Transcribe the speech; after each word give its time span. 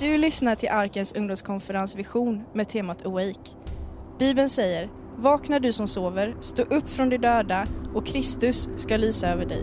Du 0.00 0.18
lyssnar 0.18 0.54
till 0.54 0.68
Arkens 0.68 1.12
ungdomskonferens 1.12 1.96
Vision 1.96 2.44
med 2.54 2.68
temat 2.68 3.06
Awake. 3.06 3.50
Bibeln 4.18 4.48
säger 4.48 4.88
Vakna 5.16 5.58
du 5.58 5.72
som 5.72 5.88
sover, 5.88 6.36
stå 6.40 6.62
upp 6.62 6.88
från 6.88 7.08
de 7.08 7.18
döda 7.18 7.66
och 7.94 8.06
Kristus 8.06 8.68
ska 8.76 8.96
lysa 8.96 9.28
över 9.28 9.46
dig. 9.46 9.60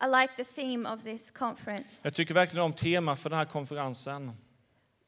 I 0.00 0.20
like 0.20 0.32
the 0.36 0.44
theme 0.44 0.94
of 0.94 1.02
this 1.02 1.30
conference. 1.30 2.00
Jag 2.02 2.14
tycker 2.14 2.34
verkligen 2.34 2.64
om 2.64 2.72
tema 2.72 3.16
för 3.16 3.30
den 3.30 3.38
här 3.38 3.46
konferensen. 3.46 4.32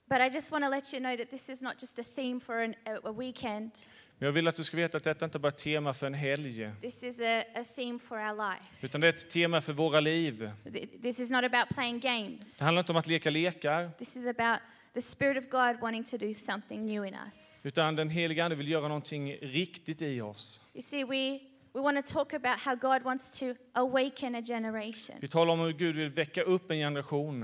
But 0.09 0.21
I 0.21 0.35
just 0.35 0.53
want 0.53 0.65
to 0.65 0.71
let 0.71 0.95
you 0.95 1.01
know 1.01 1.17
that 1.17 1.31
this 1.31 1.49
is 1.49 1.63
not 1.63 1.75
just 1.81 1.99
a 1.99 2.05
theme 2.17 2.41
for 2.41 2.63
an, 2.63 2.75
a, 2.87 3.09
a 3.09 3.13
weekend. 3.13 3.71
Men 4.19 4.27
jag 4.27 4.33
vill 4.33 4.49
att 4.49 4.55
du 4.57 4.65
ska 4.65 4.77
veta 4.77 4.97
att 4.97 5.05
detta 5.05 5.25
inte 5.25 5.39
bara 5.39 5.49
är 5.49 5.53
ett 5.53 5.59
tema 5.59 5.95
för 5.95 6.07
en 6.07 6.15
helg, 6.15 6.71
This 6.81 7.03
is 7.03 7.21
a, 7.21 7.43
a 7.55 7.65
theme 7.77 7.99
for 7.99 8.17
our 8.19 8.51
life. 8.51 8.65
utan 8.87 9.01
det 9.01 9.07
är 9.07 9.09
ett 9.09 9.31
tema 9.31 9.61
för 9.61 9.73
våra 9.73 10.01
liv. 10.01 10.51
Th- 10.65 11.03
This 11.03 11.21
is 11.21 11.31
not 11.31 11.45
about 11.45 11.69
playing 11.75 12.01
games. 12.01 12.59
Det 12.59 12.65
handlar 12.65 12.81
inte 12.83 12.93
om 12.93 12.97
att 12.99 13.07
leka 13.07 13.31
lekar, 13.31 13.91
This 13.99 14.17
is 14.17 14.27
about 14.27 14.59
the 14.95 15.03
Spirit 15.03 15.45
of 15.45 15.51
God 15.51 15.81
wanting 15.81 16.05
to 16.05 16.17
do 16.19 16.35
something 16.35 16.81
new 16.87 17.05
in 17.07 17.15
us. 17.15 17.61
utan 17.65 17.97
den 17.97 18.09
heliga 18.11 18.45
Ande 18.45 18.57
vill 18.57 18.69
göra 18.69 18.89
någonting 18.89 19.33
riktigt 19.37 20.03
i 20.03 20.21
oss. 20.21 20.61
You 20.75 20.83
see, 20.83 21.05
we, 21.05 21.39
we 21.75 21.81
want 21.81 22.07
to 22.07 22.13
talk 22.13 22.33
about 22.35 22.59
how 22.61 22.75
God 22.75 23.03
wants 23.03 23.39
to 23.39 23.55
awaken 23.73 24.35
a 24.35 24.43
generation. 24.43 25.17
Vi 25.21 25.29
talar 25.29 25.53
om 25.53 25.61
hur 25.61 25.73
Gud 25.73 25.97
vill 25.97 26.11
väcka 26.11 26.43
upp 26.43 26.71
en 26.71 26.77
generation. 26.79 27.41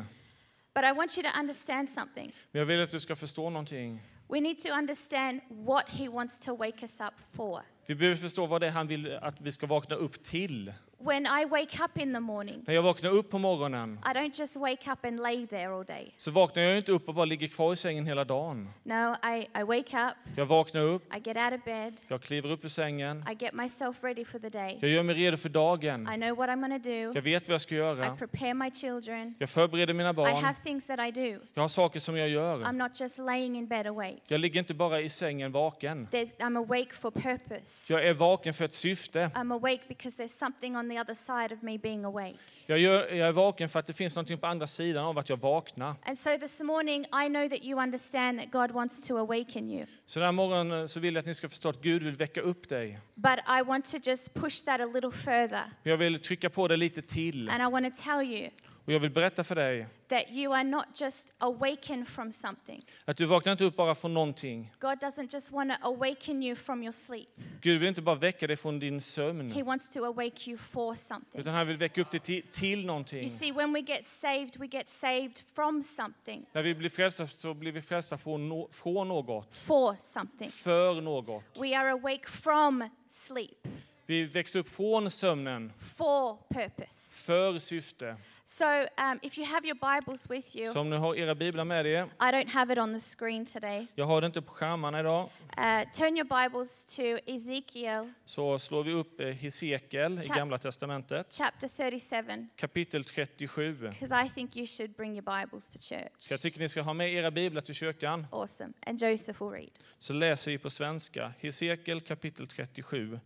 But 0.74 0.84
I 0.84 0.92
want 0.92 1.18
you 1.18 1.30
to 1.32 1.38
understand 1.40 1.88
something. 1.88 2.32
Men 2.50 2.58
jag 2.60 2.66
vill 2.66 2.80
att 2.82 2.90
du 2.90 3.00
ska 3.00 3.16
förstå 3.16 3.50
någonting. 3.50 4.00
We 4.28 4.40
need 4.40 4.62
to 4.62 4.68
understand 4.68 5.40
what 5.48 5.88
He 5.88 6.08
wants 6.08 6.38
to 6.38 6.54
wake 6.54 6.82
us 6.82 7.00
up 7.00 7.14
for. 7.36 7.62
Vi 7.86 7.94
behöver 7.94 8.16
förstå 8.16 8.46
vad 8.46 8.60
det 8.60 8.66
är 8.66 8.70
han 8.70 8.86
vill 8.86 9.16
att 9.16 9.40
vi 9.40 9.52
ska 9.52 9.66
vakna 9.66 9.96
upp 9.96 10.24
till. 10.24 10.72
When 11.04 11.26
I 11.26 11.44
wake 11.44 11.84
up 11.84 11.98
in 11.98 12.14
the 12.14 12.20
morning, 12.20 12.62
När 12.66 12.74
jag 12.74 12.82
vaknar 12.82 13.10
upp 13.10 13.30
på 13.30 13.38
morgonen 13.38 13.98
I 14.04 14.08
don't 14.08 14.40
just 14.40 14.56
wake 14.56 14.92
up 14.92 15.04
and 15.04 15.20
lay 15.20 15.46
there 15.46 15.68
all 15.74 15.84
day. 15.84 16.14
så 16.18 16.30
vaknar 16.30 16.62
jag 16.62 16.76
inte 16.76 16.92
upp 16.92 17.08
och 17.08 17.14
bara 17.14 17.24
ligger 17.24 17.48
kvar 17.48 17.72
i 17.72 17.76
sängen 17.76 18.06
hela 18.06 18.24
dagen. 18.24 18.68
No, 18.82 19.14
I, 19.34 19.48
I 19.60 19.62
wake 19.62 20.06
up, 20.06 20.14
Jag 20.36 20.46
vaknar 20.46 20.80
upp, 20.80 21.14
I 21.16 21.20
get 21.24 21.36
out 21.36 21.52
of 21.60 21.64
bed, 21.64 21.94
jag 22.08 22.22
kliver 22.22 22.50
upp 22.50 22.64
ur 22.64 22.68
sängen, 22.68 23.24
I 23.32 23.44
get 23.44 23.54
myself 23.54 24.04
ready 24.04 24.24
for 24.24 24.38
the 24.38 24.48
day. 24.48 24.78
jag 24.80 24.90
gör 24.90 25.02
mig 25.02 25.14
redo 25.14 25.36
för 25.36 25.48
dagen. 25.48 26.08
I 26.14 26.16
know 26.16 26.36
what 26.36 26.48
I'm 26.48 26.68
going 26.68 26.82
to 26.82 26.88
do. 26.90 27.12
Jag 27.14 27.22
vet 27.22 27.48
vad 27.48 27.54
jag 27.54 27.60
ska 27.60 27.74
I 27.74 27.78
göra. 27.78 28.16
prepare 28.16 28.54
my 28.54 28.70
children. 28.70 29.34
Jag 29.38 29.50
förbereder 29.50 29.94
mina 29.94 30.10
I 30.10 30.12
barn. 30.12 30.34
have 30.44 30.56
things 30.64 30.86
that 30.86 31.00
I 31.08 31.10
do. 31.10 31.38
Jag 31.54 31.62
har 31.62 31.68
saker 31.68 32.00
som 32.00 32.16
jag 32.16 32.28
gör. 32.28 32.58
I'm 32.62 32.72
not 32.72 33.00
just 33.00 33.18
laying 33.18 33.56
in 33.58 33.66
bed 33.66 33.86
awake. 33.86 34.18
Jag 34.26 34.40
ligger 34.40 34.60
inte 34.60 34.74
bara 34.74 35.00
i 35.00 35.10
sängen 35.10 35.52
vaken. 35.52 36.08
There's, 36.12 36.30
I'm 36.38 36.58
awake 36.58 36.94
for 37.00 37.10
purpose. 37.10 37.92
Jag 37.92 38.06
är 38.06 38.14
vaken 38.14 38.54
för 38.54 38.64
ett 38.64 38.74
syfte. 38.74 39.30
I'm 39.34 39.52
awake 39.54 39.80
because 39.88 40.22
there's 40.22 40.38
something 40.38 40.76
on 40.76 40.88
the 40.90 40.93
other 41.00 41.14
side 41.14 41.52
of 41.52 41.62
me 41.62 41.78
being 41.78 42.04
awake. 42.04 42.34
Jag, 42.66 42.78
gör, 42.78 43.08
jag 43.14 43.28
är 43.28 43.32
vaken 43.32 43.68
för 43.68 43.80
att 43.80 43.86
det 43.86 43.92
finns 43.92 44.16
någonting 44.16 44.38
på 44.38 44.46
andra 44.46 44.66
sidan 44.66 45.04
av 45.04 45.18
att 45.18 45.28
jag 45.28 45.36
vaknar. 45.36 45.94
And 46.06 46.18
so 46.18 46.30
this 46.38 46.60
morning, 46.60 47.00
I 47.04 47.28
know 47.28 47.48
that 47.48 47.64
you 47.64 47.82
understand 47.82 48.40
that 48.40 48.50
God 48.50 48.70
wants 48.70 49.06
to 49.08 49.16
awaken 49.16 49.70
you. 49.70 49.86
Så 50.06 50.18
den 50.18 50.26
här 50.26 50.32
morgonen 50.32 50.88
så 50.88 51.00
vill 51.00 51.14
jag 51.14 51.20
att 51.20 51.26
ni 51.26 51.34
ska 51.34 51.48
förstå 51.48 51.68
att 51.68 51.82
Gud 51.82 52.02
vill 52.02 52.12
väcka 52.12 52.40
upp 52.40 52.68
dig. 52.68 52.98
But 53.14 53.38
I 53.60 53.62
want 53.62 53.90
to 53.90 53.96
just 54.02 54.34
push 54.34 54.64
that 54.64 54.80
a 54.80 54.86
little 54.94 55.10
further. 55.10 55.62
Jag 55.82 55.96
vill 55.96 56.20
trycka 56.20 56.50
på 56.50 56.68
det 56.68 56.76
lite 56.76 57.02
till. 57.02 57.48
And 57.48 57.62
I 57.62 57.72
want 57.72 57.96
to 57.96 58.02
tell 58.02 58.22
you 58.22 58.50
Och 58.86 58.92
jag 58.92 59.00
vill 59.00 59.10
berätta 59.10 59.44
för 59.44 59.54
dig 59.54 59.86
that 60.08 60.30
you 60.30 60.54
are 60.54 60.64
not 60.64 60.84
just 61.00 61.32
awakened 61.38 62.08
from 62.08 62.32
something. 62.32 62.84
att 63.04 63.16
du 63.16 63.24
vaknar 63.26 63.52
inte 63.52 63.64
upp 63.64 63.76
bara 63.76 63.94
från 63.94 64.14
någonting. 64.14 64.72
God 64.78 64.98
doesn't 64.98 65.28
just 65.34 65.50
want 65.52 65.72
to 65.72 65.88
awaken 65.88 66.42
you 66.42 66.56
from 66.56 66.82
your 66.82 66.92
sleep. 66.92 67.28
Gud 67.60 67.80
vill 67.80 67.88
inte 67.88 68.02
bara 68.02 68.14
väcka 68.16 68.46
dig 68.46 68.56
från 68.56 68.78
din 68.78 68.94
He 68.94 69.00
sömn. 69.00 69.64
wants 69.64 69.88
to 69.88 70.04
awake 70.04 70.50
you 70.50 70.58
for 70.58 70.94
something. 70.94 71.40
Utan 71.40 71.54
han 71.54 71.66
vill 71.66 71.76
väcka 71.76 72.00
upp 72.00 72.10
dig 72.10 72.20
till, 72.20 72.42
till 72.52 72.86
någonting. 72.86 73.20
You 73.20 73.28
see, 73.28 73.52
when 73.52 73.72
we 73.72 73.80
get 73.80 74.06
saved, 74.06 74.56
we 74.56 74.66
get 74.66 74.88
saved 74.88 75.38
from 75.54 75.82
something, 75.82 76.46
När 76.52 76.62
vi 76.62 76.74
blir 76.74 76.90
frälsta 76.90 77.26
så 77.26 77.54
blir 77.54 77.72
vi 77.72 77.82
frälsta 77.82 78.18
från, 78.18 78.48
nå- 78.48 78.68
från 78.72 79.08
något. 79.08 79.56
for 79.56 79.96
something. 80.02 80.50
För 80.50 81.00
något. 81.00 81.44
We 81.60 81.78
are 81.78 81.90
awake 81.92 82.28
from 82.30 82.88
sleep, 83.08 83.68
Vi 84.06 84.24
växer 84.24 84.58
upp 84.58 84.68
från 84.68 85.10
sömnen. 85.10 85.72
for 85.96 86.38
purpose. 86.54 87.10
För 87.24 87.58
syfte. 87.58 88.16
So, 88.46 88.64
um, 88.98 89.18
if 89.22 89.38
you 89.38 89.46
have 89.46 89.64
your 89.64 89.74
Bibles 89.98 90.30
with 90.30 90.56
you, 90.56 90.72
Så 90.72 90.80
om 90.80 90.90
ni 90.90 90.96
har 90.96 91.14
era 91.14 91.34
biblar 91.34 91.64
med 91.64 91.86
er. 91.86 92.04
I 92.04 92.30
don't 92.32 92.48
have 92.50 92.72
it 92.72 92.78
on 92.78 92.92
the 92.92 93.00
screen 93.00 93.46
today. 93.46 93.86
Jag 93.94 94.04
har 94.04 94.20
det 94.20 94.26
inte 94.26 94.42
på 94.42 94.52
skärmarna 94.52 95.00
idag. 95.00 95.30
Uh, 95.58 95.90
turn 95.92 96.16
your 96.18 96.42
Bibles 96.48 96.86
to 96.86 97.02
Ezekiel 97.26 98.12
Så 98.26 98.58
slår 98.58 98.82
vi 98.84 98.92
upp 98.92 99.20
eh, 99.20 99.26
Hesekiel 99.28 100.18
i 100.18 100.20
Chap- 100.20 100.36
Gamla 100.36 100.58
Testamentet. 100.58 101.26
chapter 101.32 101.68
37, 101.68 102.48
Kapitel 102.56 103.04
37. 103.04 103.88
because 103.90 104.24
I 104.26 104.28
think 104.28 104.56
you 104.56 104.66
should 104.66 104.94
bring 104.96 105.12
your 105.16 105.40
Bibles 105.40 105.70
to 105.70 105.78
church. 105.78 106.12
Så 106.18 106.32
jag 106.32 106.40
tycker 106.40 106.60
ni 106.60 106.68
ska 106.68 106.82
ha 106.82 106.92
med 106.92 107.12
era 107.14 107.30
biblar 107.30 107.62
till 107.62 107.74
kyrkan. 107.74 108.26
Awesome. 108.32 108.72
And 108.86 109.02
Joseph 109.02 109.42
will 109.42 109.52
read. 109.52 109.70
Så 109.98 110.12
läser 110.12 110.50
vi 110.50 110.58
på 110.58 110.70
svenska. 110.70 111.32
Hesekiel 111.38 112.00
kapitel 112.00 112.46
37. 112.46 113.20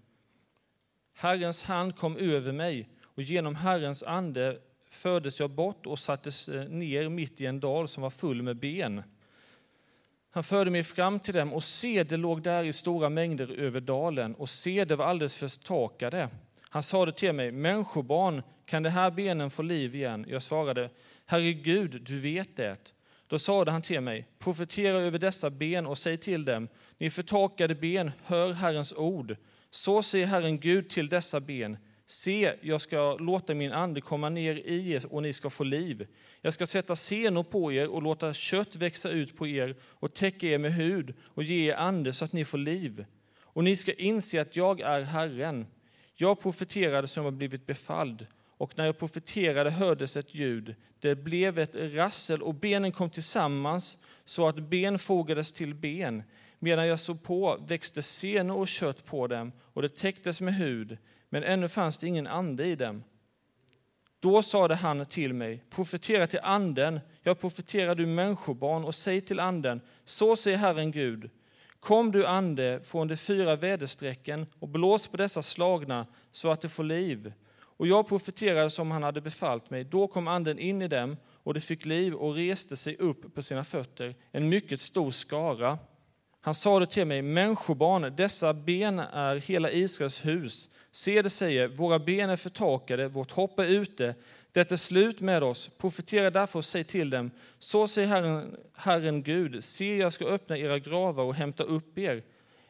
Herrens 1.15 1.63
hand 1.63 1.97
kom 1.97 2.17
över 2.17 2.53
mig 2.53 2.89
och 3.03 3.23
genom 3.23 3.55
Herrens 3.55 4.03
ande 4.03 4.59
fördes 4.91 5.41
jag 5.41 5.51
bort 5.51 5.87
och 5.87 5.99
sattes 5.99 6.49
eh, 6.49 6.69
ner 6.69 7.09
mitt 7.09 7.41
i 7.41 7.47
en 7.47 7.61
dal 7.61 7.89
som 7.89 8.03
var 8.03 8.11
full 8.11 8.43
med 8.43 8.57
ben. 8.57 9.03
Han 10.31 10.45
förde 10.45 10.71
mig 10.71 10.85
fram 10.85 11.21
till 11.21 11.35
dem 11.35 11.53
och 11.53 11.65
sede 11.65 12.17
låg 12.17 12.43
där 12.43 12.65
i 12.65 12.73
stora 12.73 13.09
mängder 13.09 13.51
över 13.61 13.81
dalen 13.81 14.35
och 14.35 14.49
sede 14.49 14.97
var 14.97 15.05
alldeles 15.05 15.37
förstakade. 15.37 16.29
Han 16.61 16.83
sade 16.83 17.13
till 17.13 17.33
mig, 17.33 17.53
människobarn, 17.53 18.43
kan 18.65 18.83
de 18.83 18.91
här 18.91 19.11
benen 19.11 19.51
få 19.51 19.63
liv 19.63 19.95
igen? 19.95 20.27
Jag 20.29 20.43
svarade, 20.43 20.91
Herre 21.27 21.53
Gud, 21.53 22.03
du 22.03 22.19
vet 22.19 22.57
det. 22.57 22.93
Då 23.27 23.39
sade 23.39 23.71
han 23.71 23.83
till 23.83 24.01
mig, 24.01 24.27
profetera 24.39 24.99
över 24.99 25.19
dessa 25.19 25.51
ben 25.51 25.87
och 25.87 25.99
säg 25.99 26.17
till 26.17 26.45
dem, 26.45 26.69
ni 26.99 27.11
förtakade 27.11 27.75
ben, 27.75 28.11
hör 28.25 28.53
Herrens 28.53 28.93
ord. 28.93 29.37
Så 29.71 30.03
säger 30.03 30.27
Herren 30.27 30.61
Gud 30.61 30.91
till 30.91 31.09
dessa 31.09 31.41
ben, 31.41 31.77
se, 32.11 32.55
jag 32.61 32.81
ska 32.81 33.17
låta 33.17 33.55
min 33.55 33.73
ande 33.73 34.01
komma 34.01 34.29
ner 34.29 34.55
i 34.55 34.93
er 34.93 35.07
och 35.11 35.23
ni 35.23 35.33
ska 35.33 35.51
få 35.51 35.65
liv. 35.65 36.07
Jag 36.41 36.55
ska 36.55 36.67
sätta 36.67 36.97
senor 36.97 37.43
på 37.43 37.73
er 37.73 37.89
och 37.89 38.03
låta 38.03 38.35
kött 38.35 38.77
växa 38.77 39.11
ut 39.11 39.37
på 39.37 39.47
er 39.47 39.77
och 39.83 40.15
täcka 40.15 40.47
er 40.47 40.59
med 40.59 40.75
hud 40.75 41.15
och 41.25 41.43
ge 41.43 41.71
er 41.71 41.75
ande 41.75 42.13
så 42.13 42.25
att 42.25 42.33
ni 42.33 42.45
får 42.45 42.59
liv. 42.59 43.05
Och 43.41 43.65
ni 43.65 43.77
ska 43.77 43.93
inse 43.93 44.41
att 44.41 44.57
jag 44.57 44.81
är 44.81 45.01
Herren. 45.01 45.67
Jag 46.15 46.41
profeterade 46.41 47.09
som 47.09 47.25
jag 47.25 47.33
blivit 47.33 47.67
befalld, 47.67 48.27
och 48.59 48.79
när 48.79 48.87
jag 48.87 48.99
profeterade 48.99 49.71
hördes 49.71 50.17
ett 50.17 50.35
ljud. 50.35 50.75
Det 51.01 51.15
blev 51.15 51.59
ett 51.59 51.75
rassel 51.75 52.43
och 52.43 52.55
benen 52.55 52.93
kom 52.93 53.11
tillsammans 53.11 53.99
så 54.25 54.49
att 54.49 54.59
ben 54.59 54.99
fogades 54.99 55.53
till 55.53 55.75
ben. 55.75 56.23
Medan 56.59 56.87
jag 56.87 57.01
såg 57.01 57.23
på 57.23 57.65
växte 57.67 58.03
senor 58.03 58.57
och 58.57 58.69
kött 58.69 59.05
på 59.05 59.27
dem 59.27 59.53
och 59.59 59.83
det 59.83 59.97
täcktes 59.97 60.41
med 60.41 60.55
hud, 60.55 60.99
men 61.29 61.45
ännu 61.45 61.69
fanns 61.69 61.99
det 61.99 62.07
ingen 62.07 62.27
ande 62.27 62.67
i 62.67 62.77
dem. 62.77 63.05
Då 64.21 64.43
sade 64.43 64.75
han 64.75 65.07
till 65.07 65.35
mig, 65.35 65.65
profetera 65.71 66.27
till 66.27 66.41
anden, 66.43 67.01
jag 67.23 67.41
profeterar 67.41 67.95
du 67.95 68.07
människobarn 68.07 68.85
och 68.85 68.95
säg 68.95 69.21
till 69.21 69.41
anden, 69.41 69.81
så 70.05 70.37
säger 70.37 70.59
Herren 70.59 70.91
Gud, 70.91 71.31
kom 71.81 72.13
du 72.13 72.27
ande 72.27 72.81
från 72.85 73.09
de 73.09 73.17
fyra 73.17 73.57
väderstrecken 73.57 74.47
och 74.59 74.69
blås 74.69 75.09
på 75.09 75.17
dessa 75.17 75.43
slagna 75.43 76.07
så 76.33 76.51
att 76.51 76.61
de 76.61 76.69
får 76.69 76.85
liv. 76.85 77.33
Och 77.79 77.87
jag 77.87 78.09
profeterade 78.09 78.71
som 78.71 78.91
han 78.91 79.03
hade 79.03 79.21
befallt 79.21 79.71
mig, 79.71 79.85
då 79.85 80.07
kom 80.07 80.29
anden 80.29 80.59
in 80.59 80.83
i 80.83 80.89
dem 80.89 81.17
och 81.27 81.55
de 81.55 81.61
fick 81.61 81.85
liv 81.85 82.15
och 82.15 82.35
reste 82.35 82.77
sig 82.77 82.97
upp 82.97 83.35
på 83.35 83.43
sina 83.43 83.65
fötter, 83.65 84.15
en 84.33 84.49
mycket 84.49 84.81
stor 84.81 85.11
skara. 85.11 85.79
Han 86.41 86.55
sade 86.55 86.87
till 86.87 87.05
mig, 87.05 87.23
människobarn, 87.23 88.17
dessa 88.17 88.55
ben 88.55 88.99
är 88.99 89.37
hela 89.37 89.71
Israels 89.71 90.25
hus. 90.25 90.69
Seder 90.91 91.29
säger, 91.29 91.69
våra 91.69 91.99
ben 91.99 92.31
är 92.31 92.37
förtakade, 92.37 93.09
vårt 93.09 93.31
hopp 93.31 93.59
är 93.59 93.67
ute, 93.67 94.15
det 94.53 94.73
är 94.73 94.77
slut 94.77 95.21
med 95.21 95.43
oss. 95.43 95.71
Profetera 95.79 96.31
därför 96.31 96.59
och 96.59 96.65
säg 96.65 96.85
till 96.85 97.11
dem, 97.11 97.31
så 97.59 97.89
säger 97.89 98.09
Herren, 98.09 98.57
Herren 98.75 99.23
Gud, 99.23 99.65
se, 99.65 99.97
jag 99.97 100.13
ska 100.13 100.25
öppna 100.25 100.59
era 100.59 100.79
gravar 100.79 101.25
och 101.25 101.35
hämta 101.35 101.63
upp 101.63 101.99
er, 101.99 102.23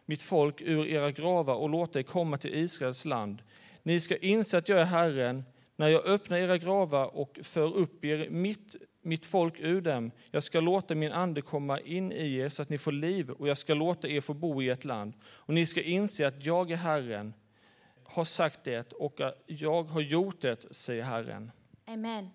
mitt 0.07 0.23
folk, 0.23 0.61
ur 0.61 0.87
era 0.87 1.11
gravar 1.11 1.55
och 1.55 1.69
låta 1.69 1.99
er 1.99 2.03
komma 2.03 2.37
till 2.37 2.55
Israels 2.55 3.05
land. 3.05 3.43
Ni 3.83 4.01
ska 4.01 4.17
inse 4.17 4.59
att 4.59 4.69
jag 4.69 4.81
är 4.81 4.85
Herren, 4.85 5.45
när 5.77 5.89
jag 5.89 6.07
öppnar 6.07 6.39
era 6.39 6.59
gravar 6.59 7.17
och 7.17 7.39
för 7.43 7.77
upp 7.77 8.05
er, 8.05 8.31
mitt, 8.31 8.77
mitt 9.03 9.25
folk 9.25 9.55
ur 9.61 9.81
dem. 9.81 10.11
Jag 10.31 10.43
ska 10.43 10.61
låta 10.61 10.95
min 10.95 11.13
ande 11.13 11.43
komma 11.43 11.81
in 11.81 12.13
i 12.13 12.37
er 12.37 12.49
så 12.49 12.63
att 12.63 12.69
ni 12.69 12.79
får 12.79 12.93
liv 12.93 13.31
och 13.31 13.49
jag 13.49 13.59
ska 13.59 13.75
låta 13.75 14.09
er 14.09 14.21
få 14.21 14.35
bo 14.35 14.63
i 14.63 14.69
ett 14.69 14.85
land. 14.85 15.13
Och 15.25 15.55
ni 15.55 15.67
ska 15.67 15.83
inse 15.83 16.27
att 16.27 16.45
jag 16.47 16.71
är 16.71 16.77
Herren, 16.77 17.35
har 18.09 18.25
sagt 18.25 18.65
det 18.65 18.93
och 18.93 19.21
jag 19.47 19.83
har 19.83 20.01
gjort 20.01 20.41
det, 20.41 20.75
säger 20.75 21.03
Herren. 21.03 21.51
Amen. 21.87 22.31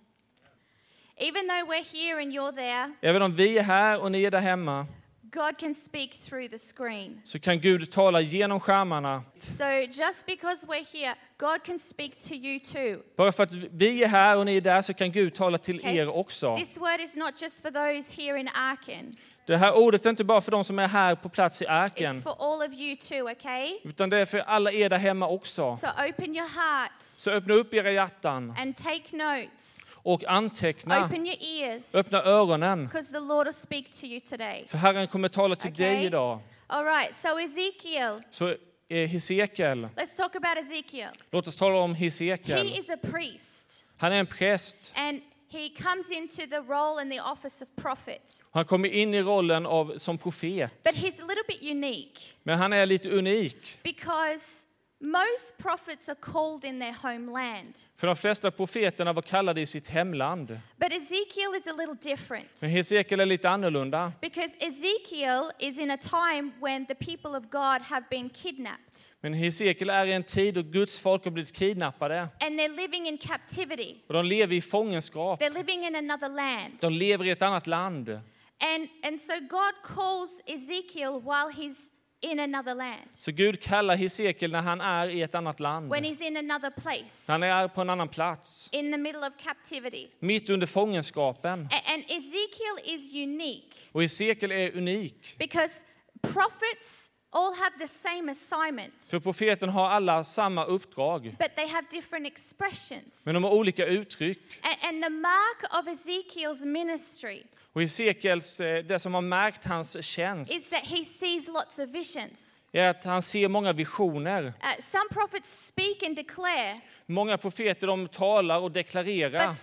Even 1.17 1.47
though 1.47 1.63
we're 1.69 1.83
here 1.83 2.21
and 2.21 2.31
you're 2.33 2.55
there, 2.55 2.93
Även 3.01 3.21
om 3.21 3.35
vi 3.35 3.57
är 3.57 3.63
här 3.63 4.01
och 4.01 4.11
ni 4.11 4.23
är 4.23 4.31
där 4.31 4.39
hemma, 4.39 4.87
God 5.21 5.57
can 5.57 5.75
speak 5.75 6.09
through 6.11 6.47
the 6.49 6.57
screen. 6.59 7.21
så 7.23 7.39
kan 7.39 7.59
Gud 7.59 7.91
tala 7.91 8.21
genom 8.21 8.59
skärmarna. 8.59 9.23
So 9.39 9.63
just 9.91 10.25
because 10.25 10.67
we're 10.67 10.85
here, 10.91 11.15
God 11.37 11.63
can 11.65 11.79
speak 11.79 12.19
to 12.27 12.33
you 12.33 12.59
too. 12.59 13.03
Bara 13.17 13.31
för 13.31 13.43
att 13.43 13.53
vi 13.53 14.03
är 14.03 14.07
här 14.07 14.37
och 14.37 14.45
ni 14.45 14.57
är 14.57 14.61
där 14.61 14.81
så 14.81 14.93
kan 14.93 15.11
Gud 15.11 15.33
tala 15.35 15.57
till 15.57 15.79
Okay. 15.79 15.95
er 15.97 16.09
också. 16.09 16.57
This 16.57 16.77
word 16.77 16.99
is 17.01 17.15
not 17.15 17.41
just 17.41 17.61
for 17.61 17.71
those 17.71 18.21
here 18.21 18.39
in 18.39 18.47
Aachen. 18.55 19.15
Det 19.45 19.57
här 19.57 19.73
ordet 19.77 20.05
är 20.05 20.09
inte 20.09 20.23
bara 20.23 20.41
för 20.41 20.51
de 20.51 20.63
som 20.63 20.79
är 20.79 20.87
här 20.87 21.15
på 21.15 21.29
plats 21.29 21.61
i 21.61 21.67
arken, 21.67 22.21
for 22.21 22.35
all 22.53 22.69
of 22.69 22.73
you 22.75 22.95
too, 22.97 23.31
okay? 23.31 23.77
utan 23.83 24.09
det 24.09 24.17
är 24.17 24.25
för 24.25 24.39
alla 24.39 24.71
er 24.71 24.89
där 24.89 24.97
hemma 24.97 25.27
också. 25.27 25.75
So 25.81 25.87
open 26.09 26.35
your 26.35 26.47
hearts 26.49 27.07
Så 27.23 27.31
öppna 27.31 27.53
upp 27.53 27.73
era 27.73 27.91
hjärtan 27.91 28.55
and 28.57 28.75
take 28.77 29.15
notes. 29.17 29.79
och 29.95 30.23
anteckna. 30.23 31.09
Ears 31.39 31.95
Öppna 31.95 32.23
öronen, 32.23 32.85
because 32.85 33.13
the 33.13 33.19
Lord 33.19 33.45
will 33.47 33.53
speak 33.53 33.85
to 33.99 34.05
you 34.05 34.19
today. 34.19 34.65
för 34.67 34.77
Herren 34.77 35.07
kommer 35.07 35.27
tala 35.29 35.55
till 35.55 35.71
Okej. 35.71 35.95
dig 35.95 36.05
idag. 36.05 36.39
All 36.67 36.85
right, 36.85 37.15
so 37.15 37.39
Ezekiel. 37.39 38.17
Så 38.31 38.47
eh, 38.89 39.07
Hesekiel, 39.09 39.87
Let's 39.95 40.17
talk 40.17 40.35
about 40.35 40.57
Ezekiel. 40.65 41.09
låt 41.31 41.47
oss 41.47 41.55
tala 41.57 41.75
om 41.75 41.95
He 41.95 42.05
Hesekiel. 42.05 42.79
is 42.79 42.89
a 42.89 42.97
priest 43.11 43.85
Han 43.97 44.11
är 44.13 44.15
en 44.19 44.25
präst. 44.27 44.91
and 44.95 45.21
he 45.53 45.69
comes 45.69 46.09
into 46.11 46.47
the 46.47 46.61
role 46.61 46.99
and 47.01 47.11
the 47.11 47.19
office 47.19 47.61
of 47.61 47.67
prophet. 47.75 48.43
Han 48.51 48.65
kommer 48.65 48.87
in 48.89 49.13
i 49.13 49.21
rollen 49.21 49.65
av, 49.65 49.97
som 49.97 50.17
profet. 50.17 50.71
But 50.83 50.95
he's 50.95 51.19
a 51.19 51.25
little 51.25 51.43
bit 51.47 51.61
unique 51.61 52.19
Men 52.43 52.57
han 52.57 52.73
är 52.73 52.85
lite 52.85 53.09
unik. 53.09 53.79
because 53.83 54.67
most 55.05 55.57
prophets 55.57 56.09
are 56.09 56.15
called 56.15 56.65
in 56.65 56.79
their 56.79 56.93
homeland. 56.93 57.73
För 57.97 58.07
de 58.07 58.15
flesta 58.15 58.51
profeterna 58.51 59.13
var 59.13 59.21
kallade 59.21 59.61
i 59.61 59.65
sitt 59.65 59.89
hemland. 59.89 60.47
But 60.77 60.91
Ezekiel 60.93 61.55
is 61.57 61.67
a 61.67 61.71
little 61.73 61.95
different 62.01 62.61
Men 62.61 62.69
Hesekiel 62.71 63.19
är 63.19 63.25
lite 63.25 63.49
annorlunda. 63.49 64.13
because 64.21 64.49
Ezekiel 64.59 65.51
is 65.59 65.77
in 65.79 65.91
a 65.91 65.97
time 65.97 66.51
when 66.61 66.85
the 66.85 66.95
people 66.95 67.37
of 67.37 67.43
God 67.51 67.81
have 67.81 68.05
been 68.09 68.29
kidnapped 68.29 69.11
Men 69.21 69.33
Hesekiel 69.33 69.89
är 69.89 70.05
i 70.05 70.13
en 70.13 70.23
tid 70.23 70.53
då 70.53 70.61
Guds 70.61 70.99
folk 70.99 71.23
har 71.23 71.31
blivit 71.31 71.53
kidnappade. 71.53 72.29
and 72.39 72.59
they're 72.59 72.75
living 72.75 73.07
in 73.07 73.17
captivity. 73.17 73.95
Och 74.07 74.13
de 74.13 74.25
lever 74.25 74.55
i 74.55 74.61
fångenskap. 74.61 75.41
They're 75.41 75.53
living 75.53 75.83
in 75.85 75.95
another 75.95 76.29
land. 76.29 76.73
De 76.81 76.93
lever 76.93 77.25
i 77.25 77.29
ett 77.29 77.41
annat 77.41 77.67
land. 77.67 78.09
And, 78.09 78.87
and 79.03 79.21
so 79.21 79.33
God 79.49 79.73
calls 79.95 80.29
Ezekiel 80.45 81.19
while 81.21 81.49
he's 81.57 81.75
in 82.23 82.39
another 82.39 82.75
land, 82.75 83.09
Så 83.13 83.31
Gud 83.31 83.61
kallar 83.61 83.95
Hesekiel 83.95 84.51
när 84.51 84.61
han 84.61 84.81
är 84.81 85.07
i 85.09 85.21
ett 85.21 85.35
annat 85.35 85.59
land. 85.59 85.89
when 85.91 86.03
he's 86.05 86.21
in 86.21 86.37
another 86.37 86.69
place, 86.69 87.23
Han 87.31 87.43
är 87.43 87.67
på 87.67 87.81
en 87.81 87.89
annan 87.89 88.09
plats. 88.09 88.69
in 88.71 88.91
the 88.91 88.97
middle 88.97 89.27
of 89.27 89.33
captivity. 89.43 90.07
Mitt 90.19 90.49
under 90.49 90.67
fångenskapen. 90.67 91.59
And 91.93 92.03
Ezekiel 92.07 92.79
is 92.95 93.13
unique 93.13 93.75
Och 93.91 94.01
Hesekiel 94.01 94.51
är 94.51 94.77
unik. 94.77 95.35
because 95.39 95.73
prophets 96.21 97.09
all 97.35 97.53
have 97.55 97.71
the 97.79 97.87
same 97.87 98.31
assignment, 98.31 98.93
För 99.09 99.19
profeten 99.19 99.69
har 99.69 99.89
alla 99.89 100.23
samma 100.23 100.65
uppdrag. 100.65 101.35
but 101.39 101.55
they 101.55 101.67
have 101.67 101.87
different 101.91 102.27
expressions. 102.27 103.25
Men 103.25 103.33
de 103.33 103.43
har 103.43 103.51
olika 103.51 103.85
uttryck. 103.85 104.39
A- 104.61 104.87
And 104.87 105.03
the 105.03 105.09
mark 105.09 105.63
of 105.79 105.87
Ezekiel's 105.87 106.65
ministry 106.65 107.43
Och 107.73 107.81
Hesekiels, 107.81 108.59
eh, 108.59 108.83
det 108.83 108.99
som 108.99 109.13
har 109.13 109.21
märkt 109.21 109.65
hans 109.65 110.05
tjänst 110.05 110.51
is 110.51 110.69
that 110.69 110.83
he 110.83 111.05
sees 111.05 111.47
lots 111.47 111.79
of 111.79 111.89
visions. 111.89 112.61
är 112.71 112.89
att 112.89 113.03
han 113.03 113.21
ser 113.21 113.47
många 113.47 113.71
visioner. 113.71 114.43
Uh, 114.43 114.83
some 114.91 115.09
prophets 115.11 115.67
speak 115.67 116.03
and 116.03 116.15
declare, 116.15 116.81
Många 117.05 117.37
profeter 117.37 117.87
de 117.87 118.07
talar 118.07 118.59
och 118.59 118.71
deklarerar. 118.71 119.55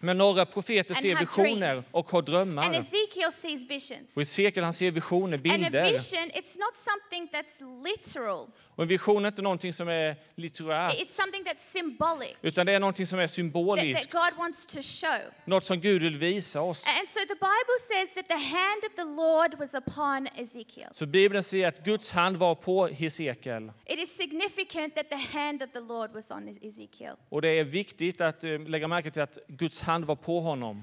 Men 0.00 0.18
några 0.18 0.46
profeter 0.46 0.94
ser 0.94 1.18
visioner 1.18 1.82
och 1.92 2.10
har 2.10 2.18
And 2.18 2.26
drömmar. 2.26 2.74
Ezekiel 2.74 3.32
sees 3.32 3.70
visions. 3.70 4.16
Och 4.16 4.20
Hesekiel 4.22 4.64
han 4.64 4.72
ser 4.72 4.90
visioner, 4.90 5.38
bilder. 5.38 5.92
vision, 5.92 6.30
it's 6.30 6.58
not 6.58 6.76
something 6.76 7.28
that's 7.32 7.84
literal. 7.84 8.46
Och 8.80 8.84
en 8.84 8.88
vision 8.88 9.24
är 9.24 9.28
inte 9.28 9.42
någonting 9.42 9.72
som 9.72 9.88
är 9.88 10.16
litterärt. 10.34 10.94
It's 10.94 11.12
something 11.12 11.44
that's 11.44 11.72
symbolic. 11.72 12.36
Utan 12.42 12.66
det 12.66 12.72
är 12.72 12.80
någonting 12.80 13.06
som 13.06 13.18
är 13.18 13.22
That, 13.22 13.30
that 13.30 13.34
symboliskt. 13.34 14.12
God 14.12 14.38
wants 14.38 14.66
to 14.66 14.82
show. 14.82 15.20
Något 15.44 15.64
som 15.64 15.80
Gud 15.80 16.02
vill 16.02 16.16
visa 16.16 16.60
oss. 16.60 16.84
And 16.86 17.08
so 17.08 17.18
the 17.18 17.34
Bible 17.34 17.78
says 17.88 18.14
that 18.14 18.28
the 18.28 18.44
hand 18.56 18.82
of 18.84 18.94
the 18.96 19.04
Lord 19.04 19.58
was 19.58 19.74
upon 19.74 20.26
Ezekiel. 20.26 20.88
Så 20.92 21.06
Bibeln 21.06 21.42
säger 21.42 21.68
att 21.68 21.84
Guds 21.84 22.10
hand 22.10 22.36
var 22.36 22.54
på 22.54 22.86
Hesekiel. 22.86 23.72
It 23.86 23.98
is 23.98 24.16
significant 24.16 24.94
that 24.94 25.08
the 25.08 25.38
hand 25.38 25.49
of 25.62 25.72
the 25.72 25.80
Lord 25.80 26.12
was 26.12 26.30
on 26.30 26.48
Ezekiel. 26.48 27.14
Och 27.28 27.42
det 27.42 27.48
är 27.48 27.64
viktigt 27.64 28.20
att 28.20 28.44
eh, 28.44 28.58
lägga 28.58 28.88
märke 28.88 29.10
till 29.10 29.22
att 29.22 29.38
Guds 29.48 29.80
hand 29.80 30.04
var 30.04 30.16
på 30.16 30.40
honom. 30.40 30.82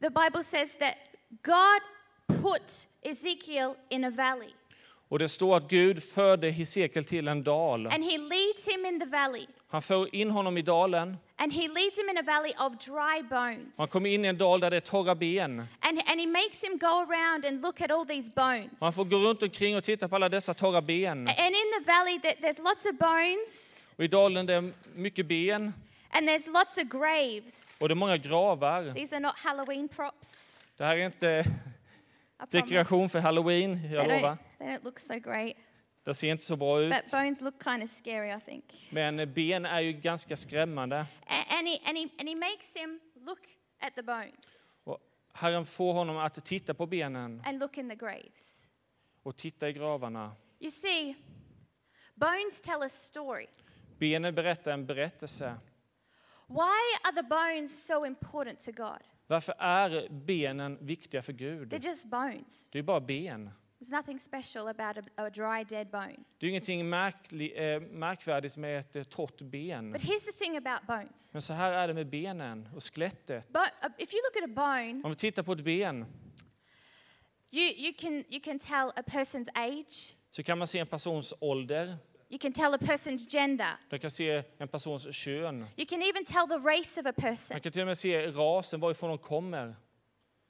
The 0.00 0.10
Bible 0.10 0.44
says 0.44 0.78
that 0.78 0.94
God 1.30 1.80
put 2.42 2.88
Ezekiel 3.02 3.74
in 3.88 4.04
a 4.04 4.10
valley 4.10 4.50
Och 5.08 5.18
det 5.18 5.28
står 5.28 5.56
att 5.56 5.68
Gud 5.68 6.02
förde 6.02 6.50
Hesekiel 6.50 7.04
till 7.04 7.28
en 7.28 7.42
dal. 7.42 7.86
and 7.86 8.04
he 8.04 8.18
leads 8.18 8.68
him 8.68 8.86
in 8.86 9.00
the 9.00 9.06
valley. 9.06 9.46
Han 9.68 9.82
för 9.82 10.14
in 10.14 10.30
honom 10.30 10.58
i 10.58 10.62
dalen. 10.62 11.16
And 11.36 11.52
he 11.52 11.68
leads 11.68 11.98
him 11.98 12.08
in 12.10 12.18
a 12.18 12.22
valley 12.22 12.52
of 12.58 12.78
dry 12.78 13.22
bones. 13.30 13.78
Han 13.78 13.88
kommer 13.88 14.10
in 14.10 14.24
i 14.24 14.28
en 14.28 14.38
dal 14.38 14.60
där 14.60 14.70
det 14.70 14.76
är 14.76 14.80
torra 14.80 15.14
ben. 15.14 15.58
And, 15.80 15.98
and 16.06 16.20
he 16.20 16.26
makes 16.26 16.62
him 16.64 16.78
go 16.78 16.86
around 17.10 17.44
and 17.44 17.60
look 17.62 17.80
at 17.80 17.90
all 17.90 18.06
these 18.06 18.30
bones. 18.36 18.80
Han 18.80 18.92
får 18.92 19.04
gå 19.04 19.16
runt 19.16 19.42
omkring 19.42 19.76
och 19.76 19.84
titta 19.84 20.08
på 20.08 20.16
alla 20.16 20.28
dessa 20.28 20.54
torra 20.54 20.80
ben. 20.82 21.18
And 21.28 21.30
in 21.30 21.72
the 21.78 21.84
valley, 21.92 22.18
there- 22.18 22.40
there's 22.40 22.62
lots 22.62 22.84
of 22.86 22.92
bones 22.98 23.90
Och 23.96 24.04
i 24.04 24.08
dalen 24.08 24.46
det 24.46 24.54
är 24.54 24.72
mycket 24.94 25.26
ben 25.26 25.72
and 26.10 26.28
there's 26.28 26.48
lots 26.52 26.76
of 26.78 26.82
graves. 26.84 27.76
och 27.80 27.88
det 27.88 27.92
är 27.92 27.96
många 27.96 28.16
gravar. 28.16 28.94
These 28.94 29.12
are 29.16 29.20
not 29.20 29.34
Halloween 29.36 29.88
props. 29.88 30.58
Det 30.76 30.84
här 30.84 30.96
är 30.96 31.06
inte 31.06 31.44
dekoration 32.50 33.08
för 33.08 33.20
halloween, 33.20 33.80
jag 33.92 34.08
lovar. 34.08 34.38
they 34.58 34.66
don't 34.68 34.84
look 34.84 34.98
so 35.00 35.14
great. 35.18 35.56
Det 36.04 36.14
ser 36.14 36.28
inte 36.28 36.44
så 36.44 36.56
bra 36.56 36.80
ut. 36.80 36.92
But 36.94 37.10
bones 37.10 37.40
look 37.40 37.62
kind 37.64 37.82
of 37.82 37.90
scary, 37.90 38.36
I 38.36 38.40
think. 38.40 38.88
Men 38.90 39.32
ben 39.34 39.66
är 39.66 39.80
ju 39.80 39.92
ganska 39.92 40.36
skrämmande. 40.36 41.00
A- 41.26 41.44
And 41.48 41.68
he, 41.68 41.78
and, 41.88 41.98
he, 41.98 42.08
and 42.18 42.28
he 42.28 42.34
makes 42.34 42.76
him 42.76 43.00
look 43.14 43.38
at 43.80 43.94
the 43.94 44.02
bones 44.02 44.80
Och 44.84 44.98
Herren 45.32 45.66
får 45.66 45.92
honom 45.92 46.16
att 46.16 46.44
titta 46.44 46.74
på 46.74 46.86
benen 46.86 47.42
and 47.44 47.58
look 47.58 47.78
in 47.78 47.88
the 47.90 47.94
graves. 47.96 48.68
och 49.22 49.36
titta 49.36 49.68
i 49.68 49.72
gravarna. 49.72 50.32
You 50.60 50.70
see, 50.70 51.14
bones 52.14 52.60
tell 52.60 52.82
a 52.82 52.88
story. 52.88 53.46
Benen 53.98 54.34
berättar 54.34 54.70
en 54.72 54.86
berättelse. 54.86 55.54
Why 56.46 56.80
are 57.04 57.12
the 57.16 57.22
bones 57.22 57.86
so 57.86 58.06
important 58.06 58.60
to 58.60 58.72
God? 58.72 58.98
Varför 59.26 59.54
är 59.58 60.08
benen 60.10 60.86
viktiga 60.86 61.22
för 61.22 61.32
Gud? 61.32 61.72
They're 61.72 61.86
just 61.88 62.04
bones. 62.04 62.70
Det 62.70 62.78
är 62.78 62.82
bara 62.82 63.00
ben. 63.00 63.50
There's 63.84 63.92
nothing 63.92 64.18
special 64.18 64.68
about 64.68 64.96
a, 64.98 65.02
a 65.26 65.30
dry, 65.30 65.64
dead 65.64 65.90
bone. 65.90 66.16
Det 66.38 66.46
är 66.46 66.50
ingenting 66.50 66.88
märkli, 66.88 67.52
eh, 67.74 67.80
märkvärdigt 67.80 68.56
med 68.56 68.78
ett 68.80 68.96
eh, 68.96 69.02
torrt 69.02 69.40
ben. 69.40 69.92
But 69.92 70.02
here's 70.02 70.24
the 70.24 70.32
thing 70.32 70.56
about 70.56 70.86
bones. 70.86 71.32
Men 71.32 71.42
så 71.42 71.52
här 71.52 71.72
är 71.72 71.88
det 71.88 71.94
med 71.94 72.06
benen 72.06 72.68
och 72.74 72.82
skelettet. 72.82 73.48
Bo- 73.52 73.58
uh, 73.58 73.90
if 73.98 74.12
you 74.14 74.22
look 74.22 74.36
at 74.36 74.50
a 74.50 74.52
bone, 74.54 75.00
Om 75.04 75.10
vi 75.10 75.16
tittar 75.16 75.42
på 75.42 75.52
ett 75.52 75.60
ben 75.64 76.06
you, 77.50 77.72
you, 77.76 77.92
can, 77.98 78.24
you 78.28 78.40
can 78.40 78.58
tell 78.58 78.88
a 78.96 79.02
person's 79.06 79.48
age, 79.54 80.14
så 80.30 80.42
kan 80.42 80.58
man 80.58 80.66
se 80.66 80.78
en 80.78 80.86
persons 80.86 81.34
ålder. 81.40 81.96
you 82.30 82.38
can 82.38 82.52
tell 82.52 82.74
a 82.74 82.78
person's 82.80 83.28
gender, 83.30 83.78
Man 83.90 84.00
kan 84.00 84.10
se 84.10 84.42
en 84.58 84.68
persons 84.68 85.06
kön. 85.16 85.66
you 85.76 85.86
can 85.86 86.02
even 86.02 86.24
tell 86.24 86.46
the 86.48 86.58
race 86.68 87.00
of 87.00 87.06
a 87.06 87.12
person 87.12 87.54
Man 87.54 87.60
kan 87.60 87.72
till 87.72 87.80
och 87.80 87.86
med 87.86 87.98
se 87.98 88.26
rasen, 88.26 88.80
varifrån 88.80 89.08
de 89.10 89.18
kommer, 89.18 89.74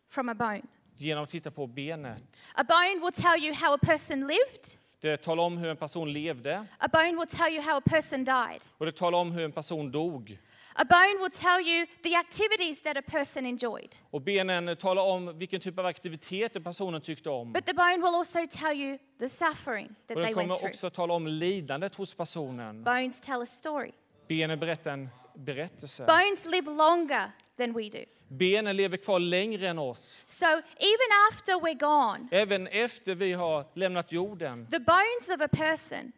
from 0.08 0.28
a 0.28 0.34
bone. 0.34 0.62
Genom 0.96 1.24
att 1.24 1.30
titta 1.30 1.50
på 1.50 1.66
benet. 1.66 2.42
A 2.54 2.64
bone 2.64 3.00
will 3.04 3.12
tell 3.12 3.44
you 3.44 3.54
how 3.54 3.74
a 3.74 3.78
person 3.82 4.20
lived, 4.26 4.78
Det 5.00 5.16
talar 5.16 5.42
om 5.42 5.56
hur 5.58 5.68
en 5.70 5.76
person 5.76 6.12
levde 6.12 6.66
a 6.78 6.88
bone 6.92 7.12
will 7.12 7.26
tell 7.28 7.52
you 7.52 7.62
how 7.62 7.76
a 7.76 7.80
person 7.84 8.24
died. 8.24 8.60
och 8.78 8.86
det 8.86 8.92
talar 8.92 9.18
om 9.18 9.32
hur 9.32 9.44
en 9.44 9.52
person 9.52 9.90
dog. 9.90 10.38
A 10.76 10.84
bone 10.84 11.18
will 11.22 11.30
tell 11.30 11.60
you 11.68 11.86
the 12.02 12.14
activities 12.16 12.82
that 12.82 12.96
a 12.96 13.02
person 13.02 13.46
enjoyed. 13.46 13.94
Och 14.10 14.20
benen 14.20 14.76
talar 14.76 15.02
om 15.02 15.38
vilken 15.38 15.60
typ 15.60 15.78
av 15.78 15.86
aktiviteter 15.86 16.60
personen 16.60 17.00
tyckte 17.00 17.30
om. 17.30 17.52
But 17.52 17.66
the 17.66 17.74
bone 17.74 17.96
will 17.96 18.14
also 18.14 18.38
tell 18.50 18.76
you 18.80 18.98
the 19.18 19.28
suffering 19.28 19.88
that 19.88 20.16
Och 20.16 20.22
they 20.22 20.24
den 20.24 20.24
went 20.24 20.34
kommer 20.34 20.56
through. 20.56 20.70
också 20.70 20.90
tala 20.90 21.14
om 21.14 21.26
lidandet 21.26 21.94
hos 21.94 22.14
personen. 22.14 22.84
Bones 22.84 23.20
tell 23.20 23.42
a 23.42 23.46
story. 23.46 23.92
Benen 24.28 24.58
berättar 24.60 24.92
en 24.92 25.08
berättelse. 25.34 26.04
Bones 26.06 26.44
live 26.46 26.70
longer 26.70 27.30
than 27.58 27.72
we 27.72 27.88
do. 27.88 28.04
Benen 28.28 28.76
lever 28.76 28.96
kvar 28.96 29.18
längre 29.18 29.68
än 29.68 29.78
oss. 29.78 30.22
So 30.26 30.46
even 30.46 31.08
after 31.32 31.52
we're 31.54 31.78
gone, 31.78 32.28
Även 32.30 32.66
efter 32.66 33.14
vi 33.14 33.32
har 33.32 33.64
lämnat 33.74 34.12
jorden 34.12 34.66
the 34.70 34.78
bones 34.78 35.28
of 35.34 35.40
a 35.40 35.48
person, 35.48 36.12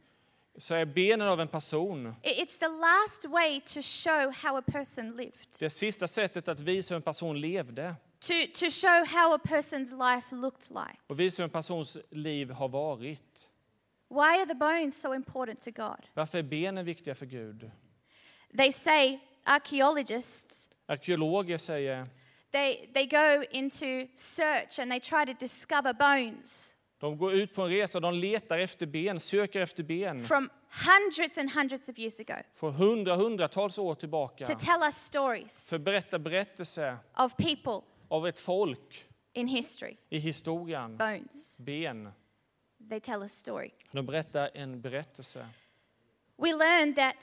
så 0.58 0.74
är 0.74 0.84
benen 0.84 1.28
av 1.28 1.40
en 1.40 1.48
person 1.48 2.14
i- 2.22 2.28
it's 2.44 2.58
the 2.58 2.68
last 2.68 3.24
way 3.24 3.60
to 3.60 3.82
show 3.82 4.32
how 4.32 4.56
a 4.58 4.62
person 4.62 5.16
lived, 5.16 5.32
det 5.58 5.70
sista 5.70 6.08
sättet 6.08 6.48
att 6.48 6.60
visa 6.60 6.94
hur 6.94 6.96
en 6.96 7.02
person 7.02 7.40
levde 7.40 7.94
to, 8.18 8.32
to 8.54 8.70
show 8.70 9.06
how 9.06 9.34
a 9.34 9.38
person's 9.44 10.14
life 10.14 10.34
looked 10.34 10.70
like. 10.70 10.98
och 11.06 11.20
visa 11.20 11.42
hur 11.42 11.44
en 11.44 11.50
persons 11.50 11.96
liv 12.10 12.50
har 12.50 12.68
varit. 12.68 13.48
Why 14.08 14.40
are 14.40 14.46
the 14.46 14.54
bones 14.54 15.00
so 15.00 15.14
important 15.14 15.60
to 15.60 15.70
God? 15.70 16.06
Varför 16.14 16.38
är 16.38 16.42
benen 16.42 16.84
viktiga 16.84 17.14
för 17.14 17.26
Gud? 17.26 17.70
They 18.56 18.72
say, 18.72 19.18
archaeologists, 19.44 20.65
Arkeologer 20.86 21.58
säger 21.58 22.06
they, 22.52 22.86
they 22.94 23.06
go 23.06 23.44
into 23.50 24.06
search 24.16 24.78
and 24.78 24.90
they 24.90 25.00
try 25.00 25.26
to 25.26 25.32
discover 25.40 25.92
bones 25.92 26.72
De 27.00 27.18
går 27.18 27.32
ut 27.32 27.54
på 27.54 27.62
en 27.62 27.68
resa 27.70 28.00
de 28.00 28.14
letar 28.14 28.58
efter 28.58 28.86
ben, 28.86 29.20
söker 29.20 29.60
efter 29.60 29.82
ben. 29.82 30.24
from 30.26 30.50
hundreds 30.70 31.38
and 31.38 31.50
hundreds 31.50 31.88
of 31.88 31.98
years 31.98 32.20
ago 32.20 32.34
Från 32.54 32.74
hundra, 32.74 33.16
hundratals 33.16 33.78
år 33.78 33.94
tillbaka. 33.94 34.46
to 34.46 34.54
tell 34.58 34.82
us 34.88 34.96
stories 34.96 35.68
För 35.68 35.76
att 35.76 35.82
berätta 35.82 36.18
berättelse 36.18 36.96
of 37.16 37.36
people 37.36 37.80
av 38.08 38.26
ett 38.28 38.38
folk 38.38 39.04
in 39.32 39.48
history. 39.48 39.96
i 40.08 40.18
historien. 40.18 40.96
Bones. 40.96 41.60
Ben. 41.60 42.08
They 42.90 43.00
tell 43.00 43.22
a 43.22 43.28
story. 43.28 43.70
De 43.92 44.06
berättar 44.06 44.50
en 44.54 44.80
berättelse. 44.80 45.46
We 46.38 46.52
learn 46.52 46.94
that 46.94 47.14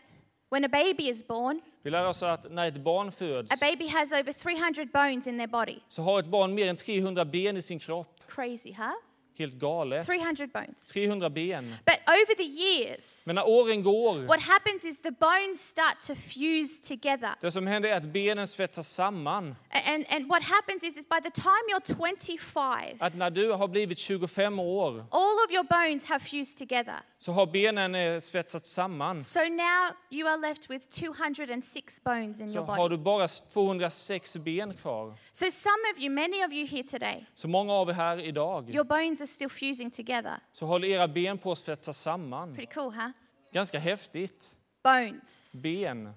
when 0.50 0.66
a 0.66 0.70
baby 0.72 1.10
is 1.10 1.28
born, 1.28 1.62
Vi 1.84 1.90
lär 1.90 2.06
oss 2.06 2.24
att 2.24 2.52
när 2.52 2.68
ett 2.68 2.78
barn 2.78 3.12
föds 3.12 3.52
a 3.52 3.56
baby 3.62 3.88
has 3.88 4.12
over 4.12 4.34
300 4.34 4.86
bones 4.94 5.28
in 5.28 5.38
their 5.38 5.48
body. 5.48 5.80
så 5.90 6.02
har 6.02 6.20
ett 6.20 6.26
barn 6.26 6.54
mer 6.54 6.68
än 6.68 6.76
300 6.76 7.26
ben 7.26 7.58
i 7.58 7.62
sin 7.62 7.80
kropp. 7.80 8.08
Crazy, 8.28 8.74
huh? 8.74 8.92
Helt 9.38 9.54
galet. 9.54 10.06
300 10.06 10.48
bones. 10.54 10.88
300 10.88 11.30
ben. 11.30 11.76
But 11.86 11.96
over 12.08 12.36
the 12.36 12.44
years, 12.44 13.24
Men 13.26 13.36
när 13.36 13.48
åren 13.48 13.84
går, 13.84 14.26
what 14.28 14.42
happens 14.42 14.86
is 14.86 15.02
the 15.02 15.12
bones 15.12 15.70
start 15.70 16.02
to 16.08 16.16
fuse 16.16 16.84
together. 16.88 17.30
det 17.42 17.52
som 17.52 17.68
händer 17.68 17.90
är 17.90 17.96
att 17.96 18.04
benen 18.04 18.48
svetsas 18.48 18.90
samman. 18.90 19.56
And, 19.70 20.06
and 20.10 20.28
what 20.28 20.44
happens 20.44 20.84
is, 20.84 20.98
is 20.98 21.10
by 21.10 21.22
the 21.24 21.32
time 21.32 21.64
you're 21.72 22.18
25, 22.28 22.98
Att 23.00 23.16
när 23.16 23.30
du 23.30 23.52
har 23.52 23.68
blivit 23.68 23.98
25 23.98 24.60
år 24.60 25.06
all 25.12 25.46
of 25.46 25.52
your 25.52 25.64
bones 25.64 26.06
have 26.06 26.20
fused 26.20 26.58
together. 26.58 26.96
Så 27.24 27.32
har 27.32 27.46
benen 27.46 27.96
eh, 27.96 28.20
svetsats 28.20 28.72
samman. 28.72 29.24
So 29.24 29.40
now 29.40 29.96
you 30.12 30.28
are 30.28 30.38
left 30.38 30.70
with 30.70 30.88
206 30.88 32.00
bones 32.04 32.40
in 32.42 32.50
Så 32.50 32.58
your 32.58 32.66
har 32.66 32.90
du 32.90 32.98
body. 32.98 33.04
bara 33.04 33.28
206 33.28 34.38
ben 34.38 34.74
kvar. 34.74 35.14
So 35.32 35.46
some 35.52 35.82
of 35.94 36.00
you, 36.04 36.10
many 36.10 36.44
of 36.46 36.52
you 36.52 36.68
here 36.68 36.84
today, 36.84 37.26
Så 37.36 37.48
många 37.48 37.74
av 37.74 37.90
er 37.90 37.94
här 37.94 38.20
idag 38.20 38.70
your 38.70 38.84
bones 38.84 39.22
are 39.22 39.28
still 39.28 39.50
fusing 39.50 39.92
together. 39.92 40.40
så 40.52 40.66
håller 40.66 40.88
era 40.88 41.08
ben 41.08 41.38
på 41.38 41.52
att 41.52 41.58
svetsas 41.58 42.02
samman. 42.02 42.56
Pretty 42.56 42.74
cool, 42.74 42.94
huh? 42.94 43.10
Ganska 43.54 43.80
häftigt. 43.80 44.56
Bones. 44.84 45.64
Ben. 45.64 46.10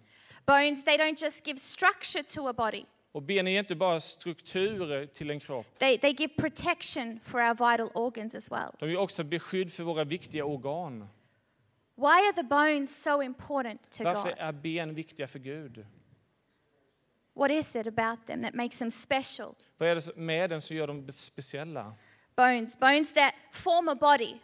Bones, 0.47 0.85
they 0.85 0.97
don't 0.97 1.23
just 1.25 1.47
give 1.47 1.59
structure 1.59 2.23
to 2.23 2.49
a 2.49 2.53
body. 2.53 2.85
Och 3.17 3.23
ben 3.23 3.47
är 3.47 3.59
inte 3.59 3.75
bara 3.75 4.01
strukturer 4.01 5.07
till 5.07 5.31
en 5.31 5.41
kropp. 5.41 5.67
They, 5.79 5.99
they 5.99 6.13
give 6.13 6.35
protection 6.35 7.21
for 7.25 7.41
our 7.41 7.55
vital 7.55 7.91
organs 7.95 8.35
as 8.35 8.51
well. 8.51 8.77
De 8.79 8.91
ger 8.91 8.97
också 8.97 9.25
beskydd 9.25 9.73
för 9.73 9.83
våra 9.83 10.05
viktiga 10.05 10.45
organ. 10.45 11.09
Why 11.95 12.07
are 12.07 12.33
the 12.33 12.43
bones 12.43 13.03
so 13.03 13.23
important 13.23 13.91
to 13.91 14.05
Varför 14.05 14.29
God? 14.29 14.39
är 14.39 14.53
ben 14.53 14.95
viktiga 14.95 15.27
för 15.27 15.39
Gud? 15.39 15.87
What 17.35 17.51
is 17.51 17.77
it 17.77 17.87
about 17.87 18.27
them 18.27 18.43
that 18.43 18.55
makes 18.55 18.79
them 18.79 18.91
special? 18.91 19.55
Vad 19.77 19.89
är 19.89 19.95
det 19.95 20.17
med 20.17 20.51
dem 20.51 20.61
som 20.61 20.77
gör 20.77 20.87
dem 20.87 21.13
speciella? 21.13 21.95
Bones, 22.37 22.79
bones 22.79 23.13
that 23.13 23.35
form 23.53 23.89
a 23.89 23.95
body, 23.95 24.35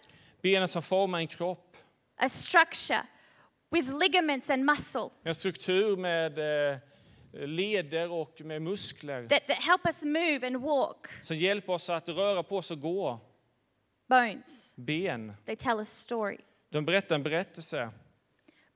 Benen 0.43 0.69
som 0.69 0.83
formar 0.83 1.19
en 1.19 1.26
kropp. 1.29 1.76
a 2.17 2.29
structure 2.29 3.02
with 3.71 3.93
ligaments 3.95 4.50
and 4.50 4.64
muscle 4.64 5.11
En 5.25 5.35
struktur 5.35 5.97
med 5.97 6.38
eh, 6.38 6.79
leder 7.33 8.11
och 8.11 8.41
med 8.41 8.62
muskler 8.62 9.29
that, 9.29 9.47
that 9.47 9.57
help 9.62 9.87
us 9.87 10.03
move 10.05 10.47
and 10.47 10.57
walk. 10.57 11.07
som 11.23 11.37
hjälper 11.37 11.73
oss 11.73 11.91
att 11.91 12.09
röra 12.09 12.43
på 12.43 12.57
oss 12.57 12.71
och 12.71 12.81
gå. 12.81 13.21
Bones, 14.09 14.75
Ben. 14.77 15.33
they 15.47 15.57
tell 15.57 15.81
a 15.81 15.85
story. 15.85 16.39
De 16.71 16.85
berättar 16.85 17.15
en 17.15 17.23
berättelse. 17.23 17.91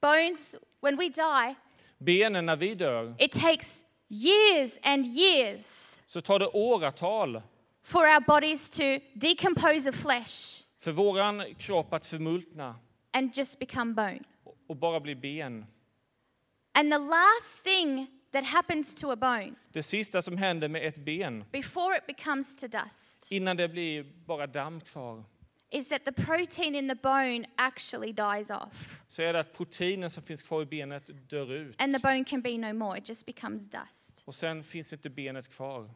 Bones, 0.01 0.57
when 0.81 0.97
we 0.97 1.09
die, 1.09 1.55
Benen 1.99 2.47
när 2.47 2.57
vi 2.57 2.75
dör 2.75 3.15
it 3.19 3.33
takes 3.33 3.85
years 4.09 4.79
and 4.83 5.07
years 5.07 5.97
så 6.07 6.21
tar 6.21 6.39
det 6.39 6.47
åratal 6.47 7.43
for 7.83 8.01
our 8.01 8.21
bodies 8.21 8.71
to 8.71 8.83
decompose 9.15 9.91
of 9.91 9.95
flesh 9.97 10.65
för 10.81 10.93
våran 10.93 11.55
kropp 11.59 11.93
att 11.93 12.05
förmultna 12.07 12.77
and 13.13 13.37
just 13.37 13.59
become 13.59 13.95
bone. 13.95 14.21
och 14.69 14.77
bara 14.77 15.01
bli 15.01 15.15
ben. 15.15 15.67
And 16.79 16.93
the 16.93 16.99
last 16.99 17.65
thing 17.65 18.07
that 18.37 18.45
happens 18.45 18.95
to 18.95 19.11
a 19.11 19.16
bone 19.16 19.55
Det 19.73 19.83
sista 19.83 20.23
som 20.23 20.37
händer 20.38 20.69
med 20.69 20.87
ett 20.87 20.99
ben 20.99 21.45
before 21.52 21.97
it 21.97 22.07
becomes 22.07 22.57
to 22.57 22.66
dust 22.66 23.33
innan 23.33 23.57
det 23.57 23.69
blir 23.69 24.05
bara 24.26 24.47
damm 24.47 24.81
kvar 24.81 25.25
is 25.71 25.88
that 25.88 26.05
the 26.05 26.12
protein 26.12 26.75
in 26.75 26.88
the 26.88 26.95
bone 26.95 27.47
actually 27.57 28.12
dies 28.12 28.50
off 28.50 29.02
så 29.09 29.23
är 29.23 29.33
det 29.33 29.40
att 29.40 29.52
proteinen 29.52 30.11
som 30.11 30.23
finns 30.23 30.43
kvar 30.43 30.62
i 30.62 30.66
benet 30.66 31.31
dör 31.31 31.52
ut. 31.52 31.75
and 31.78 31.95
the 31.95 32.00
bone 32.00 32.25
can 32.25 32.40
be 32.43 32.59
no 32.59 32.73
more. 32.73 32.99
It 32.99 33.09
just 33.09 33.26
becomes 33.26 33.71
dust. 33.71 34.23
Och 34.25 34.35
sen 34.35 34.64
finns 34.64 34.93
inte 34.93 35.11
benet 35.11 35.49
kvar. 35.49 35.90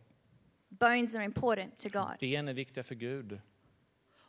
Bones 0.68 1.14
are 1.14 1.24
important 1.24 1.78
to 1.78 1.88
God. 1.88 2.16
Ben 2.20 2.48
är 2.48 2.54
viktiga 2.54 2.84
för 2.84 2.94
Gud. 2.94 3.40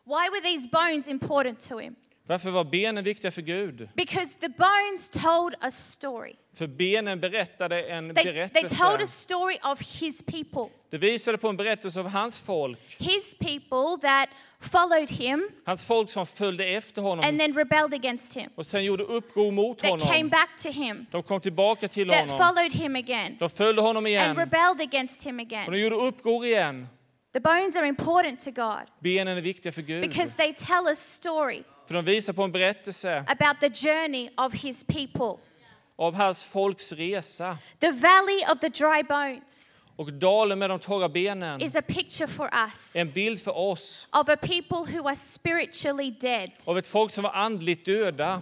Why 0.03 0.29
were 0.31 0.41
these 0.41 0.67
bones 0.67 1.07
important 1.07 1.59
to 1.69 1.77
him? 1.79 1.95
Varför 2.27 2.49
var 2.51 2.63
benen 2.63 3.03
viktiga 3.03 3.31
för 3.31 3.41
Gud? 3.41 3.89
Because 3.95 4.33
the 4.39 4.49
bones 4.49 5.09
told 5.09 5.55
a 5.61 5.71
story. 5.71 6.33
För 6.55 6.67
benen 6.67 7.19
berättade 7.19 7.83
en 7.83 8.15
They, 8.15 8.23
they 8.23 8.33
told 8.49 8.81
a 8.81 8.87
berättelse. 8.97 9.13
story 9.21 9.57
of 9.63 9.81
his 9.81 10.21
people. 10.25 10.65
Det 10.89 10.97
visade 10.97 11.37
på 11.37 11.49
en 11.49 11.57
berättelse 11.57 11.99
av 11.99 12.07
hans 12.07 12.39
folk. 12.39 12.79
His 12.99 13.35
people 13.39 14.07
that 14.09 14.29
followed 14.59 15.09
him 15.11 15.49
Hans 15.65 15.85
folk 15.85 16.09
som 16.09 16.25
följde 16.25 16.65
efter 16.65 17.01
and 17.01 17.07
honom 17.09 17.37
then 17.39 17.53
rebelled 17.57 17.93
against 17.93 18.37
him, 18.37 18.49
och 18.55 18.65
sen 18.65 18.83
gjorde 18.83 19.03
uppror 19.03 19.51
mot 19.51 19.77
that 19.79 19.89
came 19.89 20.03
honom. 20.13 20.29
back 20.29 20.49
to 20.61 20.69
him, 20.69 21.05
De 21.11 21.23
kom 21.23 21.41
tillbaka 21.41 21.87
till 21.87 22.07
that 22.09 22.19
honom. 22.19 22.37
followed 22.37 22.73
him 22.73 22.95
again, 22.95 23.35
De 23.39 23.49
följde 23.49 23.81
honom 23.81 23.97
and 24.05 24.07
igen 24.07 24.35
rebelled 24.35 24.81
against 24.81 25.23
him 25.25 25.39
och 25.39 25.45
de 25.47 25.55
again. 25.55 25.79
gjorde 25.79 25.95
uppror 25.95 26.45
igen. 26.45 26.87
The 27.33 27.39
bones 27.39 27.75
are 27.75 27.87
important 27.87 28.41
to 28.43 28.51
God 28.51 28.81
Benen 28.99 29.37
är 29.37 29.41
viktiga 29.41 29.71
för 29.71 29.81
Gud. 29.81 30.01
because 30.01 30.33
they 30.37 30.53
tell 30.53 30.87
a 30.87 30.95
story 30.95 31.63
För 31.87 31.93
de 31.93 32.05
visar 32.05 32.33
på 32.33 32.43
en 32.43 32.51
berättelse 32.51 33.25
about 33.27 33.59
the 33.59 33.69
journey 33.87 34.29
of 34.37 34.53
his 34.53 34.83
people. 34.83 35.43
av 35.95 36.13
hans 36.15 36.43
folks 36.43 36.91
resa. 36.91 37.57
The 37.79 37.91
valley 37.91 38.43
of 38.53 38.59
the 38.59 38.69
dry 38.69 39.03
bones 39.03 39.77
Och 39.95 40.13
dalen 40.13 40.59
med 40.59 40.69
de 40.69 40.79
torra 40.79 41.09
benen. 41.09 41.61
is 41.61 41.75
a 41.75 41.81
picture 41.81 42.27
for 42.27 42.45
us 42.53 42.95
En 42.95 43.11
bild 43.11 43.41
för 43.41 43.57
oss 43.57 44.07
of 44.11 44.29
a 44.29 44.35
people 44.37 44.77
who 44.97 45.07
are 45.07 45.15
spiritually 45.15 46.11
dead, 46.11 46.51
av 46.65 46.77
ett 46.77 46.87
folk 46.87 47.11
som 47.11 47.23
var 47.23 47.31
andligt 47.31 47.85
döda. 47.85 48.41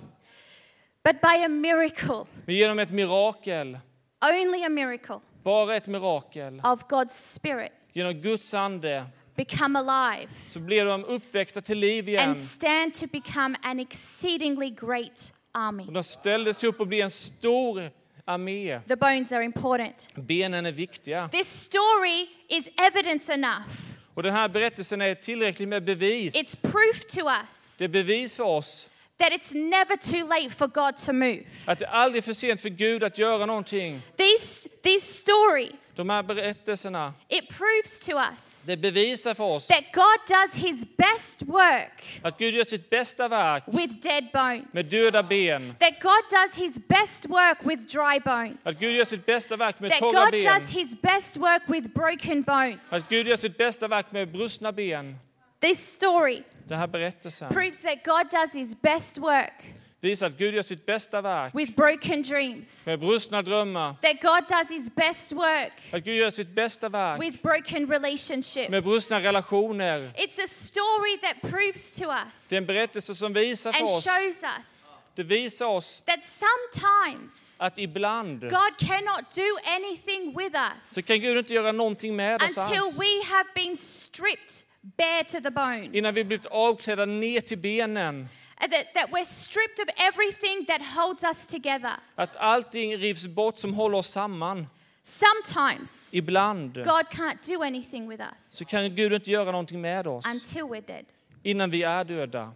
but 1.04 1.22
by 1.22 1.44
a 1.46 1.48
miracle, 1.48 2.26
Men 2.46 2.56
genom 2.56 2.80
ett 2.80 2.92
mirakel, 2.92 3.80
only 4.22 4.64
a 4.66 4.70
miracle 4.70 5.20
bara 5.44 5.76
ett 5.76 5.88
mirakel, 5.88 6.62
of 6.64 6.82
God's 6.90 7.34
Spirit, 7.34 7.72
genom 7.94 8.14
Guds 8.14 8.54
ande, 8.54 9.06
become 9.46 9.80
alive 9.80 10.28
så 10.50 10.60
blev 10.60 10.86
de 10.86 11.06
uppväckta 11.06 11.62
till 11.62 11.78
liv 11.78 12.10
igen. 12.10 12.30
and 12.30 12.38
stand 12.38 12.94
to 12.94 13.08
become 13.08 13.58
an 13.62 13.80
exceedingly 13.80 14.70
great 14.70 15.34
army. 15.52 15.84
Och 15.88 15.94
de 15.94 16.04
ställde 16.04 16.54
sig 16.54 16.70
upp 16.70 16.80
och 16.80 16.88
blev 16.88 17.02
en 17.02 17.12
stor 17.12 17.92
armé. 18.26 18.82
The 18.88 18.96
bones 18.96 19.32
are 19.32 19.44
important. 19.44 20.10
Benen 20.16 20.66
är 20.66 20.72
viktiga. 20.72 21.30
This 21.30 21.62
story 21.62 22.28
is 22.48 22.66
evidence 22.78 23.34
enough. 23.34 23.70
Och 24.14 24.24
den 24.24 24.34
här 24.34 24.50
berättelsen 24.50 25.02
är 25.02 25.16
tillräckligt 25.16 25.70
med 25.70 25.84
bevis. 25.84 26.36
It's 26.36 26.62
proof 26.62 27.06
to 27.10 27.20
us 27.20 27.76
Det 27.78 27.84
är 27.84 27.88
bevis 27.88 28.36
för 28.36 28.44
oss 28.44 28.90
that 29.20 29.34
it's 29.34 29.54
never 29.54 29.98
too 29.98 30.26
late 30.28 30.50
for 30.50 30.68
God 30.68 30.98
to 30.98 31.14
move. 31.14 31.44
att 31.66 31.80
det 31.80 31.88
aldrig 31.88 32.24
är 32.24 32.26
för 32.26 32.34
sent 32.34 32.62
för 32.62 32.70
Gud 32.70 33.04
att 33.04 33.18
göra 33.18 33.46
någonting. 33.46 34.02
This, 34.18 34.68
this 34.84 35.20
story, 35.20 35.72
De 35.96 36.10
här 36.10 36.24
berättelserna, 36.24 37.14
proves 37.60 38.00
to 38.00 38.12
us 38.18 38.64
det 38.66 38.78
bevisar 38.78 39.34
för 39.34 39.44
oss 39.44 39.68
that 39.68 39.84
God 39.94 40.20
does 40.28 40.54
his 40.54 40.86
best 40.98 41.42
work 41.42 42.20
att 42.22 42.38
Gud 42.38 42.54
gör 42.54 42.64
sitt 42.64 42.90
bästa 42.90 43.28
verk 43.28 43.64
with 43.68 43.94
dead 43.94 44.28
bones. 44.34 44.66
med 44.74 44.86
döda 44.86 45.24
ben. 45.24 45.76
That 45.80 46.00
God 46.02 46.24
does 46.32 46.56
his 46.56 46.88
best 46.88 47.26
work 47.26 47.58
with 47.64 47.84
dry 47.84 48.20
bones. 48.26 48.58
Att 48.68 48.80
Gud 48.80 48.96
gör 48.96 49.06
sitt 49.06 49.26
bästa 49.26 49.56
verk 49.56 49.80
med 49.80 49.92
That 49.92 50.00
torra 50.00 50.26
God 50.26 50.32
ben. 50.32 50.60
does 50.60 50.70
his 50.70 51.02
best 51.02 51.38
work 51.38 51.62
with 51.68 51.88
broken 51.94 52.42
bones. 52.44 52.94
Att 52.94 53.10
Gud 53.10 53.28
gör 53.28 53.38
sitt 53.38 53.58
bästa 53.58 53.88
verk 53.88 54.12
med 54.12 54.32
brustna 54.32 54.72
ben. 54.72 55.16
This 55.62 55.94
story 55.94 56.44
Den 56.68 56.80
här 56.80 56.88
berättelsen 56.88 57.54
proves 57.54 57.82
that 57.82 58.04
God 58.04 58.30
does 58.32 58.54
his 58.54 58.82
best 58.82 59.18
work 59.18 59.79
visar 60.02 60.28
att 60.28 60.38
Gud 60.38 60.54
gör 60.54 60.62
sitt 60.62 60.86
bästa 60.86 61.22
verk 61.22 61.56
with 61.56 61.76
broken 61.76 62.22
dreams. 62.22 62.86
med 62.86 63.00
brustna 63.00 63.42
drömmar. 63.42 63.96
That 64.02 64.22
God 64.22 64.58
does 64.58 64.70
his 64.80 64.96
best 64.96 65.32
work 65.32 65.74
Att 65.92 66.04
Gud 66.04 66.16
gör 66.16 66.30
sitt 66.30 66.56
bästa 66.56 66.90
verk 66.90 67.22
with 67.22 67.42
broken 67.42 67.92
relationships. 67.92 68.70
med 68.70 68.84
brustna 68.84 69.20
relationer. 69.20 70.12
It's 70.16 70.44
a 70.44 70.48
story 70.48 71.18
that 71.22 71.52
proves 71.52 71.96
to 71.96 72.04
us 72.04 72.48
Det 72.50 72.56
är 72.56 72.58
en 72.58 72.66
berättelse 72.66 73.16
som 73.16 73.34
visar 73.34 73.72
för 73.72 73.80
and 73.80 73.90
oss, 73.90 74.06
shows 74.06 74.44
us 74.44 74.80
det 75.16 75.24
visar 75.24 75.66
oss 75.66 76.02
that 76.06 76.20
sometimes 76.24 77.56
att 77.58 77.78
ibland 77.78 78.42
God 78.42 78.78
cannot 78.80 79.36
do 79.36 79.58
anything 79.66 80.38
with 80.38 80.56
us 80.56 80.94
så 80.94 81.02
kan 81.02 81.20
Gud 81.20 81.38
inte 81.38 81.54
göra 81.54 81.72
någonting 81.72 82.16
med 82.16 82.36
oss 82.36 82.58
until 82.58 82.80
alls. 82.80 83.00
we 83.00 83.26
have 83.26 83.50
been 83.56 83.78
stripped 83.78 84.64
bare 84.82 85.24
to 85.24 85.42
the 85.42 85.52
bone. 85.52 85.90
Innan 85.94 86.14
vi 86.14 86.24
blivit 86.24 86.46
avklädda 86.46 87.06
ner 87.06 87.42
till 87.42 87.58
benen. 87.58 88.28
And 88.62 88.72
That, 88.74 88.94
that 88.94 89.12
we're 89.12 89.26
stripped 89.26 89.80
of 89.80 89.90
everything 89.98 90.66
that 90.68 90.82
holds 90.82 91.24
us 91.24 91.46
together. 91.46 91.96
Att 92.16 92.36
allting 92.36 92.98
rivs 92.98 93.28
bort 93.28 93.58
som 93.58 93.74
håller 93.74 93.98
oss 93.98 94.08
samman. 94.08 94.68
Sometimes 95.04 96.14
ibland, 96.14 96.74
God 96.74 97.10
can't 97.10 97.42
do 97.42 97.64
anything 97.64 98.08
with 98.10 98.22
us 98.22 98.58
så 98.58 98.66
kan 98.66 98.96
Gud 98.96 99.14
inte 99.14 99.32
göra 99.32 99.52
någonting 99.52 99.82
med 99.82 100.08
oss 100.08 100.26
until 100.26 100.64
we're 100.68 100.88
dead, 100.88 101.06
innan 101.44 101.70
vi 101.70 101.84
är 101.84 102.04
döda, 102.04 102.52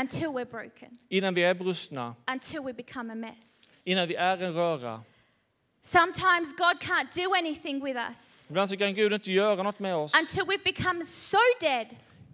until 0.00 0.28
we're 0.28 0.50
broken, 0.50 0.88
innan 1.08 1.34
vi 1.34 1.42
är 1.42 1.54
brustna, 1.54 2.14
until 2.32 2.62
we 2.62 2.72
become 2.72 3.12
a 3.12 3.14
mess. 3.16 3.68
innan 3.84 4.08
vi 4.08 4.14
är 4.14 4.42
en 4.42 4.52
röra. 4.54 5.02
Sometimes 5.82 6.52
God 6.56 6.80
can't 6.80 7.12
do 7.24 7.34
anything 7.34 7.84
with 7.84 7.96
us 8.10 8.46
Ibland 8.50 8.68
så 8.68 8.76
kan 8.76 8.94
Gud 8.94 9.12
inte 9.12 9.32
göra 9.32 9.62
något 9.62 9.78
med 9.78 9.96
oss 9.96 10.14
until 10.14 10.44
we've 10.44 10.64
become 10.64 11.04
so 11.04 11.38
dead 11.60 11.86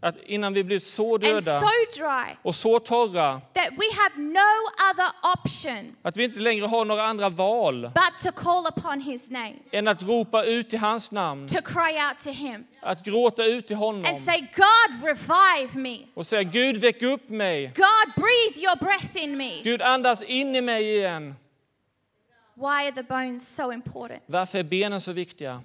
att 0.04 0.16
innan 0.22 0.54
vi 0.54 0.64
blir 0.64 0.78
så 0.78 1.18
döda 1.18 1.60
so 1.60 1.66
dry 1.96 2.36
och 2.42 2.54
så 2.54 2.78
torra 2.78 3.40
that 3.52 3.68
we 3.70 3.84
have 3.96 4.22
no 4.22 4.50
other 4.90 5.10
option 5.34 5.96
att 6.02 6.16
vi 6.16 6.24
inte 6.24 6.38
längre 6.38 6.66
har 6.66 6.84
några 6.84 7.02
andra 7.02 7.28
val 7.28 7.82
but 7.82 8.22
to 8.22 8.42
call 8.42 8.66
upon 8.66 9.00
His 9.00 9.30
name, 9.30 9.54
än 9.70 9.88
att 9.88 10.02
ropa 10.02 10.44
ut 10.44 10.72
i 10.72 10.76
hans 10.76 11.12
namn, 11.12 11.48
to 11.48 11.62
cry 11.62 11.98
out 12.08 12.18
to 12.24 12.30
Him 12.30 12.64
att 12.82 13.04
gråta 13.04 13.44
ut 13.44 13.66
till 13.66 13.76
and 13.76 13.84
honom 13.84 14.20
say, 14.20 14.40
God, 14.40 15.04
revive 15.04 15.78
me. 15.78 15.98
och 16.14 16.26
säga 16.26 16.42
Gud 16.42 16.76
väck 16.76 17.02
upp 17.02 17.28
mig. 17.28 17.66
God, 17.66 18.14
breathe 18.16 18.58
your 18.58 18.76
breath 18.76 19.16
in 19.16 19.36
me. 19.36 19.62
Gud 19.62 19.82
andas 19.82 20.22
in 20.22 20.56
i 20.56 20.60
mig 20.60 20.96
igen. 20.96 21.34
Why 22.54 22.86
are 22.86 22.92
the 22.92 23.02
bones 23.02 23.54
so 23.56 23.72
important? 23.72 24.22
Varför 24.26 24.58
är 24.58 24.62
benen 24.62 25.00
så 25.00 25.12
viktiga? 25.12 25.62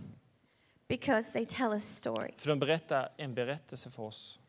Because 0.90 1.32
they 1.32 1.46
tell 1.46 1.72
a 1.74 1.80
story. 1.80 2.32
För 2.38 2.50
de 2.50 2.60
berättar 2.60 3.10
en 3.18 3.34
berättelse 3.34 3.90
för 3.92 4.04
oss. 4.04 4.40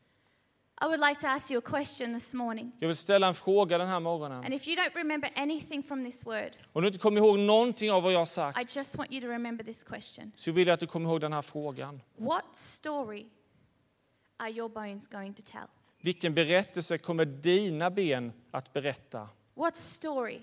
I 0.83 0.87
would 0.87 1.01
like 1.01 1.21
to 1.21 1.27
ask 1.27 1.51
you 1.51 1.59
a 1.59 1.71
question 1.71 2.15
this 2.15 2.35
morning. 2.35 2.73
Jag 2.79 2.89
vill 2.89 2.97
ställa 2.97 3.27
en 3.29 3.35
fråga 3.35 3.79
den 3.79 3.89
här 3.89 4.01
morgonen. 4.01 4.45
And 4.45 4.55
if 4.55 4.69
you 4.69 4.77
don't 4.77 4.95
remember 4.95 5.31
anything 5.37 5.83
from 5.83 6.05
this 6.05 6.27
word, 6.27 6.53
Om 6.73 6.83
du 6.83 6.89
inte 6.89 6.99
kommer 7.01 7.21
ihåg 7.21 7.39
någonting 7.39 7.91
av 7.91 8.03
vad 8.03 8.13
jag 8.13 8.19
har 8.19 8.25
I 8.25 8.27
sagt 8.27 8.77
just 8.77 8.97
want 8.99 9.13
you 9.13 9.21
to 9.21 9.27
remember 9.27 9.65
this 9.65 9.85
question. 9.85 10.33
så 10.37 10.53
vill 10.53 10.67
jag 10.69 10.75
att 10.75 10.81
du 10.81 10.87
kommer 10.87 11.11
ihåg 11.11 11.21
den 11.21 11.33
här 11.33 11.43
frågan. 11.43 12.01
What 12.17 12.57
story 12.57 13.27
are 14.37 14.51
your 14.51 14.69
bones 14.69 15.09
going 15.09 15.35
to 15.35 15.43
tell? 15.43 15.67
Vilken 16.01 16.35
berättelse 16.35 16.99
kommer 16.99 17.25
dina 17.25 17.91
ben 17.91 18.33
att 18.51 18.73
berätta? 18.73 19.29
What 19.55 19.77
story 19.77 20.41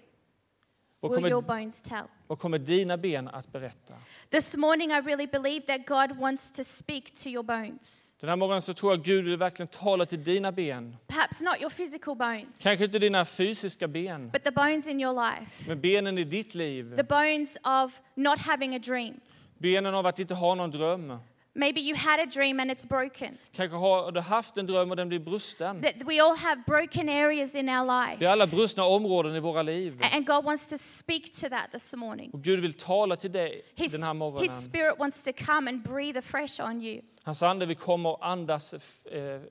Vad 0.99 1.11
will 1.11 1.31
your 1.31 1.41
kommer, 1.41 1.59
bones 1.61 1.81
tell? 1.81 2.03
vad 2.27 2.39
kommer 2.39 2.57
dina 2.59 2.97
ben 2.97 3.27
att 3.27 3.51
berätta? 3.51 3.93
This 4.29 4.55
morning, 4.55 4.91
I 4.91 5.01
really 5.01 5.27
believe 5.27 5.65
that 5.67 5.85
God 5.87 6.17
wants 6.17 6.51
to 6.51 6.63
speak 6.63 7.15
to 7.15 7.29
your 7.29 7.43
bones. 7.43 8.15
Den 8.19 8.29
här 8.29 8.35
morgonen 8.35 8.61
så 8.61 8.73
tror 8.73 8.93
jag 8.93 9.03
Gud 9.03 9.25
vill 9.25 9.37
verkligen 9.37 9.67
tala 9.67 10.05
till 10.05 10.23
dina 10.23 10.51
ben. 10.51 10.97
Perhaps 11.07 11.41
not 11.41 11.61
your 11.61 11.69
physical 11.69 12.15
bones, 12.15 12.61
Kanske 12.61 12.85
inte 12.85 12.99
dina 12.99 13.25
fysiska 13.25 13.87
ben, 13.87 14.29
but 14.29 14.43
the 14.43 14.51
bones 14.51 14.87
in 14.87 15.01
your 15.01 15.13
life. 15.31 15.67
men 15.67 15.81
benen 15.81 16.17
i 16.17 16.23
ditt 16.23 16.55
liv. 16.55 16.95
The 16.95 17.03
bones 17.03 17.57
of 17.63 18.01
not 18.15 18.39
having 18.39 18.75
a 18.75 18.79
dream. 18.79 19.19
Benen 19.57 19.95
av 19.95 20.05
att 20.05 20.19
inte 20.19 20.33
ha 20.33 20.55
någon 20.55 20.71
dröm. 20.71 21.17
Maybe 21.59 21.81
you 21.81 21.95
had 21.97 22.19
a 22.19 22.25
dream 22.25 22.59
and 22.59 22.71
it's 22.71 22.87
broken. 22.87 23.37
Kanske 23.51 23.77
har 23.77 24.11
du 24.11 24.19
haft 24.19 24.57
en 24.57 24.65
dröm 24.65 24.89
och 24.91 24.95
den 24.97 25.09
blir 25.09 25.19
brusten. 25.19 25.81
That 25.81 25.93
we 26.05 26.21
all 26.23 26.37
have 26.37 26.61
broken 26.67 27.09
areas 27.09 27.55
in 27.55 27.69
our 27.69 27.85
Vi 27.85 28.11
life. 28.11 28.25
har 28.25 28.31
alla 28.31 28.47
brustna 28.47 28.83
områden 28.83 29.35
i 29.35 29.39
våra 29.39 29.61
liv. 29.61 30.01
And 30.13 30.25
God 30.25 30.45
wants 30.45 30.69
to 30.69 30.77
speak 30.77 31.23
to 31.41 31.49
that 31.49 31.71
this 31.71 31.93
morning. 31.95 32.31
Och 32.33 32.41
Gud 32.41 32.59
vill 32.59 32.73
tala 32.73 33.15
till 33.15 33.31
dig 33.31 33.65
His, 33.75 33.91
den 33.91 34.03
här 34.03 34.13
his 34.13 34.19
morgonen. 34.19 34.61
spirit 34.61 34.99
wants 34.99 35.23
to 35.23 35.31
come 35.45 35.69
and 35.71 35.83
breathe 35.83 36.19
afresh 36.19 36.61
on 36.61 36.81
you. 36.81 37.01
Hans 37.23 37.43
ande 37.43 37.65
vill 37.65 37.77
komma 37.77 38.09
och 38.09 38.27
andas 38.27 38.73
eh, 38.73 39.41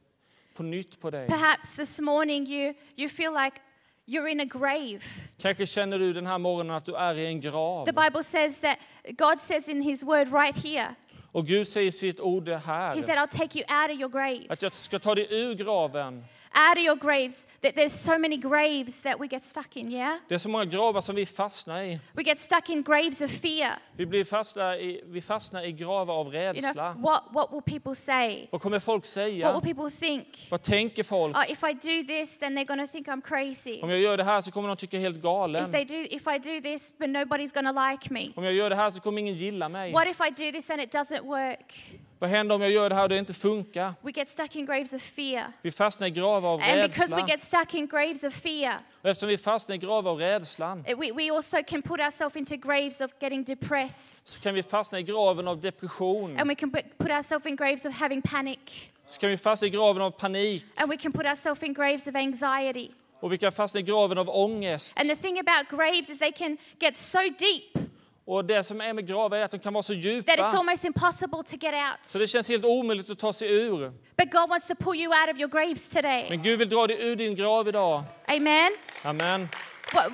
på 0.55 0.63
nytt 0.63 1.01
på 1.01 1.11
dig. 1.11 1.29
Perhaps 1.29 1.75
this 1.75 2.01
morning 2.01 2.47
you, 2.47 2.75
you 2.97 3.09
feel 3.09 3.33
like 3.45 3.61
you're 4.07 4.29
in 4.29 4.41
a 4.41 4.45
grave. 4.45 5.01
Kanske 5.39 5.67
känner 5.67 5.99
du 5.99 6.13
den 6.13 6.27
här 6.27 6.39
morgonen 6.39 6.77
att 6.77 6.85
du 6.85 6.95
är 6.97 7.19
i 7.19 7.27
en 7.27 7.41
grav. 7.41 7.87
The 7.87 7.93
Bible 7.93 8.23
says 8.23 8.61
that 8.61 8.79
God 9.19 9.41
says 9.41 9.69
in 9.69 9.83
His 9.83 10.03
word 10.03 10.33
right 10.33 10.65
here, 10.65 10.95
Och 11.37 11.47
Gud 11.47 11.69
säger 11.69 11.89
i 11.89 11.93
sitt 11.93 12.21
ord 12.21 12.49
He 12.49 12.55
här 12.57 13.03
said, 13.03 13.19
I'll 13.19 13.39
take 13.39 13.59
you 13.59 13.65
out 13.83 13.91
of 13.91 14.01
your 14.01 14.21
att 14.49 14.63
jag 14.63 14.71
graves. 14.71 14.85
ska 14.85 14.99
ta 14.99 15.15
dig 15.15 15.27
ur 15.31 15.55
graven. 15.55 16.25
Out 16.55 16.77
of 16.79 16.83
your 16.85 16.97
graves. 16.97 17.47
That 17.63 17.75
there's 17.75 17.93
so 17.93 18.19
many 18.19 18.37
graves 18.37 19.01
that 19.03 19.21
we 19.21 19.27
get 19.29 19.45
stuck 19.45 19.77
in, 19.77 19.91
yeah? 19.91 20.19
Det 20.29 20.35
är 20.35 20.39
så 20.39 20.49
många 20.49 20.65
gravar 20.65 21.01
som 21.01 21.15
vi 21.17 21.27
fastnar 21.27 21.83
i. 21.83 22.01
We 22.13 22.23
get 22.23 22.39
stuck 22.41 22.71
in 22.71 22.83
graves 22.83 23.21
of 23.21 23.31
fear. 23.31 23.79
Vi, 23.97 24.07
blir 24.07 24.25
fastnar 24.25 24.75
i, 24.81 25.03
vi 25.07 25.21
fastnar 25.21 25.63
i 25.65 25.73
gravar 25.73 26.15
av 26.15 26.27
You 26.35 26.53
know, 26.53 26.63
rädsla. 26.63 26.95
what, 26.99 27.23
what 27.33 27.53
will 27.53 27.63
people 27.63 27.95
say? 27.95 28.49
Vad 28.53 28.61
kommer 28.63 28.79
folk 28.79 29.03
What 29.03 29.07
säga? 29.07 29.53
will 29.53 29.75
people 29.75 29.91
think? 29.91 30.47
Vad 30.51 30.63
tänker 30.63 31.03
folk? 31.03 31.37
Oh, 31.37 31.51
if 31.51 31.63
I 31.63 31.73
do 31.73 32.07
this, 32.07 32.39
then 32.39 32.55
they're 32.59 32.65
to 32.87 32.93
think 32.93 33.09
I'm 33.09 33.23
crazy. 33.23 33.81
Om 33.83 33.91
jag 33.91 34.01
gör 34.01 34.17
det 34.17 34.25
här 34.25 34.41
så 34.41 34.51
kommer 34.51 34.69
de 34.69 34.77
tycka 34.77 34.97
jag 34.97 35.01
är 35.01 35.01
helt 35.01 35.17
If, 35.17 35.23
galen. 35.23 35.73
they 35.73 35.85
do, 35.85 35.95
if 36.11 36.27
I 36.27 36.39
do 36.39 36.61
this, 36.61 36.93
but 36.99 37.09
nobody's 37.09 37.53
to 37.75 37.91
like 37.91 38.13
me. 38.13 38.33
Om 38.37 38.45
jag 38.45 38.53
gör 38.53 38.71
det 38.71 38.77
här 38.77 38.91
så 38.91 39.01
kommer 39.01 39.21
ingen 39.21 39.35
gilla 39.35 39.69
mig. 39.69 39.93
What 39.93 40.07
if 40.09 40.21
I 40.21 40.31
do 40.31 40.53
this 40.53 40.71
and 40.71 40.81
it 40.81 40.95
doesn't 40.95 41.23
work? 41.25 41.75
Vad 42.19 42.31
händer 42.31 42.55
om 42.55 42.63
jag 42.63 42.71
gör 42.71 42.89
det 42.89 42.95
här 42.95 43.03
och 43.03 43.09
det 43.09 43.19
inte 43.19 43.35
funkar? 43.35 43.95
We 44.01 44.11
get 44.11 44.29
stuck 44.29 44.57
in 44.57 44.67
graves 44.67 44.93
of 44.93 45.03
fear. 45.03 45.53
Vi 45.63 45.71
fastnar 45.71 46.07
i 46.07 46.11
gravar 46.11 46.51
av 46.51 46.61
And 46.63 46.91
because 46.91 47.17
we 47.17 47.23
get 47.29 47.43
stuck 47.43 47.75
in 47.75 47.87
graves 47.87 48.25
of 48.25 48.35
fear, 48.35 48.75
Och 49.03 49.09
eftersom 49.11 49.29
vi 49.29 49.39
fastnar 49.39 49.77
i 49.77 49.79
gravar 49.79 50.11
av 50.11 50.19
rädslan 50.19 50.85
eh, 50.87 50.99
we, 50.99 51.13
we 51.13 51.37
also 51.37 51.57
can 51.67 51.83
put 51.83 52.01
ourselves 52.01 52.37
into 52.37 52.57
graves 52.57 53.01
of 53.01 53.11
getting 53.21 53.45
depressed. 53.45 54.29
så 54.29 54.43
kan 54.43 54.55
vi 54.55 54.63
fastna 54.63 54.99
i 54.99 55.03
graven 55.03 55.49
av 55.49 55.61
depression. 55.61 56.41
And 56.41 56.49
we 56.49 56.55
can 56.55 56.71
put 56.71 57.11
ourselves 57.11 57.47
in 57.47 57.57
graves 57.57 57.85
of 57.85 57.95
having 57.95 58.23
panic. 58.23 58.91
Så 59.07 59.21
kan 59.21 59.31
vi 59.31 59.37
fastna 59.37 59.69
i 59.69 59.71
graven 59.71 60.03
av 60.03 60.11
panik. 60.11 60.65
And 60.77 60.91
we 60.91 60.97
can 60.97 61.13
put 61.13 61.27
ourselves 61.27 61.63
in 61.63 61.75
graves 61.75 62.07
of 62.07 62.15
anxiety. 62.15 62.91
Och 63.21 63.33
vi 63.33 63.39
kan 63.39 63.53
fastna 63.53 63.81
i 63.81 63.83
graven 63.83 64.19
av 64.19 64.31
ångest. 64.31 65.01
And 65.01 65.11
the 65.11 65.17
thing 65.17 65.39
about 65.39 65.69
graves 65.69 66.11
is 66.11 66.19
they 66.19 66.33
can 66.33 66.59
get 66.79 66.97
so 66.97 67.19
deep 67.39 67.87
Och 68.29 68.45
det 68.45 68.63
som 68.63 68.81
är 68.81 68.93
med 68.93 69.07
gravar 69.07 69.37
är 69.37 69.43
att 69.43 69.51
de 69.51 69.59
kan 69.59 69.73
vara 69.73 69.83
så 69.83 69.93
that 69.93 70.03
it's 70.03 70.07
djupa 70.07 70.43
almost 70.43 70.85
impossible 70.85 71.43
to 71.43 71.57
get 71.61 71.75
out. 71.75 71.99
så 72.03 72.19
det 72.19 72.27
känns 72.27 72.49
helt 72.49 72.65
omöjligt 72.65 73.11
att 73.11 73.19
ta 73.19 73.33
sig 73.33 73.49
ur. 73.55 73.93
But 74.17 74.31
God 74.31 74.49
wants 74.49 74.69
to 74.69 74.75
pull 74.75 74.97
you 74.97 75.09
out 75.09 75.35
of 75.35 75.41
your 75.41 75.49
graves 75.49 75.89
today. 75.89 76.27
Men 76.31 76.43
Gud 76.43 76.59
vill 76.59 76.69
dra 76.69 76.87
dig 76.87 77.09
ur 77.09 77.17
din 77.17 77.35
grav 77.35 77.69
idag. 77.69 78.03
Amen. 78.29 78.73
Amen. 79.03 79.49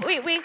We, 0.07 0.20
we, 0.20 0.40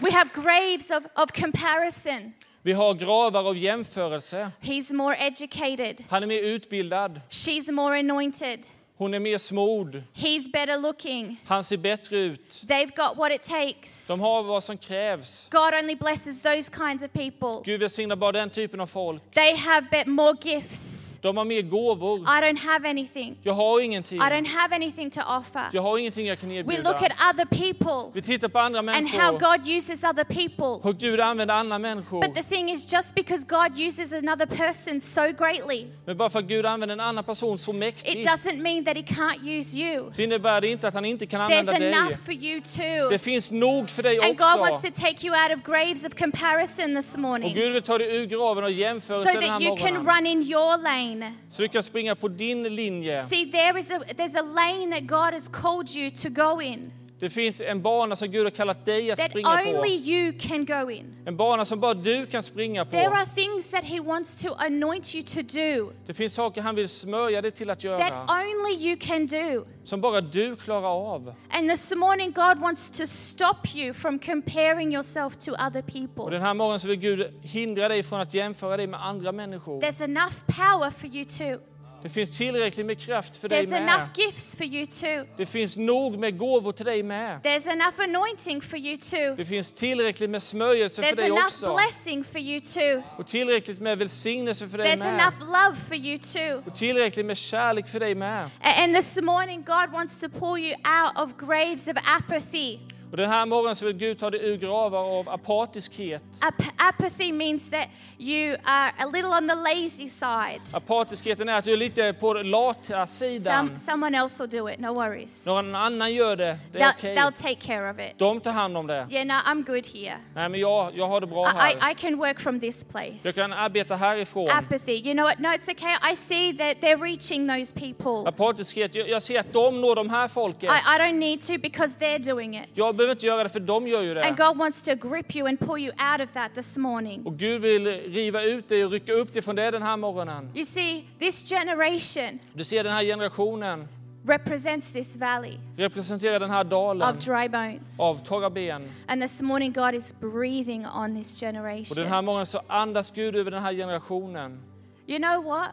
we 0.00 0.10
have 0.10 0.30
graves 0.34 0.90
of, 0.90 1.04
of 1.14 1.32
comparison. 1.40 2.32
Vi 2.62 2.72
har 2.72 2.94
gravar 2.94 3.48
av 3.48 3.56
jämförelse. 3.56 4.50
He's 4.60 4.92
more 4.92 5.16
educated. 5.16 6.04
Han 6.08 6.22
är 6.22 6.26
mer 6.26 6.42
utbildad. 6.42 7.20
She's 7.30 7.72
more 7.72 7.98
anointed. 7.98 8.60
Hon 8.96 9.14
är 9.14 9.20
mer 9.20 9.38
smord. 9.38 10.02
He's 10.14 10.52
better 10.52 10.78
looking. 10.78 11.40
Han 11.46 11.64
ser 11.64 11.76
bättre 11.76 12.18
ut. 12.18 12.62
They've 12.66 12.96
got 12.96 13.16
what 13.16 13.32
it 13.32 13.42
takes. 13.42 14.06
De 14.06 14.20
har 14.20 14.42
vad 14.42 14.64
som 14.64 14.78
krävs. 14.78 15.48
God 15.50 15.74
only 15.74 15.96
blesses 15.96 16.42
those 16.42 16.70
kinds 16.76 17.02
of 17.04 17.12
people. 17.12 17.62
Gud 17.64 17.80
välsignar 17.80 18.16
bara 18.16 18.32
den 18.32 18.50
typen 18.50 18.80
av 18.80 18.86
folk. 18.86 19.22
They 19.34 19.56
have 19.56 19.86
bet 19.90 20.06
more 20.06 20.36
gifts. 20.42 20.93
De 21.24 21.36
har 21.36 21.44
mer 21.44 21.62
gåvor. 21.62 22.18
I 22.18 22.40
don't 22.40 22.58
have 22.58 22.88
anything. 22.90 23.36
Jag 23.42 23.52
har 23.54 23.80
ingenting. 23.80 24.18
I 24.18 24.20
don't 24.20 24.46
have 24.46 24.74
anything 24.74 25.10
to 25.10 25.20
offer. 25.20 25.68
Jag 25.72 25.82
har 25.82 25.98
ingenting 25.98 26.26
jag 26.26 26.40
kan 26.40 26.48
We 26.48 26.54
erbjuda. 26.54 26.82
look 26.82 27.02
at 27.02 27.12
other 27.34 27.44
people 27.46 28.10
Vi 28.14 28.22
tittar 28.22 28.48
på 28.48 28.58
andra 28.58 28.78
and 28.78 28.88
how 28.90 29.32
människor. 29.32 29.38
God 29.56 29.68
uses 29.68 30.04
other 30.04 30.24
people. 30.24 30.80
Hur 30.88 30.92
Gud 30.92 31.20
använder 31.20 31.54
andra 31.54 31.78
människor. 31.78 32.20
But 32.22 32.34
the 32.34 32.42
thing 32.42 32.70
is, 32.70 32.92
just 32.92 33.14
because 33.14 33.44
God 33.48 33.78
uses 33.78 34.12
another 34.12 34.46
person 34.46 35.00
so 35.00 35.20
greatly, 35.38 35.86
Men 36.06 36.16
bara 36.16 36.30
för 36.30 36.38
att 36.38 36.44
Gud 36.44 36.66
använder 36.66 36.92
en 36.92 37.00
annan 37.00 37.24
person 37.24 37.58
så 37.58 37.70
it 37.70 37.76
mäktigt 37.76 38.28
doesn't 38.28 38.62
mean 38.62 38.84
that 38.84 38.96
He 38.96 39.02
can't 39.02 39.58
use 39.58 39.78
you. 39.78 40.12
så 40.12 40.22
innebär 40.22 40.60
det 40.60 40.68
inte 40.68 40.88
att 40.88 40.94
han 40.94 41.04
inte 41.04 41.26
kan 41.26 41.40
There's 41.40 41.58
använda 41.58 41.72
dig. 41.80 41.92
enough 41.92 42.16
for 42.24 42.32
you 42.34 42.60
Det 42.60 43.08
too. 43.08 43.18
finns 43.18 43.50
nog 43.50 43.90
för 43.90 44.02
dig 44.02 44.18
And 44.24 44.38
God 44.38 44.58
wants 44.58 44.84
också. 44.84 44.88
to 44.94 45.00
take 45.00 45.26
you 45.26 45.36
out 45.42 45.58
of 45.58 45.64
graves 45.64 46.04
of 46.04 46.14
comparison 46.18 46.94
this 46.96 47.14
Och 47.14 47.20
morning 47.20 47.54
Gud 47.54 47.72
vill 47.72 47.82
ta 47.82 47.98
dig 47.98 48.16
ur 48.16 48.26
graven 48.26 48.64
och 48.64 48.70
so 48.70 48.74
jämförelse 48.76 49.32
den 49.32 49.42
här 49.42 49.50
that 49.50 49.62
you 49.62 49.76
can 49.76 49.94
morgonen. 49.94 50.16
run 50.16 50.26
in 50.26 50.42
your 50.52 50.76
lane. 50.82 51.13
Så 51.48 51.62
du 51.62 51.68
kan 51.68 51.82
springa 51.82 52.14
på 52.14 52.28
din 52.28 52.62
linje. 52.62 53.22
See, 53.28 53.50
there 53.50 53.78
is 53.78 53.90
a 53.90 53.98
there's 53.98 54.34
a 54.34 54.42
lane 54.42 54.90
that 54.90 55.06
God 55.06 55.32
has 55.32 55.48
called 55.48 55.90
you 55.90 56.10
to 56.10 56.28
go 56.30 56.60
in 56.60 56.92
Det 57.20 57.30
finns 57.30 57.60
en 57.60 57.82
bana 57.82 58.16
som 58.16 58.28
Gud 58.30 58.44
har 58.44 58.50
kallat 58.50 58.84
dig 58.84 59.10
att 59.12 59.18
that 59.18 59.30
springa 59.30 59.48
only 59.66 59.98
på. 59.98 60.10
you 60.10 60.32
can 60.40 60.64
go 60.64 60.90
in. 60.90 61.14
En 61.26 61.36
bana 61.36 61.64
som 61.64 61.80
bara 61.80 61.94
du 61.94 62.26
kan 62.26 62.42
springa 62.42 62.84
There 62.84 63.08
på. 63.08 63.14
are 63.14 63.26
things 63.26 63.70
that 63.70 63.84
He 63.84 64.00
wants 64.00 64.42
to 64.42 64.48
anoint 64.58 65.14
you 65.14 65.24
to 65.24 65.42
do 65.42 65.92
Det 66.06 66.14
finns 66.14 66.34
saker 66.34 66.60
han 66.62 66.74
vill 66.74 66.88
smörja 66.88 67.42
dig 67.42 67.50
till 67.50 67.70
att 67.70 67.78
that 67.78 67.84
göra. 67.84 68.26
only 68.28 68.88
you 68.88 68.96
can 69.00 69.26
do. 69.26 69.64
Som 69.84 70.00
bara 70.00 70.20
du 70.20 70.56
klarar 70.56 71.14
av. 71.14 71.34
And 71.50 71.70
this 71.70 71.92
morning, 71.96 72.32
God 72.32 72.58
wants 72.58 72.90
to 72.90 73.06
stop 73.06 73.74
you 73.74 73.94
from 73.94 74.18
comparing 74.18 74.94
yourself 74.94 75.36
to 75.36 75.50
other 75.52 75.78
Och 75.80 75.86
people. 75.92 76.30
den 76.30 76.42
här 76.42 76.54
morgonen 76.54 76.80
så 76.80 76.88
vill 76.88 76.98
Gud 76.98 77.34
hindra 77.42 77.88
dig 77.88 78.02
från 78.02 78.20
att 78.20 78.34
jämföra 78.34 78.76
dig 78.76 78.86
med 78.86 79.06
andra 79.06 79.32
människor. 79.32 79.80
There's 79.80 80.04
enough 80.04 80.34
power 80.46 80.90
for 80.90 81.06
you 81.16 81.24
too. 81.24 81.58
Det 82.04 82.10
finns 82.10 82.36
tillräckligt 82.36 82.86
med 82.86 82.98
kraft 83.00 83.36
för 83.36 83.48
dig 83.48 83.64
There's 83.64 83.70
med. 83.70 83.82
enough 83.82 84.08
gifts 84.14 84.56
for 84.56 84.66
you 84.66 84.86
too. 84.86 85.24
Det 85.36 85.46
finns 85.46 85.76
nog 85.76 86.18
med 86.18 86.38
gåvor 86.38 86.72
till 86.72 86.86
dig 86.86 87.02
med. 87.02 87.40
There's 87.42 87.68
enough 87.72 88.00
anointing 88.00 88.60
for 88.62 88.76
you 88.78 88.96
too. 88.96 89.34
Det 89.36 89.44
finns 89.44 89.72
tillräckligt 89.72 90.30
med 90.30 90.42
smörjelse 90.42 91.02
för 91.02 91.10
There's 91.12 91.16
dig 91.16 91.26
enough 91.26 91.44
också. 91.44 91.76
blessing 91.76 92.24
for 92.24 92.40
you 92.40 92.60
too. 92.60 93.02
Och 93.18 93.26
tillräckligt 93.26 93.80
med 93.80 93.98
välsignelse 93.98 94.68
för 94.68 94.78
dig 94.78 94.86
There's 94.86 94.98
med. 94.98 95.14
enough 95.20 95.38
love 95.40 95.76
for 95.88 95.96
you 95.96 96.18
too. 96.18 96.62
Och 96.66 96.74
tillräckligt 96.78 97.26
med 97.26 97.36
kärlek 97.36 97.88
för 97.88 98.00
dig 98.00 98.14
med. 98.14 98.44
A- 98.44 98.74
And 98.84 98.94
this 98.96 99.16
morning, 99.22 99.62
God 99.66 99.90
wants 99.92 100.20
to 100.20 100.28
pull 100.28 100.58
you 100.60 100.72
out 100.74 101.18
of 101.18 101.30
graves 101.48 101.88
of 101.88 101.94
apathy. 102.18 102.78
Och 103.14 103.18
den 103.18 103.30
här 103.30 103.46
morgonen 103.46 103.76
så 103.76 103.86
vill 103.86 103.96
Gud 103.96 104.18
ta 104.18 104.30
dig 104.30 104.40
ur 104.44 104.56
gravar 104.56 105.18
av 105.18 105.28
apatiskhet. 105.28 106.22
Ap- 106.40 106.64
apathy 106.76 107.32
means 107.32 107.70
that 107.70 107.88
you 108.18 108.56
are 108.64 108.92
a 108.98 109.06
little 109.06 109.30
on 109.30 109.48
the 109.48 109.54
lazy 109.54 110.08
side. 110.08 110.60
Apatiskheten 110.72 111.48
är 111.48 111.58
att 111.58 111.64
du 111.64 111.72
är 111.72 111.76
lite 111.76 112.12
på 112.12 112.32
lata 112.32 113.06
sidan. 113.06 113.68
Some, 113.68 113.78
someone 113.78 114.18
else 114.18 114.42
will 114.42 114.50
do 114.50 114.70
it, 114.70 114.78
no 114.78 114.94
worries. 114.94 115.46
Någon 115.46 115.74
annan 115.74 116.14
gör 116.14 116.36
det, 116.36 116.58
det 116.72 116.78
är 116.80 116.90
okej. 116.98 117.16
they'll 117.16 117.42
take 117.42 117.54
care 117.54 117.90
of 117.90 117.98
it. 117.98 118.18
De 118.18 118.40
tar 118.40 118.52
hand 118.52 118.76
om 118.76 118.86
det. 118.86 119.06
Yeah, 119.10 119.26
no, 119.26 119.34
I'm 119.50 119.64
good 119.64 119.86
here. 119.86 120.16
Nej, 120.34 120.48
men 120.48 120.60
jag, 120.60 120.90
jag 120.94 121.08
har 121.08 121.20
det 121.20 121.26
bra 121.26 121.46
I, 121.46 121.50
I, 121.50 121.76
här. 121.80 121.92
I 121.92 121.94
can 121.94 122.18
work 122.18 122.40
from 122.40 122.60
this 122.60 122.84
place. 122.84 123.18
Jag 123.22 123.34
kan 123.34 123.52
arbeta 123.52 123.96
härifrån. 123.96 124.50
Apathy, 124.50 124.92
you 124.92 125.12
know 125.12 125.24
what? 125.24 125.38
No, 125.38 125.48
it's 125.48 125.70
okay. 125.70 126.12
I 126.12 126.16
see 126.16 126.52
that 126.58 126.76
they're 126.80 127.02
reaching 127.02 127.48
those 127.48 127.72
people. 127.72 128.28
Apatiskhet, 128.28 128.94
jag, 128.94 129.08
jag 129.08 129.22
ser 129.22 129.40
att 129.40 129.52
de 129.52 129.80
når 129.80 129.94
de 129.94 130.10
här 130.10 130.28
folken. 130.28 130.70
I, 130.70 130.96
I 130.96 130.98
don't 130.98 131.18
need 131.18 131.42
to 131.42 131.52
because 131.58 131.96
they're 131.98 132.34
doing 132.34 132.56
it. 132.56 132.68
Behöver 133.04 133.14
inte 133.16 133.26
göra 133.26 133.42
det 133.42 133.48
för 133.48 133.60
de 133.60 133.86
gör 133.88 134.02
ju 134.02 134.20
And 134.20 134.36
det. 134.36 134.44
God 134.44 134.56
wants 134.56 134.82
to 134.82 134.94
grip 134.94 135.36
you 135.36 135.48
and 135.48 135.60
pull 135.60 135.78
you 135.80 135.90
out 135.90 136.20
of 136.28 136.32
that 136.32 136.54
this 136.54 136.76
morning. 136.76 137.26
Och 137.26 137.36
Gud 137.38 137.62
vill 137.62 137.86
riva 137.86 138.42
ut 138.42 138.68
dig 138.68 138.84
och 138.84 138.90
rycka 138.90 139.12
upp 139.12 139.32
dig 139.32 139.42
från 139.42 139.56
det 139.56 139.70
den 139.70 139.82
här 139.82 139.96
morgonen. 139.96 140.50
You 140.54 140.64
see, 140.64 141.04
this 141.18 141.48
generation 141.48 142.38
Du 142.54 142.64
ser 142.64 142.84
den 142.84 142.92
här 142.92 143.04
generationen 143.04 143.88
represents 144.26 144.88
this 144.92 145.16
valley 145.16 145.58
representerar 145.76 146.40
den 146.40 146.50
här 146.50 146.64
dalen 146.64 147.16
of 147.16 147.24
dry 147.24 147.48
bones. 147.48 148.00
av 148.00 148.14
torra 148.14 148.50
ben. 148.50 148.82
And 149.06 149.22
this 149.22 149.42
morning, 149.42 149.72
God 149.72 149.94
is 149.94 150.14
breathing 150.20 150.86
on 150.86 151.16
this 151.16 151.42
Och 151.42 151.48
den 151.48 151.56
här 151.56 151.62
generation. 151.62 152.24
morgonen 152.24 152.46
så 152.46 152.60
andas 152.66 153.10
Gud 153.10 153.36
över 153.36 153.50
den 153.50 153.62
här 153.62 153.72
generationen. 153.72 154.60
You 155.06 155.18
know 155.18 155.44
what? 155.44 155.68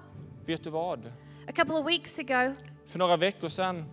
Vet 0.46 0.64
du 0.64 0.70
vad? 0.70 1.06
A 1.48 1.52
couple 1.56 1.76
of 1.76 1.88
weeks 1.88 2.20
ago, 2.20 2.54
För 2.88 3.00
några 3.00 3.18
veckor 3.18 3.50
sedan 3.50 3.86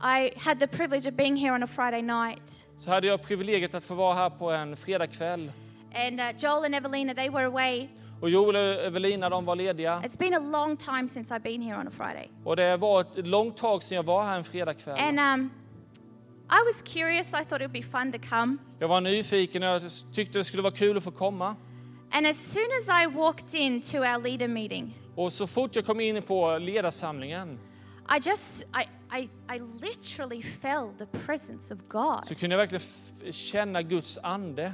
I 0.00 0.32
had 0.36 0.58
the 0.58 0.66
privilege 0.66 1.08
of 1.08 1.14
being 1.14 1.36
here 1.36 1.54
on 1.54 1.62
a 1.62 1.66
Friday 1.66 2.02
night. 2.02 2.66
så 2.76 2.90
hade 2.90 3.06
jag 3.06 3.22
privilegiet 3.22 3.74
att 3.74 3.84
få 3.84 3.94
vara 3.94 4.14
här 4.14 4.30
på 4.30 4.50
en 4.50 4.76
fredagkväll. 4.76 5.52
And 5.94 6.20
uh, 6.20 6.26
Joel 6.38 6.64
and 6.64 6.74
Evelina, 6.74 7.14
they 7.14 7.30
were 7.30 7.46
away. 7.46 7.88
Och 8.20 8.30
Joel 8.30 8.56
och 8.56 8.84
Evelina 8.84 9.28
de 9.28 9.44
var 9.44 9.56
lediga. 9.56 10.02
It's 10.04 10.18
been 10.18 10.34
a 10.34 10.38
long 10.38 10.76
time 10.76 11.08
since 11.08 11.34
I've 11.34 11.42
been 11.42 11.62
here 11.62 11.80
on 11.80 11.88
a 11.88 11.90
Friday. 11.96 12.28
Och 12.44 12.56
det 12.56 12.76
var 12.76 13.00
ett 13.00 13.26
långt 13.26 13.56
tag 13.56 13.82
sedan 13.82 13.96
jag 13.96 14.02
var 14.02 14.24
här 14.24 14.36
en 14.36 14.44
fredagkväll. 14.44 14.98
And 14.98 15.20
um, 15.20 15.50
I 16.50 16.72
was 16.72 16.82
curious. 16.82 17.28
I 17.28 17.44
thought 17.44 17.60
it 17.62 17.70
would 17.70 17.72
be 17.72 17.82
fun 17.82 18.12
to 18.12 18.18
come. 18.28 18.56
Jag 18.78 18.88
var 18.88 19.00
nyfiken 19.00 19.62
och 19.62 19.68
jag 19.68 19.82
tyckte 20.12 20.38
det 20.38 20.44
skulle 20.44 20.62
vara 20.62 20.74
kul 20.74 20.96
att 20.96 21.04
få 21.04 21.10
komma. 21.10 21.56
And 22.10 22.26
as 22.26 22.52
soon 22.52 22.66
as 22.82 23.02
I 23.02 23.06
walked 23.16 23.60
into 23.60 23.98
our 23.98 24.22
leader 24.22 24.48
meeting, 24.48 24.98
Och 25.14 25.32
så 25.32 25.46
fort 25.46 25.76
jag 25.76 25.86
kom 25.86 26.00
in 26.00 26.22
på 26.22 26.58
ledarsamlingen 26.58 27.58
i 28.08 28.20
just, 28.20 28.64
I, 28.72 28.86
I, 29.10 29.28
I 29.48 29.58
literally 29.58 30.42
felt 30.42 30.98
the 30.98 31.06
presence 31.06 31.74
of 31.74 31.80
God. 31.88 32.26
så 32.26 32.34
kunde 32.34 32.56
jag 32.56 32.58
verkligen 32.58 33.32
känna 33.32 33.82
Guds 33.82 34.18
ande. 34.22 34.72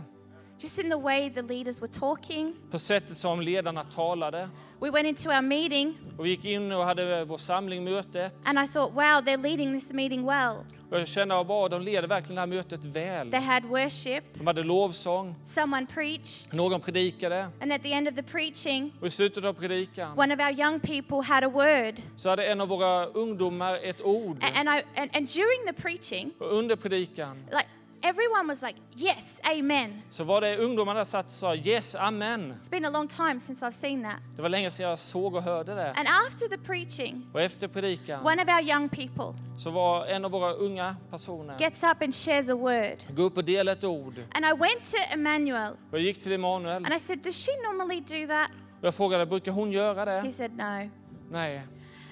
Just 0.62 0.78
in 0.78 0.90
the 0.90 0.96
way 0.98 1.30
the 1.30 1.42
leaders 1.42 1.82
were 1.82 1.92
talking. 1.92 2.54
På 2.70 2.78
sättet 2.78 3.16
som 3.18 3.40
ledarna 3.40 3.84
talade. 3.84 4.48
We 4.80 4.90
went 4.90 5.06
into 5.06 5.28
our 5.30 5.42
meeting 5.42 5.98
Och 6.18 6.24
vi 6.26 6.30
gick 6.30 6.44
in 6.44 6.72
och 6.72 6.84
hade 6.84 7.24
vår 7.24 7.36
samling, 7.38 7.84
mötet. 7.84 8.34
and 8.44 8.58
I 8.58 8.66
thought, 8.68 8.92
wow, 8.94 9.20
they're 9.24 9.42
leading 9.42 9.80
this 9.80 9.92
meeting 9.92 10.26
well. 10.26 10.56
Och 10.90 11.00
jag 11.00 11.08
kände 11.08 11.40
att 11.40 11.46
wow, 11.48 11.70
de 11.70 11.82
leder 11.82 12.08
verkligen 12.08 12.34
det 12.34 12.40
här 12.40 12.46
mötet 12.46 12.84
väl. 12.84 13.30
They 13.30 13.40
had 13.40 13.64
worship, 13.64 14.24
De 14.34 14.46
hade 14.46 14.62
lovsång, 14.62 15.34
someone 15.42 15.86
preached, 15.86 16.54
någon 16.54 16.80
predikade. 16.80 17.48
and 17.60 17.72
at 17.72 17.82
the 17.82 17.92
end 17.92 18.08
of 18.08 18.14
the 18.14 18.22
preaching, 18.22 18.92
Och 19.00 19.06
i 19.06 19.10
slutet 19.10 19.44
av 19.44 19.52
predikan 19.52 20.18
one 20.18 20.34
of 20.34 20.40
our 20.40 20.60
young 20.60 20.80
people 20.80 21.22
had 21.34 21.44
a 21.44 21.48
word. 21.48 21.94
så 22.16 22.28
hade 22.28 22.46
en 22.46 22.60
av 22.60 22.68
våra 22.68 23.06
ungdomar 23.06 23.74
ett 23.82 24.00
ord. 24.00 24.36
A- 24.44 24.46
And, 24.54 24.68
I, 24.68 25.00
and, 25.00 25.10
and 25.16 25.28
during 25.28 25.66
the 25.66 25.72
preaching, 25.82 26.30
Och 26.38 26.52
under 26.58 26.76
predikan 26.76 27.36
like 27.50 27.66
everyone 28.02 28.48
was 28.48 28.62
like, 28.62 28.78
yes, 28.96 29.40
amen. 29.58 30.02
så 30.10 30.24
var 30.24 30.40
det 30.40 30.56
ungdomarna 30.56 31.04
satt 31.04 31.26
och 31.26 31.30
sa 31.32 31.54
yes, 31.54 31.94
amen. 31.94 32.54
It's 32.62 32.70
been 32.70 32.84
a 32.84 32.90
long 32.90 33.08
time 33.08 33.40
since 33.40 33.66
I've 33.66 33.72
seen 33.72 34.02
that. 34.02 34.16
Det 34.36 34.42
var 34.42 34.48
länge 34.48 34.70
sedan 34.70 34.88
jag 34.88 34.98
såg 34.98 35.34
och 35.34 35.42
hörde 35.42 35.74
det. 35.74 35.90
And 35.90 36.08
after 36.28 36.48
the 36.48 36.58
preaching, 36.58 37.26
Och 37.32 37.40
efter 37.40 37.68
predikan 37.68 38.26
one 38.26 38.42
of 38.42 38.48
our 38.48 38.60
young 38.70 38.88
people 38.88 39.42
så 39.58 39.70
var 39.70 40.06
en 40.06 40.24
av 40.24 40.30
våra 40.30 40.52
unga 40.52 40.96
personer 41.10 41.58
gets 41.58 41.82
up 41.84 42.02
and 42.02 42.14
shares 42.14 42.48
a 42.48 42.54
word. 42.54 42.96
gå 43.16 43.22
upp 43.22 43.36
och 43.36 43.44
dela 43.44 43.72
ett 43.72 43.84
ord. 43.84 44.14
And 44.34 44.44
I 44.44 44.50
went 44.60 44.90
to 44.90 44.96
Emmanuel 45.12 45.72
Och 45.90 45.98
jag 45.98 46.00
gick 46.00 46.22
till 46.22 46.32
Emanuel 46.32 46.84
and 46.84 46.94
I 46.94 46.98
said, 46.98 47.18
Does 47.22 47.46
she 47.46 47.52
normally 47.72 48.00
do 48.00 48.26
that? 48.26 48.50
och 48.80 48.86
jag 48.86 48.94
frågade, 48.94 49.26
brukar 49.26 49.52
hon 49.52 49.72
göra 49.72 50.04
He 50.20 50.26
det? 50.26 50.32
said, 50.32 50.56
No. 50.56 50.90
Nej. 51.30 51.62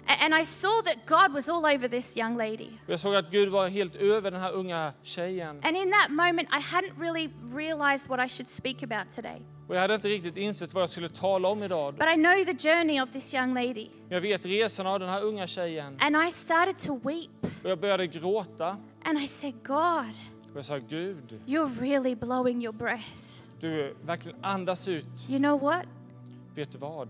And 0.06 0.34
I 0.34 0.44
saw 0.44 0.82
that 0.84 0.96
God 1.06 1.32
was 1.34 1.48
all 1.48 1.64
over 1.76 1.88
this 1.88 2.16
young 2.16 2.36
lady. 2.36 2.68
Jag 2.86 3.00
såg 3.00 3.14
att 3.14 3.30
Gud 3.30 3.48
var 3.48 3.68
helt 3.68 3.96
över 3.96 4.30
den 4.30 4.40
här 4.40 4.52
unga 4.52 4.92
tjejen. 5.02 5.60
And 5.64 5.76
in 5.76 5.90
that 5.92 6.10
moment, 6.10 6.48
I 6.52 6.60
hadn't 6.74 6.98
really 7.00 7.30
realized 7.54 8.08
what 8.08 8.26
I 8.26 8.28
should 8.28 8.48
speak 8.48 8.82
about 8.82 9.14
today. 9.16 9.42
Och 9.68 9.76
jag 9.76 9.80
hade 9.80 9.94
inte 9.94 10.08
riktigt 10.08 10.36
insett 10.36 10.74
vad 10.74 10.82
jag 10.82 10.90
skulle 10.90 11.08
tala 11.08 11.48
om 11.48 11.62
idag. 11.62 11.94
But 11.94 12.08
I 12.08 12.14
know 12.14 12.44
the 12.44 12.68
journey 12.68 13.00
of 13.00 13.12
this 13.12 13.34
young 13.34 13.54
lady. 13.54 13.88
Jag 14.08 14.20
vet 14.20 14.46
resan 14.46 14.86
av 14.86 15.00
den 15.00 15.08
här 15.08 15.22
unga 15.22 15.46
tjejen. 15.46 15.96
And 16.00 16.16
I 16.28 16.32
started 16.32 16.78
to 16.78 16.98
weep. 17.08 17.30
Och 17.64 17.70
jag 17.70 17.78
började 17.80 18.06
gråta. 18.06 18.76
And 19.04 19.18
I 19.18 19.28
said, 19.28 19.54
God, 19.66 20.14
Och 20.50 20.56
jag 20.58 20.64
sa, 20.64 20.78
Gud, 20.78 21.40
you're 21.46 21.80
really 21.80 22.14
blowing 22.14 22.62
your 22.62 22.72
breath. 22.72 23.08
du 23.60 23.96
verkligen 24.02 24.44
andas 24.44 24.88
ut. 24.88 25.06
You 25.28 25.38
know 25.38 25.60
what? 25.60 25.84
Vet 26.54 26.72
du 26.72 26.78
vad? 26.78 27.08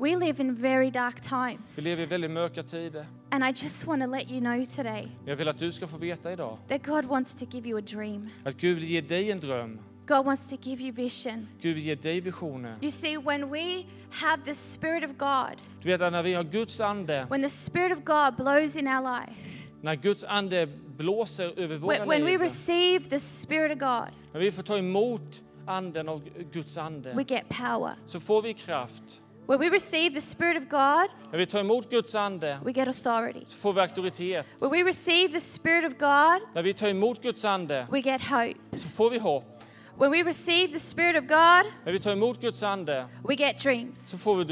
We 0.00 0.16
live 0.16 0.40
in 0.40 0.54
very 0.54 0.90
dark 0.90 1.20
times. 1.20 1.78
Vi 1.78 1.82
lever 1.82 2.02
i 2.02 2.06
väldigt 2.06 2.30
mörka 2.30 2.62
tider. 2.62 3.06
And 3.30 3.44
I 3.44 3.64
just 3.64 3.86
want 3.86 4.02
to 4.02 4.10
let 4.10 4.30
you 4.30 4.40
know 4.40 4.64
today 4.64 5.08
Jag 5.24 5.36
vill 5.36 5.48
att 5.48 5.58
du 5.58 5.72
ska 5.72 5.86
få 5.86 5.96
veta 5.96 6.32
idag 6.32 6.58
that 6.68 6.82
God 6.86 7.04
wants 7.04 7.34
to 7.34 7.44
give 7.50 7.68
you 7.68 7.78
a 7.78 7.82
dream. 7.82 8.28
att 8.44 8.54
Gud 8.54 8.74
vill 8.74 8.84
ge 8.90 9.00
dig 9.00 9.30
en 9.30 9.40
dröm. 9.40 9.80
God 10.06 10.26
wants 10.26 10.48
to 10.48 10.56
give 10.62 10.82
you 10.82 10.92
vision. 10.92 11.48
Gud 11.60 11.74
vill 11.74 11.84
ge 11.84 11.94
dig 11.94 12.20
visioner. 12.20 12.76
You 12.80 12.90
see, 12.90 13.16
when 13.18 13.50
we 13.50 13.84
have 14.10 14.42
the 14.44 14.54
Spirit 14.54 15.04
of 15.04 15.16
God, 15.18 15.56
Du 15.82 15.88
vet 15.88 16.12
när 16.12 16.22
vi 16.22 16.34
har 16.34 16.44
Guds 16.44 16.80
ande, 16.80 17.26
when 17.30 17.42
the 17.42 17.50
Spirit 17.50 17.98
of 17.98 18.04
God 18.04 18.36
blows 18.36 18.76
in 18.76 18.88
our 18.88 19.20
life, 19.20 19.40
när 19.80 19.94
Guds 19.94 20.24
ande 20.24 20.66
blåser 20.96 21.58
över 21.60 21.76
våra 21.76 21.98
when, 21.98 22.08
when 22.08 22.24
we 22.24 22.30
liv, 22.30 22.40
receive 22.40 23.08
the 23.08 23.20
Spirit 23.20 23.72
of 23.72 23.78
God, 23.78 24.14
när 24.32 24.40
vi 24.40 24.52
får 24.52 24.62
ta 24.62 24.78
emot 24.78 25.42
anden 25.66 26.08
av 26.08 26.22
Guds 26.52 26.76
ande, 26.76 27.12
we 27.14 27.24
get 27.28 27.48
power. 27.48 27.94
så 28.06 28.20
får 28.20 28.42
vi 28.42 28.54
kraft. 28.54 29.20
When 29.48 29.60
we 29.60 29.70
receive 29.70 30.10
the 30.14 30.20
Spirit 30.20 30.56
of 30.56 30.68
God, 30.68 31.08
När 31.32 31.38
vi 31.38 31.46
tar 31.46 31.60
emot 31.60 31.90
Guds 31.90 32.14
ande 32.14 32.58
we 32.64 32.72
get 32.72 32.88
authority. 32.88 33.44
så 33.46 33.58
får 33.58 33.72
vi 33.72 33.80
auktoritet. 33.80 34.46
When 34.60 34.70
we 34.70 34.82
receive 34.82 35.32
the 35.32 35.40
Spirit 35.40 35.84
of 35.84 35.92
God, 35.98 36.42
När 36.54 36.62
vi 36.62 36.74
tar 36.74 36.88
emot 36.88 37.22
Guds 37.22 37.44
ande 37.44 37.86
we 37.90 38.00
get 38.00 38.20
hope. 38.22 38.78
så 38.78 38.88
får 38.88 39.10
vi 39.10 39.18
hopp. 39.18 39.44
When 39.98 40.10
we 40.10 40.22
receive 40.22 40.72
the 40.72 40.78
Spirit 40.78 41.16
of 41.16 41.22
God, 41.28 41.72
När 41.84 41.92
vi 41.92 41.98
tar 41.98 42.12
emot 42.12 42.40
Guds 42.40 42.62
ande 42.62 43.06
we 43.28 43.34
get 43.34 43.58
dreams. 43.58 44.10
så 44.10 44.18
får 44.18 44.36
vi. 44.36 44.44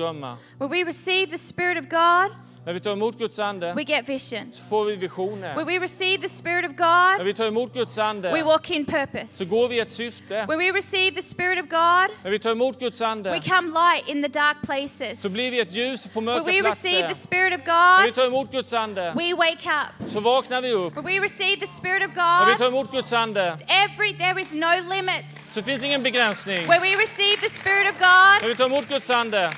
When 0.59 0.71
we 0.71 0.85
receive 0.85 1.27
the 1.31 1.39
Spirit 1.39 1.79
of 1.79 1.85
God, 1.89 2.37
När 2.67 2.73
vi 2.73 2.81
tar 2.81 2.93
emot 2.93 3.19
Guds 3.19 3.39
ande 3.39 3.73
we 3.77 3.83
get 3.83 4.09
vision. 4.09 4.53
så 4.55 4.63
får 4.69 4.85
vi 4.85 4.97
visioner. 4.97 5.55
When 5.57 5.67
we 5.67 5.79
receive 5.79 6.23
the 6.23 6.29
Spirit 6.29 6.65
of 6.65 6.71
När 6.79 7.17
God, 7.19 7.27
vi 7.27 7.35
tar 7.35 7.47
emot 7.47 7.75
Guds 7.75 7.97
we 7.97 8.03
ande 8.03 8.43
walk 8.45 8.71
in 8.71 8.85
purpose. 8.85 9.27
så 9.29 9.45
går 9.45 9.69
vi 9.69 9.77
i 9.77 9.81
ett 9.81 9.93
syfte. 9.93 10.45
When 10.49 10.59
we 10.59 10.73
receive 10.73 11.15
the 11.17 11.23
Spirit 11.23 11.59
of 11.65 11.69
God, 11.71 12.11
När 12.23 12.31
vi 12.31 12.39
tar 12.39 12.51
emot 12.51 12.79
Guds 12.81 13.01
we 13.01 13.07
ande 13.07 13.41
come 13.49 13.69
light 13.69 14.09
in 14.09 14.23
the 14.23 14.29
dark 14.29 14.57
places. 14.63 15.21
så 15.23 15.29
blir 15.29 15.51
vi 15.51 15.61
ett 15.61 15.73
ljus 15.73 16.07
på 16.07 16.21
When 16.21 16.25
mörka 16.25 16.45
we 16.45 16.63
receive 16.63 16.97
the 16.97 17.07
platser. 17.07 17.15
Spirit 17.27 17.53
of 17.55 17.67
När 17.67 18.03
vi 18.03 18.09
God, 18.09 18.15
tar 18.15 18.27
emot 18.27 18.53
Guds 18.53 18.73
ande 18.73 19.13
we 19.17 19.35
wake 19.35 19.69
up. 19.71 20.11
så 20.13 20.21
vaknar 20.21 20.61
vi 20.61 20.73
upp. 20.73 20.97
When 20.97 21.05
we 21.05 21.21
receive 21.21 21.61
the 21.67 21.73
Spirit 21.73 22.03
of 22.03 22.17
När 22.17 22.45
vi 22.47 22.53
God, 22.53 22.59
tar 22.59 22.69
emot 22.69 22.93
Guds 22.93 23.13
ande 23.13 23.59
every 23.69 24.13
there 24.19 24.41
is 24.41 24.53
no 24.53 24.95
limits. 24.95 25.55
så 25.55 25.63
finns 25.63 25.85
ingen 25.85 26.03
begränsning. 26.03 26.67
When 26.69 26.83
we 26.83 26.97
receive 26.97 27.37
the 27.41 27.51
Spirit 27.61 27.87
of 27.95 28.01
När 28.01 28.41
God, 28.41 28.49
vi 28.49 28.57
tar 28.57 28.67
emot 28.67 28.89
Guds 28.89 29.11
ande 29.11 29.53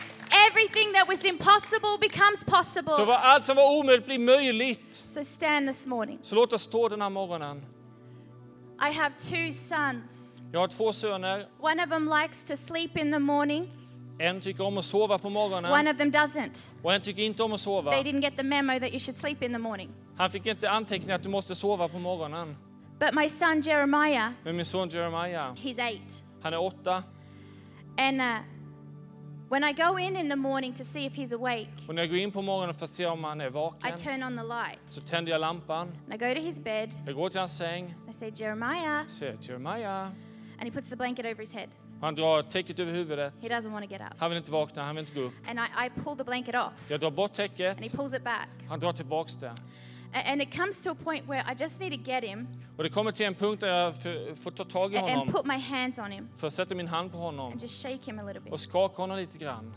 everything 0.48 0.92
that 0.92 1.08
was 1.08 1.24
impossible 1.24 1.98
becomes 2.00 2.40
så 2.40 2.46
possible. 2.46 3.04
var 3.04 3.14
allt 3.18 3.44
som 3.44 3.56
var 3.56 3.78
omöjligt 3.78 4.06
blir 4.06 4.18
möjligt. 4.18 5.04
So 5.08 5.24
stand 5.24 5.68
this 5.68 5.86
morning. 5.86 6.18
Så 6.22 6.34
låt 6.34 6.52
oss 6.52 6.62
stå 6.62 6.88
den 6.88 7.02
här 7.02 7.10
morgonen. 7.10 7.64
I 8.90 8.92
have 8.94 9.14
two 9.18 9.52
sons. 9.52 10.40
Jag 10.52 10.60
har 10.60 10.68
två 10.68 10.92
söner. 10.92 11.46
One 11.60 11.84
of 11.84 11.90
them 11.90 12.08
likes 12.22 12.44
to 12.44 12.56
sleep 12.56 12.96
in 12.96 13.12
the 13.12 13.18
morning, 13.18 13.70
En 14.18 14.40
tycker 14.40 14.64
om 14.64 14.78
att 14.78 14.84
sova 14.84 15.18
på 15.18 15.26
one 15.28 15.34
morgonen 15.34 15.88
of 15.88 15.96
them 15.98 16.10
doesn't. 16.10 16.68
och 16.82 16.94
en 16.94 17.00
tycker 17.00 17.22
inte 17.22 17.42
om 17.42 17.52
att 17.52 17.60
sova. 17.60 17.90
They 17.90 18.02
didn't 18.02 18.22
get 18.22 18.36
the 18.36 18.42
memo 18.42 18.80
that 18.80 18.90
you 18.90 18.98
should 19.00 19.16
sleep 19.16 19.42
in 19.42 19.52
the 19.52 19.58
morning. 19.58 19.90
Han 20.16 20.30
fick 20.30 20.46
inte 20.46 20.70
anteckna 20.70 21.14
att 21.14 21.22
du 21.22 21.28
måste 21.28 21.54
sova 21.54 21.88
på 21.88 21.98
morgonen. 21.98 22.56
But 22.98 23.14
my 23.14 23.28
son 23.28 23.60
Jeremiah, 23.60 24.30
Men 24.44 24.56
min 24.56 24.64
son 24.64 24.88
Jeremiah, 24.88 25.54
he's 25.54 25.80
eight. 25.80 26.24
han 26.42 26.52
är 26.52 26.58
åtta. 26.60 27.02
And 27.98 28.20
uh, 28.20 28.36
when 29.50 29.64
I 29.64 29.72
go 29.72 29.98
in 29.98 30.16
in 30.16 30.28
the 30.30 30.36
morning 30.36 30.74
to 30.74 30.84
see 30.84 31.04
if 31.06 31.12
he's 31.12 31.34
awake, 31.34 31.68
Och 31.88 31.94
när 31.94 32.02
jag 32.02 32.10
går 32.10 32.18
in 32.18 32.32
på 32.32 32.42
morgonen 32.42 32.74
för 32.74 32.84
att 32.84 32.90
se 32.90 33.06
om 33.06 33.24
han 33.24 33.40
är 33.40 33.46
I 33.46 33.50
vaken 33.50 33.96
turn 33.96 34.22
on 34.22 34.36
the 34.36 34.42
light. 34.42 34.78
så 34.86 35.00
tänder 35.00 35.32
jag 35.32 35.40
lampan. 35.40 35.88
And 36.10 36.14
I 36.14 36.16
go 36.28 36.34
to 36.34 36.40
his 36.40 36.60
bed. 36.60 36.90
Jag 37.06 37.14
går 37.14 37.30
till 37.30 37.38
hans 37.38 37.56
säng, 37.56 37.94
I 38.10 38.12
say, 38.12 38.32
Jeremiah. 38.34 39.06
säger 39.08 39.36
Jeremiah. 39.40 40.08
And 40.60 40.64
he 40.64 40.70
puts 40.70 40.88
the 40.90 40.96
blanket 40.96 41.24
over 41.26 41.40
his 41.40 41.52
head. 41.54 41.68
Han 42.00 42.14
drar 42.14 42.42
täcket 42.42 42.78
över 42.78 42.92
huvudet. 42.92 43.34
He 43.42 43.48
doesn't 43.48 43.70
want 43.72 43.84
to 43.86 43.90
get 43.92 44.00
up. 44.00 44.14
Han 44.18 44.30
vill 44.30 44.38
inte 44.38 44.50
vakna, 44.50 44.82
han 44.84 44.96
vill 44.96 45.04
inte 45.04 45.20
gå 45.20 45.26
upp. 45.26 45.34
And 45.48 45.58
I, 45.58 45.86
I 45.86 45.90
pull 46.04 46.16
the 46.16 46.24
blanket 46.24 46.54
off. 46.54 46.72
Jag 46.88 47.00
drar 47.00 47.10
bort 47.10 47.38
And 47.38 47.48
he 47.48 47.48
täcket. 47.48 47.92
pulls 47.92 48.14
it 48.14 48.24
back. 48.24 48.48
Han 48.68 48.80
drar 48.80 48.92
tillbaks 48.92 49.36
det. 49.36 49.52
And 50.12 50.42
it 50.42 50.54
comes 50.56 50.82
to 50.82 50.90
a 50.90 50.94
point 51.04 51.28
where 51.28 51.52
I 51.52 51.54
just 51.62 51.80
need 51.80 51.92
to 51.92 52.10
get 52.10 52.24
him 52.24 52.48
Och 52.76 52.82
det 52.84 52.90
kommer 52.90 53.12
till 53.12 53.26
en 53.26 53.34
punkt 53.34 53.60
där 53.60 53.68
jag 53.68 53.94
får 54.38 54.50
ta 54.50 54.64
tag 54.64 54.94
i 54.94 54.96
a- 54.96 55.00
and 55.00 55.10
honom, 55.10 55.28
put 55.34 55.46
my 55.46 55.58
hands 55.58 55.98
on 55.98 56.10
him 56.10 56.28
för 56.36 56.46
att 56.46 56.52
sätta 56.54 56.74
min 56.74 56.86
hand 56.88 57.12
på 57.12 57.18
honom 57.18 57.52
and 57.52 57.62
just 57.62 57.82
shake 57.82 58.04
him 58.04 58.18
a 58.18 58.22
little 58.22 58.40
bit. 58.40 58.52
och 58.52 58.60
skaka 58.60 59.02
honom 59.02 59.16
lite 59.16 59.38
grann. 59.38 59.74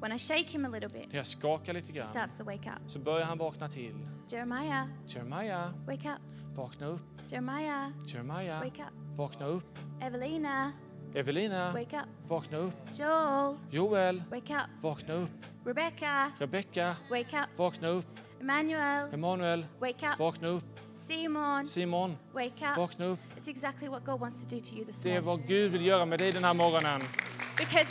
When 0.00 0.12
I 0.12 0.18
shake 0.18 0.48
him 0.50 0.64
a 0.64 0.68
little 0.68 0.88
bit, 0.88 1.08
När 1.08 1.16
jag 1.16 1.26
skakar 1.26 1.72
lite 1.72 1.92
grann 1.92 2.08
starts 2.08 2.38
to 2.38 2.44
wake 2.44 2.70
up. 2.70 2.90
så 2.90 2.98
börjar 2.98 3.26
han 3.26 3.38
vakna 3.38 3.68
till. 3.68 3.94
Jeremiah, 4.28 4.84
Jeremiah, 5.06 5.70
wake 5.86 6.08
up. 6.12 6.20
vakna 6.56 6.86
upp. 6.86 7.00
Jeremiah, 7.28 7.90
Jeremiah, 8.06 8.60
wake 8.64 8.82
up. 8.82 9.16
vakna 9.16 9.46
upp. 9.46 9.78
Evelina, 10.00 10.72
Evelina, 11.14 11.72
wake 11.72 11.96
up. 12.00 12.28
vakna 12.30 12.58
upp. 12.58 12.74
Joel, 12.94 13.56
Joel, 13.70 14.22
wake 14.30 14.54
up. 14.54 14.66
vakna 14.82 15.14
upp. 15.14 15.30
Rebecca, 15.64 16.32
Rebecka, 16.38 16.96
wake 17.10 17.32
up. 17.42 17.48
vakna 17.56 17.88
upp. 17.88 18.04
Emmanuel, 18.40 19.08
Emanuel, 19.14 19.66
wake 19.80 20.02
up. 20.12 20.18
vakna 20.18 20.48
upp. 20.48 20.64
Simon, 21.08 21.66
Simon, 21.66 22.16
wake 22.34 22.62
up. 22.70 22.76
vakna 22.76 23.04
upp. 23.06 23.18
It's 23.36 23.48
exactly 23.48 23.88
what 23.88 24.04
God 24.04 24.20
wants 24.20 24.44
to 24.44 24.46
do 24.56 24.60
to 24.60 24.74
you 24.76 24.84
this 24.84 25.02
Det 25.02 25.08
är 25.10 25.20
morning. 25.20 25.26
vad 25.26 25.48
Gud 25.48 25.72
vill 25.72 25.86
göra 25.86 26.04
med 26.06 26.18
dig 26.18 26.32
den 26.32 26.44
här 26.44 26.54
morgonen. 26.54 27.00
Because 27.58 27.90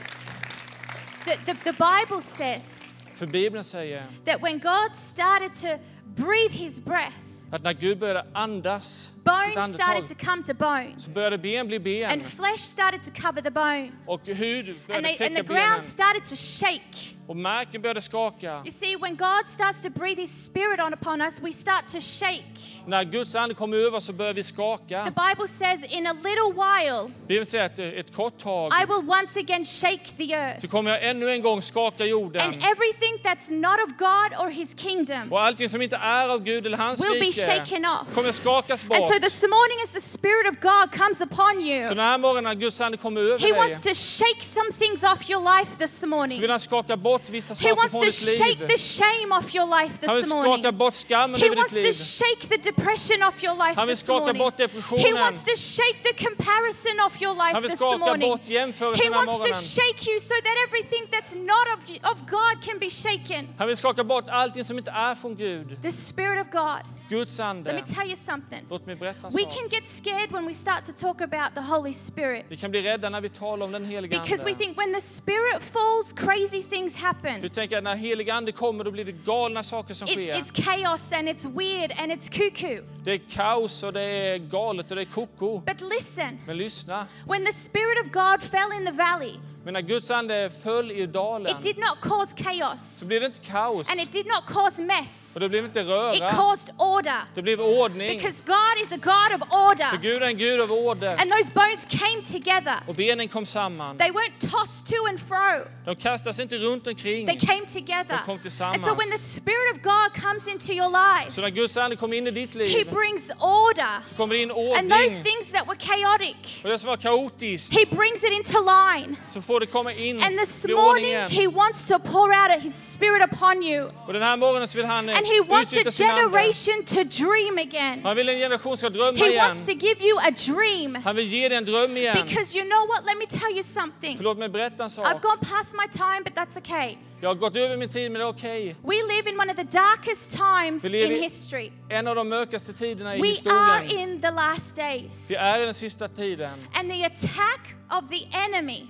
the, 1.25 1.36
the, 1.45 1.53
the 1.53 1.71
Bible 1.71 2.21
says 2.21 2.79
För 3.15 3.25
Bibeln 3.25 3.63
säger 3.63 4.03
that 4.25 4.41
when 4.41 4.59
God 4.59 4.95
started 4.95 5.53
to 5.62 5.83
breathe 6.05 6.51
his 6.53 6.79
breath, 6.86 7.17
att 7.51 7.63
när 7.63 7.73
Gud 7.73 7.99
började 7.99 8.25
andas 8.33 9.12
bones 9.23 9.73
started 9.75 10.07
to 10.07 10.15
come 10.25 10.43
to 10.43 10.53
bone, 10.53 10.93
så 10.97 11.09
började 11.09 11.38
ben 11.38 11.67
bli 11.67 11.79
ben 11.79 12.12
and 12.12 12.25
flesh 12.25 12.59
started 12.59 13.03
to 13.03 13.12
cover 13.21 13.41
the 13.41 13.51
bone, 13.51 13.91
och 14.05 14.21
hud 14.25 14.69
and, 14.69 14.77
började 14.88 15.17
they, 15.17 15.27
and 15.27 15.36
the 15.38 15.43
ground 15.43 15.83
started 15.83 16.25
to 16.25 16.36
shake. 16.36 17.15
och 17.27 17.36
marken 17.36 17.81
började 17.81 18.01
skaka. 18.01 18.62
You 18.65 18.71
see, 18.71 18.95
when 18.95 19.15
God 19.15 19.47
starts 19.47 19.81
to 19.81 19.89
breathe 19.89 20.21
his 20.21 20.45
spirit 20.45 20.79
on 20.79 20.93
upon 20.93 21.21
us, 21.21 21.41
we 21.41 21.51
start 21.51 21.88
to 21.88 21.99
shake. 22.01 22.43
När 22.88 23.03
Guds 23.03 23.36
ande 23.36 23.55
kommer 23.55 23.77
över 23.77 23.99
så 23.99 24.13
börjar 24.13 24.33
vi 24.33 24.43
The 24.43 24.47
skaka. 24.49 25.03
Bible 25.03 25.47
says, 25.47 25.83
in 25.93 26.07
a 26.07 26.13
little 26.13 26.51
while, 26.53 27.12
Bibeln 27.27 27.45
säger 27.45 27.65
att 27.65 27.79
ett 27.79 28.15
kort 28.15 28.38
tag 28.38 28.71
I 28.83 28.86
will 28.86 29.09
once 29.09 29.39
again 29.39 29.65
shake 29.65 30.12
the 30.17 30.33
earth. 30.33 30.62
så 30.62 30.67
kommer 30.67 30.91
jag 30.91 31.03
ännu 31.09 31.31
en 31.31 31.41
gång 31.41 31.62
skaka 31.62 32.03
And 32.03 32.09
jorden 32.09 32.53
everything 32.53 33.17
that's 33.23 33.49
not 33.53 33.79
of 33.88 33.97
God 33.97 34.45
or 34.45 34.49
his 34.49 34.75
kingdom 34.75 35.31
och 35.33 35.41
allting 35.41 35.69
som 35.69 35.81
inte 35.81 35.95
är 35.95 36.29
av 36.29 36.43
Gud 36.43 36.65
eller 36.65 36.77
hans 36.77 36.99
will 37.03 37.19
be 37.19 37.19
rike 37.25 37.41
shaken 37.41 37.86
off. 37.86 38.15
kommer 38.15 38.31
skakas 38.31 38.81
And 38.81 38.89
bort. 38.89 39.12
So 39.13 39.19
this 39.19 39.43
morning, 39.43 39.78
as 39.84 39.89
the 39.91 40.02
Spirit 40.02 40.47
of 40.47 40.60
God 40.60 40.91
comes 40.91 41.21
upon 41.21 41.54
Så 41.56 41.62
you, 41.62 41.89
den 41.89 41.99
här 41.99 42.17
morgonen 42.17 42.43
när 42.43 42.54
Guds 42.56 42.82
ande 42.82 42.97
kommer 42.97 43.21
över 43.21 43.39
He 43.39 43.45
dig 43.47 43.54
wants 43.58 43.82
to 43.82 43.93
shake 43.93 44.43
some 44.43 44.71
things 44.71 45.04
off 45.04 45.30
your 45.30 45.41
life 45.58 45.71
this 45.78 45.99
så 45.99 46.08
morning. 46.08 46.41
vill 46.41 46.49
han 46.52 46.60
skaka 46.60 46.97
bort 46.97 47.30
vissa 47.30 47.54
He 47.54 47.56
saker 47.56 47.76
wants 47.76 47.91
från 47.91 48.02
to 48.02 48.06
ditt 48.06 48.38
shake 48.38 48.60
liv. 48.60 48.67
the 48.67 48.78
shame 48.78 49.32
off 49.38 49.56
your 49.56 49.67
life 49.82 49.93
Han 50.06 50.15
vill 50.15 50.23
this 50.23 50.30
skaka 50.32 50.47
morning. 50.47 50.78
bort 50.78 50.93
skammen 50.93 51.39
He 51.41 51.45
över 51.47 51.56
wants 51.56 51.73
ditt 51.73 51.84
to 51.84 51.88
liv. 51.88 51.93
shake 52.19 52.47
the 52.54 52.58
depression 52.71 53.23
off 53.28 53.43
your 53.43 53.56
life 53.65 53.76
Han 53.76 53.88
vill 53.88 53.95
this 53.95 54.04
skaka 54.06 54.19
morning. 54.19 54.38
bort 54.43 54.54
He 54.58 54.63
depressionen. 54.67 55.13
wants 55.26 55.43
to 55.43 55.56
shake 55.56 55.97
the 56.10 56.13
comparison 56.26 56.95
off 57.06 57.15
your 57.21 57.34
life 57.43 57.54
Han 57.54 57.62
vill 57.62 57.71
this 57.71 57.80
skaka 57.80 57.97
morning. 57.97 58.30
bort 58.30 58.41
He 58.45 58.54
jämförelsen 58.54 59.04
den 59.06 59.13
här 59.13 59.19
wants 59.19 59.34
to 59.34 59.38
morgonen. 59.38 59.62
shake 59.78 60.02
you 60.12 60.19
so 60.30 60.36
that 60.47 60.56
everything 60.67 61.04
that's 61.13 61.34
not 61.54 61.65
of, 61.76 61.80
of 62.12 62.17
God 62.38 62.56
can 62.67 62.78
be 62.80 62.89
shaken. 62.89 63.41
Han 63.58 63.67
vill 63.67 63.78
skaka 63.78 64.04
bort 64.04 64.26
allting 64.30 64.63
som 64.63 64.78
inte 64.78 64.91
är 64.91 65.15
från 65.15 65.36
Gud. 65.36 65.82
The 65.82 65.91
Spirit 65.91 66.39
of 66.45 66.47
God. 66.52 66.82
Guds 67.10 67.38
Let 67.38 67.45
ande. 67.45 67.73
me 67.73 67.82
tell 67.82 68.08
you 68.08 68.15
something. 68.15 68.62
Låt 68.69 68.86
mig 68.86 68.95
berätta 69.03 69.27
en 69.27 69.33
We 69.33 69.41
sak. 69.43 69.53
can 69.53 69.67
get 69.71 69.87
scared 69.87 70.31
when 70.31 70.45
we 70.47 70.53
start 70.53 70.85
to 70.85 70.91
talk 70.93 71.21
about 71.21 71.55
the 71.55 71.61
Holy 71.61 71.93
Spirit 71.93 72.45
Vi 72.49 72.57
kan 72.57 72.71
bli 72.71 72.81
rädda 72.81 73.09
när 73.09 73.21
vi 73.21 73.29
talar 73.29 73.65
om 73.65 73.71
den 73.71 73.85
heliga 73.85 74.21
because 74.21 74.43
we 74.45 74.51
Ande. 74.51 74.63
think 74.63 74.77
when 74.77 74.93
the 74.93 75.01
Spirit 75.01 75.61
falls, 75.73 76.13
crazy 76.13 76.63
things 76.63 76.95
happen. 76.95 77.41
Vi 77.41 77.49
tänker 77.49 77.77
att 77.77 77.83
när 77.83 77.95
heliga 77.95 78.33
Ande 78.33 78.51
kommer 78.51 78.83
då 78.83 78.91
blir 78.91 79.05
det 79.05 79.11
galna 79.25 79.63
saker 79.63 79.93
som 79.93 80.07
It's, 80.07 80.11
sker. 80.13 80.33
it's 80.41 80.63
chaos 80.63 81.11
and 81.11 81.29
it's 81.29 81.45
weird 81.57 81.91
and 81.99 82.11
it's 82.11 82.29
cuckoo. 82.31 82.83
Det 83.03 83.11
är 83.11 83.21
kaos 83.29 83.83
och 83.83 83.93
det 83.93 84.01
är 84.01 84.37
galet 84.37 84.89
och 84.91 84.95
det 84.95 85.01
är 85.01 85.05
koko. 85.05 85.59
But 85.59 85.81
listen, 85.81 86.39
Men 86.47 86.57
lyssna. 86.57 87.07
when 87.27 87.45
the 87.45 87.53
Spirit 87.53 88.05
of 88.05 88.11
God 88.11 88.41
fell 88.41 88.71
in 88.79 88.85
the 88.85 88.91
valley, 88.91 89.33
Men 89.65 89.73
när 89.73 89.82
Guds 89.82 90.12
ande 90.12 90.49
föll 90.63 90.91
i 90.91 91.06
dalen 91.06 91.58
it 91.58 91.63
did 91.63 91.78
not 91.78 91.97
cause 92.02 92.36
chaos 92.43 92.97
så 92.99 93.06
blev 93.06 93.19
det 93.21 93.26
inte 93.26 93.39
kaos. 93.39 93.89
and 93.89 93.99
it 94.02 94.12
did 94.12 94.26
not 94.26 94.45
cause 94.45 94.82
mess. 94.82 95.19
Och 95.34 95.39
det 95.39 95.49
blev 95.49 95.65
inte 95.65 95.80
It 95.80 95.88
röra. 95.88 96.32
caused 96.32 96.69
order 96.78 97.21
Det 97.36 97.41
blev 97.41 97.62
ordning. 97.62 98.17
because 98.17 98.43
God 98.45 98.84
is 98.84 98.91
a 98.91 98.97
God 99.02 99.41
of 99.41 99.47
För 99.49 99.69
order. 99.69 99.97
Gud 100.02 100.23
är 100.23 100.28
en 100.28 100.38
Gud 100.38 100.62
av 100.62 100.71
order. 100.71 101.12
And 101.21 101.32
those 101.32 101.52
bones 101.54 101.86
came 101.89 102.21
together. 102.32 102.76
Och 102.88 102.95
benen 102.95 103.28
kom 103.28 103.45
samman. 103.45 103.97
They 103.97 104.10
weren't 104.12 104.39
tossed 104.52 104.86
to 104.88 104.95
and 105.10 105.19
fro. 105.19 105.65
De 105.86 105.95
kastas 105.95 106.39
inte 106.39 106.56
runt 106.58 106.88
omkring. 106.88 107.28
They 107.28 107.39
came 107.39 107.65
together. 107.65 108.17
De 108.17 108.26
kom 108.26 108.39
tillsammans. 108.39 108.76
And 108.76 108.86
so 108.86 108.93
when 108.95 109.10
the 109.12 109.17
Spirit 109.17 109.76
of 109.76 109.82
God 109.82 110.23
comes 110.23 110.47
into 110.47 110.71
your 110.73 110.89
life, 110.89 111.32
Så 111.36 111.41
när 111.41 111.49
Guds 111.49 111.78
ande 111.78 111.95
kommer 111.95 112.17
in 112.17 112.28
i 112.28 112.32
ditt 112.32 112.54
He 112.54 112.60
liv 112.60 112.89
brings 112.91 113.30
order. 113.39 114.04
så 114.10 114.15
kommer 114.15 114.36
det 114.36 114.41
in 114.41 114.52
And 114.52 114.60
those 114.91 115.04
ordning. 115.06 115.23
things 115.23 115.45
that 115.52 115.67
were 115.67 115.78
chaotic, 115.80 116.36
Och 116.63 116.69
det 116.69 116.80
som 116.80 116.88
var 116.89 116.97
kaotiskt 116.97 117.73
He 117.73 117.86
brings 117.95 118.23
it 118.23 118.32
into 118.32 118.60
line. 118.62 119.15
så 119.28 119.41
får 119.53 119.59
det 119.59 119.67
komma 119.67 119.93
in 119.93 120.23
And 120.23 120.39
this 120.39 120.65
morning. 120.67 121.13
He 121.29 121.47
wants 121.47 121.87
to 121.87 121.99
pour 121.99 122.31
out 122.33 122.61
His 122.61 122.75
Spirit 122.93 123.21
upon 123.33 123.63
you. 123.63 123.91
Och 124.07 124.13
den 124.13 124.21
här 124.21 124.37
morgonen 124.37 124.67
vill 124.75 124.85
han 124.85 125.09
eh, 125.09 125.17
And 125.17 125.25
He 125.27 125.41
wants 125.41 125.73
a 125.73 125.91
generation 125.91 126.83
to 126.85 127.03
dream 127.03 127.57
again. 127.57 128.01
Han 128.03 128.15
vill 128.15 128.29
en 128.29 128.37
generation 128.37 128.77
ska 128.77 128.89
drömma 128.89 129.17
He 129.17 129.29
igen. 129.29 129.45
wants 129.47 129.63
to 129.63 129.71
give 129.71 130.01
you 130.01 130.19
a 130.19 130.31
dream. 130.31 130.95
Han 130.95 131.15
vill 131.15 131.27
ge 131.27 131.49
dig 131.49 131.57
en 131.57 131.65
dröm 131.65 131.97
igen. 131.97 132.17
Because 132.25 132.57
you 132.57 132.65
know 132.69 132.87
what? 132.87 133.05
Let 133.05 133.17
me 133.17 133.25
tell 133.39 133.51
you 133.51 133.63
something. 133.63 134.17
Förlåt 134.17 134.37
mig 134.37 134.49
berätta 134.49 134.83
en 134.83 134.89
I've 134.89 134.93
sak. 134.93 135.21
gone 135.21 135.37
past 135.37 135.73
my 135.73 135.87
time, 135.91 136.21
but 136.25 136.33
that's 136.35 136.57
okay. 136.57 136.97
Jag 137.21 137.29
har 137.29 137.35
gått 137.35 137.55
över 137.55 137.77
min 137.77 137.89
tid 137.89 138.11
men 138.11 138.19
det 138.19 138.25
är 138.25 138.29
okej. 138.29 138.75
We 138.83 138.95
live 139.13 139.29
in 139.29 139.39
one 139.39 139.51
of 139.51 139.57
the 139.57 139.77
darkest 139.77 140.31
times 140.31 140.85
in 140.85 141.21
history. 141.23 141.71
En 141.89 142.07
av 142.07 142.15
de 142.15 142.29
mörkaste 142.29 142.73
tiderna 142.73 143.15
i 143.15 143.21
We 143.21 143.27
are 143.27 143.81
historien. 143.83 143.99
in 143.99 144.21
the 144.21 144.31
last 144.31 144.75
days. 144.75 145.25
Vi 145.27 145.35
är 145.35 145.61
i 145.61 145.65
den 145.65 145.73
sista 145.73 146.07
tiden. 146.07 146.53
And 146.73 146.91
the 146.91 147.05
attack 147.05 147.61
of 147.89 148.09
the 148.09 148.27
enemy 148.37 148.87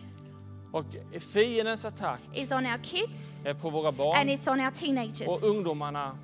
Och 0.73 0.85
fiendens 1.33 1.85
attack 1.85 2.19
is 2.33 2.51
on 2.51 2.65
our 2.65 2.83
kids 2.83 3.45
är 3.45 3.53
på 3.53 3.69
våra 3.69 4.19
and 4.19 4.29
it's 4.29 4.51
on 4.51 4.59
our 4.59 4.71
teenagers. 4.71 5.27
och 5.27 5.43
ungdomarna. 5.43 6.17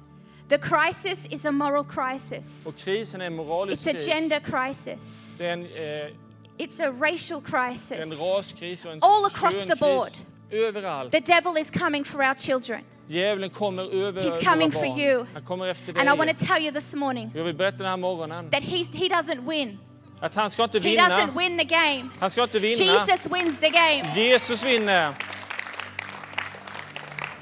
The 0.50 0.58
crisis 0.58 1.26
is 1.30 1.46
a 1.46 1.52
moral 1.52 1.86
crisis. 1.86 2.66
Och 2.66 2.78
krisen 2.78 3.22
är 3.22 3.26
en 3.26 3.36
moralisk 3.36 3.88
It's 3.88 3.96
a 3.96 4.00
gender 4.00 4.40
crisis. 4.40 5.36
Det 5.38 5.48
är 5.48 5.54
en, 5.54 5.66
eh, 5.66 6.12
It's 6.58 6.90
a 6.90 6.94
racial 7.00 7.42
crisis. 7.42 7.92
en 7.92 8.14
raskris 8.14 8.86
och 8.86 8.92
en 8.92 9.00
All 9.02 9.26
across 9.26 9.66
the 9.66 9.76
board. 9.76 10.10
Överallt. 10.52 11.12
The 11.12 11.20
devil 11.20 11.58
is 11.58 11.72
coming 11.72 12.04
for 12.04 12.20
our 12.20 12.36
children. 12.36 12.82
Djävulen 13.08 13.50
kommer 13.50 13.84
över 13.84 14.24
He's 14.24 14.30
våra 14.30 14.42
coming 14.42 14.72
for 14.72 14.86
you. 14.86 15.26
Han 15.34 15.44
kommer 15.44 15.68
efter 15.68 16.00
And 16.00 16.10
I 16.10 16.26
want 16.26 16.40
to 16.40 16.46
tell 16.46 16.64
you 16.64 16.72
this 16.72 16.96
morning 16.96 17.32
Jag 17.36 17.44
vill 17.44 17.56
berätta 17.56 17.78
den 17.78 17.88
här 17.88 17.98
morgonen 17.98 18.50
that 18.50 18.64
he's, 18.64 18.94
he 18.94 19.08
doesn't 19.08 19.50
win. 19.50 19.80
Att 20.22 20.36
han 20.36 20.52
ska 20.52 20.64
inte 20.64 20.80
He 20.80 20.90
doesn't 20.96 21.20
vinna. 21.26 21.40
win 21.40 21.58
the 21.58 21.64
game. 21.64 22.10
Han 22.20 22.32
ska 22.32 22.44
inte 22.44 22.60
vinna. 22.60 22.76
Jesus 22.76 23.28
wins 23.34 23.60
the 23.60 23.70
game. 23.70 24.04
Jesus 24.16 24.64
vinner. 24.64 25.14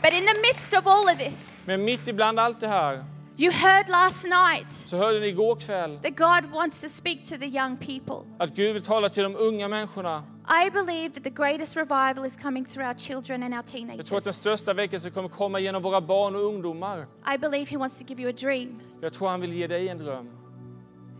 But 0.02 0.13
in 0.13 0.26
the 0.26 0.42
midst 0.42 0.74
of 0.74 0.88
all 0.88 1.10
of 1.10 1.18
this, 1.18 1.63
Men 1.68 1.84
mitt 1.86 2.08
ibland 2.08 2.40
allt 2.40 2.60
det 2.60 2.68
här 2.68 3.04
you 3.40 3.52
heard 3.52 3.90
last 3.90 4.24
night 4.24 4.72
så 4.72 4.98
hörde 4.98 5.20
ni 5.20 5.28
igår 5.28 5.56
kväll 5.56 6.00
that 6.04 6.16
God 6.18 6.52
wants 6.54 6.82
to 6.82 6.90
speak 6.90 7.22
to 7.30 7.38
the 7.38 7.46
young 7.46 7.78
people. 7.78 8.16
att 8.40 8.50
Gud 8.50 8.74
vill 8.74 8.84
tala 8.84 9.10
till 9.10 9.24
de 9.24 9.36
unga 9.36 9.68
människorna. 9.68 10.24
I 10.66 10.70
believe 10.70 11.10
that 11.13 11.24
the 11.24 11.30
greatest 11.30 11.76
revival 11.76 12.26
is 12.26 12.38
coming 12.42 12.66
through 12.66 12.88
our 12.88 12.94
children 12.98 13.44
and 13.44 13.54
our 13.54 13.63
Jag 13.63 13.66
tror 13.72 13.88
att 13.88 13.96
den 13.96 14.06
teenagers. 14.06 14.36
största 14.36 14.74
väckelsen 14.74 15.12
kommer 15.12 15.30
komma 15.30 15.60
genom 15.60 15.82
våra 15.84 16.02
barn 16.02 16.36
och 16.36 16.42
ungdomar. 16.46 17.06
I 17.36 17.38
believe 17.38 17.66
He 17.72 17.78
wants 17.78 18.00
to 18.00 18.06
give 18.08 18.22
you 18.22 18.30
a 18.30 18.36
dream. 18.40 18.82
Jag 19.02 19.13
tror 19.13 19.30
han 19.30 19.42
vill 19.42 19.54
ge 19.54 19.68
dig 19.68 19.90
en 19.90 19.98
dröm. 19.98 20.30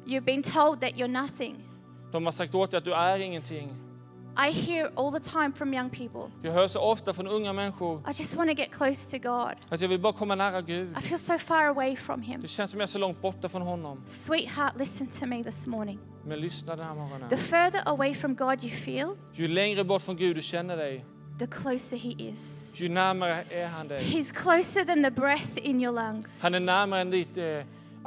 You've 0.08 0.26
been 0.26 0.43
told 0.43 0.82
that 0.82 0.91
you're 0.96 1.08
nothing. 1.22 1.56
De 2.12 2.26
har 2.26 2.32
sagt 2.32 2.56
åt 2.56 2.72
dig 2.72 2.78
att 2.78 2.86
du 2.86 2.93
är 2.93 3.20
ingenting. 3.20 3.74
I 4.50 4.52
hear 4.52 4.91
all 4.96 5.12
the 5.22 5.30
time 5.32 5.52
from 5.56 5.74
young 5.74 5.89
people, 5.89 6.22
Jag 6.43 6.52
hör 6.52 6.67
så 6.67 6.80
ofta 6.82 7.13
från 7.13 7.28
unga 7.28 7.54
människor 7.54 8.00
I 8.00 8.12
just 8.13 8.36
want 8.36 8.50
to 8.50 8.56
get 8.58 8.72
close 8.72 9.12
to 9.20 9.30
God. 9.30 9.56
att 9.70 9.82
jag 9.82 9.88
vill 9.89 10.00
bara 10.00 10.13
komma 10.13 10.36
nära 10.36 10.62
Gud. 10.62 10.98
I 10.98 11.02
feel 11.02 11.20
so 11.20 11.38
far 11.38 11.63
away 11.67 11.96
from 11.96 12.22
Him. 12.22 12.41
Det 12.41 12.48
känns 12.48 12.72
som 12.72 12.80
jag 12.80 12.88
är 12.88 12.91
så 12.91 13.00
långt 13.00 13.22
borta 13.22 13.50
från 13.50 13.62
honom. 13.62 14.04
Sweetheart, 14.06 14.78
listen 14.78 15.08
to 15.08 15.26
me 15.26 15.43
this 15.43 15.67
morning. 15.67 16.00
Men 16.26 16.39
lyssna 16.39 16.76
den 16.76 16.86
här 16.88 16.96
morgonen. 16.96 17.30
The 17.30 17.38
further 17.38 17.82
away 17.86 18.15
from 18.15 18.36
God 18.36 18.63
you 18.63 18.76
feel, 18.76 19.15
Ju 19.34 19.48
längre 19.48 19.84
bort 19.84 20.02
från 20.02 20.17
Gud 20.17 20.36
du 20.36 20.41
känner 20.41 20.78
dig, 20.78 21.06
the 21.39 21.48
closer 21.48 21.98
He 21.98 22.10
is. 22.10 22.72
ju 22.76 22.89
närmare 22.89 23.43
är 23.50 23.67
han 23.67 23.88
dig. 23.88 24.00
He's 24.04 24.34
closer 24.34 24.86
than 24.86 25.04
the 25.04 25.12
breath 25.12 25.67
in 25.67 25.82
your 25.82 25.93
lungs. 25.93 26.41
Han 26.41 26.54
är 26.56 26.60
närmare 26.60 27.02
än 27.02 27.10
ditt 27.12 27.38
eh, 27.38 27.43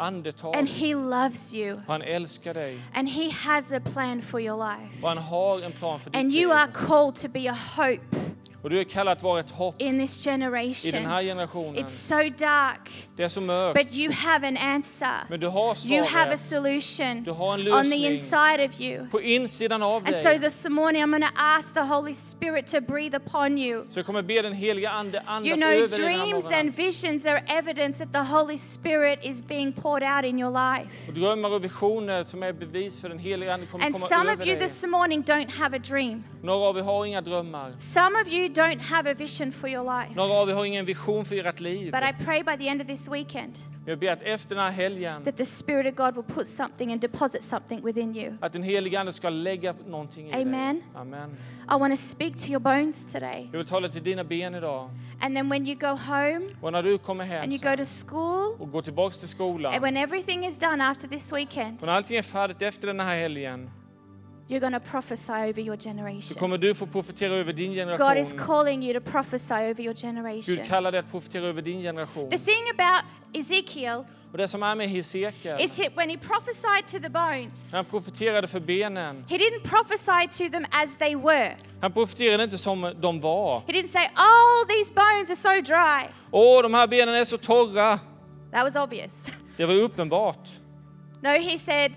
andetag. 0.01 0.57
And 0.57 0.69
He 0.69 0.95
loves 0.95 1.55
you. 1.55 1.81
Han 1.87 2.03
älskar 2.03 2.55
dig. 2.55 2.79
And 2.95 3.09
He 3.09 3.31
has 3.31 3.73
a 3.73 3.81
plan 3.81 4.23
for 4.23 4.41
your 4.41 4.57
life. 4.71 5.03
Och 5.03 5.09
han 5.09 5.19
har 5.19 5.61
en 5.63 5.73
plan 5.73 6.01
för 6.01 6.11
ditt 6.11 6.21
And 6.21 6.33
you 6.33 6.49
liv. 6.49 6.51
are 6.57 6.69
called 6.73 7.15
to 7.17 7.29
be 7.29 7.51
a 7.51 7.59
hope 7.77 8.17
Och 8.62 8.70
du 8.70 8.81
är 8.81 8.85
kallad 8.85 9.12
att 9.12 9.23
vara 9.23 9.40
ett 9.40 9.51
hopp 9.51 9.83
in 9.83 10.07
this 10.07 10.27
i 10.27 10.31
den 10.31 10.42
här 10.42 10.51
generation. 10.51 11.25
generationen. 11.25 11.77
It's 11.85 11.88
so 11.88 12.44
dark, 12.44 12.90
Det 13.16 13.23
är 13.23 13.29
så 13.29 13.40
mörkt, 13.40 13.79
but 13.85 13.94
you 13.96 14.12
have 14.12 14.49
an 14.49 14.57
answer. 14.57 15.25
men 15.29 15.40
du 15.40 15.46
har 15.46 15.77
You 15.87 16.05
have 16.05 16.35
a 16.35 16.37
svaret 16.37 16.40
solution 16.40 17.25
Du 17.25 17.31
har 17.31 17.55
en 17.55 17.61
on 17.61 17.64
the 17.66 17.70
lösning. 17.70 18.05
inside 18.05 18.68
of 18.70 18.81
you. 18.81 19.07
på 19.11 19.20
insidan 19.23 19.83
av 19.83 20.07
And 20.07 20.16
so 20.16 20.29
dig. 20.29 20.38
this 20.40 20.68
morning, 20.68 21.03
I'm 21.03 21.11
going 21.11 21.23
to 21.23 21.35
ask 21.37 21.75
the 21.75 21.81
Holy 21.81 22.14
Spirit 22.14 22.66
to 22.66 22.81
breathe 22.81 23.16
upon 23.16 23.59
you. 23.59 23.85
Så 23.90 23.99
jag 23.99 24.07
kommer 24.07 24.23
be 24.23 24.42
den 24.42 24.53
heliga 24.53 24.90
Ande 24.90 25.18
You 25.18 25.27
andas 25.27 25.61
know, 25.61 25.68
över 25.68 25.88
dig 25.88 25.99
den 25.99 26.11
här 26.11 26.27
dreams 26.27 26.44
and 26.55 26.75
visions 26.77 27.27
are 27.27 27.42
evidence 27.46 27.99
that 28.07 28.12
the 28.12 28.33
Holy 28.37 28.59
Spirit 28.59 29.18
is 29.23 29.42
being 29.42 29.73
poured 29.73 30.03
out 30.16 30.25
in 30.25 30.38
your 30.40 30.51
life. 30.77 30.88
Och 31.09 31.14
drömmar 31.14 31.53
och 31.55 31.64
visioner 31.64 32.23
som 32.23 32.42
är 32.42 32.53
bevis 32.53 33.01
för 33.01 33.09
den 33.09 33.18
heliga 33.18 33.55
Ande 33.55 33.66
kommer 33.66 33.85
And 33.85 33.94
komma 33.94 34.07
some 34.09 34.33
över 34.33 34.42
of 34.42 34.49
you 34.49 34.59
dig. 34.59 34.68
this 34.68 34.83
morning 34.87 35.23
don't 35.25 35.51
have 35.51 35.77
a 35.77 35.81
dream. 35.88 36.25
Några 36.42 36.68
av 36.68 36.79
er 36.79 36.83
har 36.83 37.05
inga 37.07 37.20
drömmar. 37.20 37.73
Some 37.79 38.20
of 38.23 38.29
you 38.29 38.50
don't 38.55 38.81
have 38.81 39.11
a 39.11 39.15
vision 39.15 39.53
for 39.53 39.69
your 39.69 39.85
life. 40.01 40.15
Några 40.17 40.33
av 40.35 40.51
er 40.51 40.55
har 40.55 40.65
ingen 40.65 40.85
vision 40.85 41.25
för 41.25 41.47
ert 41.47 41.61
liv. 41.61 41.93
But 41.93 42.03
I 42.03 42.25
pray 42.25 42.43
by 42.43 42.57
the 42.65 42.69
end 42.69 42.81
of 42.81 42.87
this 42.87 43.09
weekend 43.09 43.55
Jag 43.87 43.99
ber 43.99 44.09
att 44.09 44.23
efter 44.23 44.55
den 44.55 44.65
här 44.65 44.71
helgen 44.71 45.25
that 45.25 45.37
the 45.37 45.45
Spirit 45.47 45.87
of 45.87 45.95
God 45.95 46.15
will 46.15 46.35
put 46.35 46.47
something 46.47 46.93
and 46.93 47.01
deposit 47.01 47.45
something 47.45 47.85
within 47.85 48.17
you. 48.17 48.33
att 48.41 48.53
den 48.53 48.63
heliga 48.63 49.01
Ande 49.01 49.13
ska 49.13 49.31
lägga 49.31 49.75
någonting 49.87 50.29
i 50.29 50.33
Amen. 50.33 50.75
dig. 50.77 50.85
Amen. 50.95 51.37
I 51.71 51.79
want 51.81 52.01
to 52.01 52.07
speak 52.07 52.37
to 52.39 52.47
your 52.49 52.61
bones 52.61 53.13
today. 53.13 53.49
Jag 53.53 53.59
vill 53.59 53.67
tala 53.67 53.89
till 53.89 54.03
dina 54.03 54.25
ben 54.25 54.55
idag. 54.55 54.91
And 55.21 55.37
then 55.37 55.49
when 55.49 55.67
you 55.67 55.75
go 55.79 55.87
home 55.87 56.41
Och 56.61 56.73
när 56.73 56.83
du 56.83 56.99
kommer 56.99 57.25
hem 57.25 57.43
and 57.43 57.53
you 57.53 57.59
sen 57.59 57.77
go 57.77 57.85
to 57.85 57.91
school, 58.07 58.57
och 58.59 58.71
går 58.73 58.83
tillbaks 58.83 59.19
till 59.19 59.29
skolan. 59.29 59.73
and 59.75 59.83
when 59.83 59.97
everything 59.97 60.47
is 60.47 60.59
done 60.59 60.85
after 60.85 61.09
this 61.09 61.33
weekend, 61.33 61.81
Och 61.81 61.87
när 61.87 61.93
allting 61.95 62.17
är 62.17 62.23
färdigt 62.23 62.63
efter 62.63 62.87
den 62.87 63.01
här 63.01 63.17
helgen 63.17 63.71
you're 64.51 64.61
to 64.73 64.91
prophesy 64.91 65.33
over 65.33 65.61
your 65.61 65.77
så 65.77 65.89
generation. 65.89 66.37
kommer 66.39 66.59
du 66.59 66.75
få 66.75 66.87
profetera 66.87 67.35
över 67.35 67.53
din 67.53 67.69
God 67.71 67.77
is 68.17 68.29
generation. 68.29 68.39
calling 68.39 68.83
you 68.83 69.01
to 69.01 69.11
prophesy 69.11 69.55
over 69.55 69.81
your 69.81 69.95
Gud 69.95 69.99
generation. 69.99 70.67
kallar 70.67 70.93
dig 70.93 71.01
att 71.01 71.11
profetera 71.11 71.47
över 71.47 71.63
din 71.63 71.81
generation. 71.83 72.31
The 72.31 72.39
thing 72.39 72.65
about 72.79 73.05
Ezekiel 73.33 74.05
Och 74.33 74.39
det 74.39 74.49
som 74.49 74.63
är 74.63 74.75
med 74.75 74.89
Hesekiel, 74.89 75.61
is 75.61 75.71
that 75.77 75.97
when 75.97 76.11
he 76.11 76.17
prophesied 76.17 76.87
to 76.87 76.99
the 77.01 77.09
bones, 77.11 77.73
han 77.73 77.85
profeterade 77.85 78.49
för 78.49 78.61
benen, 78.61 79.25
he 79.29 79.39
didn't 79.39 79.63
prophesy 79.65 80.45
to 80.45 80.53
them 80.53 80.67
as 80.71 80.99
they 80.99 81.17
were. 81.17 81.57
han 81.81 81.93
profeterade 81.93 82.45
inte 82.45 82.59
som 82.59 82.95
de 83.01 83.21
var. 83.21 83.63
He 83.67 83.73
didn't 83.73 83.89
say, 83.89 84.09
Oh, 84.17 84.67
these 84.69 84.93
bones 84.95 85.31
are 85.31 85.57
so 85.57 85.63
dry. 85.63 86.09
Åh, 86.31 86.63
de 86.63 86.75
här 86.75 86.87
benen 86.87 87.15
är 87.15 87.25
så 87.25 87.39
torra. 87.39 87.99
That 88.53 88.65
was 88.65 88.77
obvious. 88.77 89.27
Det 89.57 89.67
var 89.67 89.75
uppenbart. 89.75 90.49
No, 91.23 91.29
he 91.29 91.59
said, 91.59 91.93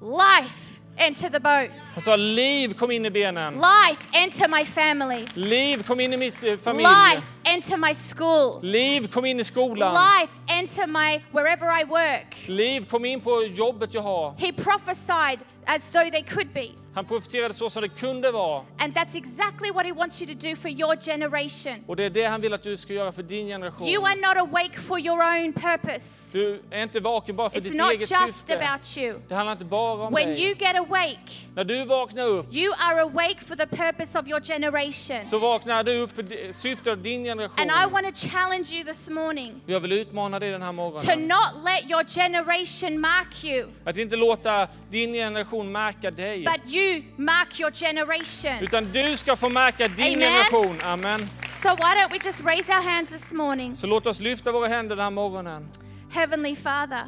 Life 0.00 0.65
enter 0.98 1.28
the 1.28 1.40
bones. 1.40 1.94
Han 1.94 2.02
sa 2.02 2.14
liv 2.14 2.74
kom 2.74 2.90
in 2.90 3.06
i 3.06 3.10
benen. 3.10 3.60
Life 3.60 4.00
enter 4.14 4.48
my 4.48 4.64
family. 4.64 5.26
Liv 5.34 5.84
kom 5.86 6.00
in 6.00 6.12
i 6.12 6.16
mitt 6.16 6.42
eh, 6.42 6.56
familj. 6.56 6.82
Life 6.82 7.22
enter 7.44 7.76
my 7.76 7.92
school. 7.92 8.60
Liv 8.62 9.10
kom 9.10 9.24
in 9.24 9.40
i 9.40 9.42
skolan. 9.42 9.92
Life 9.94 10.30
enter 10.48 10.86
my 10.86 11.22
wherever 11.32 11.66
I 11.66 11.84
work. 11.84 12.36
Liv 12.48 12.86
kom 12.90 13.04
in 13.04 13.20
på 13.20 13.42
jobbet 13.42 13.94
jag 13.94 14.02
har. 14.02 14.34
He 14.38 14.52
prophesied 14.52 15.38
as 15.66 15.82
though 15.92 16.10
they 16.10 16.22
could 16.22 16.52
be. 16.54 16.70
Han 16.96 17.04
profeterade 17.04 17.54
så 17.54 17.70
som 17.70 17.82
det 17.82 17.88
kunde 17.88 18.30
vara. 18.30 18.62
And 18.78 18.94
that's 18.94 19.14
exactly 19.16 19.70
what 19.70 19.86
he 19.86 19.92
wants 19.92 20.22
you 20.22 20.34
to 20.34 20.48
do 20.48 20.56
for 20.56 20.68
your 20.70 20.96
generation. 20.96 21.84
Och 21.86 21.96
det 21.96 22.04
är 22.04 22.10
det 22.10 22.24
han 22.24 22.40
vill 22.40 22.54
att 22.54 22.62
du 22.62 22.76
ska 22.76 22.92
göra 22.92 23.12
för 23.12 23.22
din 23.22 23.46
generation. 23.46 23.88
You 23.88 24.06
are 24.06 24.14
not 24.14 24.36
awake 24.36 24.80
for 24.80 24.98
your 25.00 25.22
own 25.22 25.52
purpose. 25.52 26.06
Du 26.32 26.60
är 26.70 26.82
inte 26.82 27.00
vaken 27.00 27.36
bara 27.36 27.50
för 27.50 27.58
It's 27.58 27.62
ditt 27.62 27.76
not 27.76 27.90
eget 27.90 28.00
just 28.10 28.26
syfte. 28.26 28.58
about 28.58 28.96
you. 28.96 29.14
Det 29.28 29.34
handlar 29.34 29.52
inte 29.52 29.64
bara 29.64 30.06
om 30.06 30.14
When 30.14 30.28
dig. 30.28 30.44
you 30.44 30.54
get 30.58 30.76
awake, 30.76 31.18
När 31.54 31.64
du 31.64 31.84
vaknar 31.84 32.26
upp 32.26 32.54
you 32.54 32.74
are 32.78 33.00
awake 33.02 33.36
for 33.48 33.56
the 33.56 33.66
purpose 33.66 34.18
of 34.18 34.28
your 34.28 34.40
generation. 34.40 35.28
så 35.30 35.38
vaknar 35.38 35.84
du 35.84 35.98
upp 35.98 36.12
för 36.12 36.52
syftet 36.52 36.86
av 36.92 36.98
din 36.98 37.24
generation. 37.24 37.70
And 37.70 37.70
I 37.70 37.92
want 37.92 38.06
to 38.16 38.28
challenge 38.28 38.72
you 38.72 38.84
this 38.84 39.08
morning 39.08 39.60
Jag 39.66 39.80
vill 39.80 39.92
utmana 39.92 40.38
dig 40.38 40.50
den 40.50 40.62
här 40.62 40.68
to 40.68 40.72
morgonen. 40.72 41.28
not 41.28 41.64
let 41.64 41.90
your 41.90 42.04
generation 42.04 43.00
mark 43.00 43.44
you, 43.44 43.66
Att 43.84 43.96
inte 43.96 44.16
låta 44.16 44.68
din 44.90 45.12
generation 45.12 45.72
märka 45.72 46.10
dig. 46.10 46.44
but 46.44 46.72
you 46.72 46.85
mark 47.16 47.60
your 47.60 47.70
generation. 47.70 48.58
Utan 48.60 48.92
du 48.92 49.16
ska 49.16 49.36
få 49.36 49.48
märka 49.48 49.88
din 49.88 50.06
Amen. 50.06 50.20
generation. 50.20 50.80
Amen. 50.82 51.28
So 51.62 51.68
why 51.74 51.94
don't 51.94 52.10
we 52.12 52.18
just 52.24 52.40
raise 52.44 52.68
our 52.72 52.82
hands 52.82 53.08
this 53.10 53.32
morning? 53.32 53.76
Så 53.76 53.86
låt 53.86 54.06
oss 54.06 54.20
lyfta 54.20 54.52
våra 54.52 54.68
händer 54.68 54.96
den 54.96 55.02
här 55.04 55.10
morgonen. 55.10 55.68
Heavenly 56.10 56.56
Father, 56.56 57.02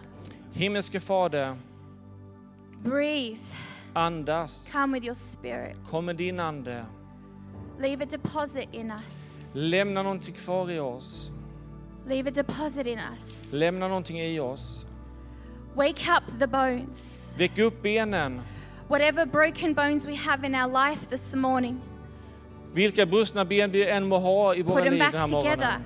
Himmelske 0.53 1.01
Fader, 1.01 1.57
breathe. 2.83 3.41
andas. 3.95 4.69
Come 4.73 4.93
with 4.99 5.07
your 5.07 5.15
spirit. 5.15 5.77
Kom 5.91 6.05
med 6.05 6.17
din 6.17 6.41
ande. 6.41 6.85
Leave 7.81 8.05
a 8.05 8.07
deposit 8.11 8.69
in 8.73 8.91
us. 8.91 9.55
Lämna 9.55 10.03
någonting 10.03 10.35
kvar 10.35 10.71
i 10.71 10.79
oss. 10.81 11.31
Leave 12.07 12.29
a 12.29 12.33
deposit 12.35 12.87
in 12.87 12.99
us. 12.99 13.53
Lämna 13.53 13.89
någonting 13.89 14.21
i 14.21 14.41
oss. 14.41 14.85
Wake 15.75 16.11
up 16.17 16.39
the 16.41 16.47
bones. 16.47 17.33
Väck 17.39 17.59
upp 17.59 17.83
benen. 17.83 18.41
Whatever 18.89 19.27
broken 19.27 19.75
bones 19.75 20.07
we 20.07 20.17
have 20.17 20.47
in 20.47 20.55
our 20.55 20.91
life 20.91 21.11
this 21.11 21.35
morning, 21.35 21.81
Vilka 22.73 23.07
brustna 23.07 23.45
ben 23.45 23.71
vi 23.71 23.89
än 23.89 24.09
må 24.09 24.19
ha 24.19 24.55
i 24.55 24.63
våra 24.63 24.85
liv 24.85 24.99
den 24.99 25.15
här 25.15 25.27
morgonen. 25.27 25.83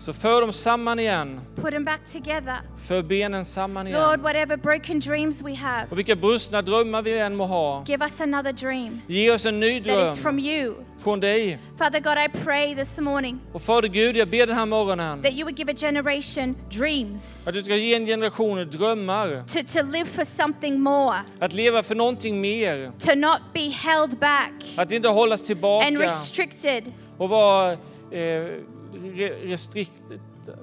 Så 0.00 0.12
för 0.12 0.40
dem 0.40 0.52
samman 0.52 0.98
igen. 0.98 1.40
Put 1.56 1.70
them 1.70 1.84
back 1.84 2.00
together. 2.12 2.56
För 2.86 3.02
benen 3.02 3.44
samman 3.44 3.84
Lord, 3.86 3.94
igen. 3.94 4.22
whatever 4.22 4.56
broken 4.56 5.00
dreams 5.00 5.42
we 5.42 5.54
have, 5.54 5.86
Och 5.90 5.98
vilka 5.98 6.16
brustna 6.16 6.62
drömmar 6.62 7.02
vi 7.02 7.18
än 7.18 7.36
må 7.36 7.44
ha. 7.46 7.84
give 7.86 8.04
us 8.04 8.20
another 8.20 8.52
dream 8.52 9.00
Ge 9.06 9.30
oss 9.30 9.46
en 9.46 9.60
ny 9.60 9.80
that 9.82 10.12
is 10.16 10.22
from 10.22 10.36
dröm 10.36 10.46
you. 10.46 10.74
från 10.98 11.20
dig. 11.20 11.58
Father 11.78 12.00
God, 12.00 12.18
I 12.18 12.44
pray 12.44 12.74
this 12.74 12.98
morning 13.00 13.40
Och 13.52 13.62
Fader 13.62 13.88
Gud, 13.88 14.16
jag 14.16 14.28
ber 14.28 14.46
den 14.46 14.56
här 14.56 14.66
morgonen 14.66 15.22
that 15.22 15.32
you 15.32 15.42
would 15.44 15.58
give 15.58 15.72
a 15.72 15.76
generation 15.78 16.56
dreams 16.70 17.46
att 17.48 17.54
du 17.54 17.62
ska 17.62 17.76
ge 17.76 17.94
en 17.94 18.06
generation 18.06 18.70
drömmar. 18.70 19.44
to, 19.46 19.78
to 19.78 19.86
live 19.92 20.06
for 20.06 20.24
something 20.24 20.80
more, 20.80 21.16
Att 21.40 21.52
leva 21.52 21.82
för 21.82 21.94
någonting 21.94 22.40
mer. 22.40 22.92
to 22.98 23.14
not 23.14 23.40
be 23.54 23.60
held 23.70 24.18
back 24.18 24.52
Att 24.76 24.90
inte 24.92 25.08
hållas 25.08 25.40
and 25.40 25.46
tillbaka 25.46 25.90
restricted 25.90 26.92
och 27.18 27.28
vara 27.28 27.72
eh, 27.72 27.78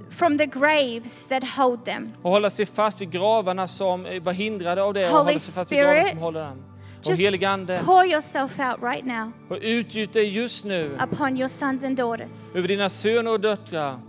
from 0.10 0.38
the 0.38 0.46
graves 0.46 1.28
that 1.30 1.44
hold 1.44 1.86
them. 1.86 2.12
och 2.22 2.32
hålla 2.32 2.50
sig 2.50 2.66
fast 2.66 3.02
vid 3.02 3.12
gravarna 3.12 3.68
som 3.68 4.04
var 4.22 4.34
hindrade 4.34 4.84
av 4.84 4.94
det 4.94 5.06
och 5.06 5.18
Holy 5.18 5.24
hålla 5.24 5.40
sig 5.40 5.54
fast 5.54 5.72
vid 5.72 5.80
gravarna 5.80 6.10
som 6.10 6.18
håller 6.18 6.42
dem. 6.46 6.64
Och 7.04 7.12
Just 7.12 7.22
helig 7.22 7.46
Ande, 7.46 7.82
pour 7.86 8.06
yourself 8.06 8.60
out 8.60 8.78
right 8.82 9.06
now 9.06 9.32
och 9.50 9.58
utgjut 9.62 10.14
dig 10.14 10.30
just 10.30 10.66
nu 10.66 10.98
upon 11.12 11.38
your 11.38 11.48
sons 11.48 11.84
and 11.84 11.98
daughters. 11.98 12.56
över 12.56 12.68
dina 12.68 12.90
söner 12.90 13.32
och 13.32 13.40
döttrar. 13.40 14.00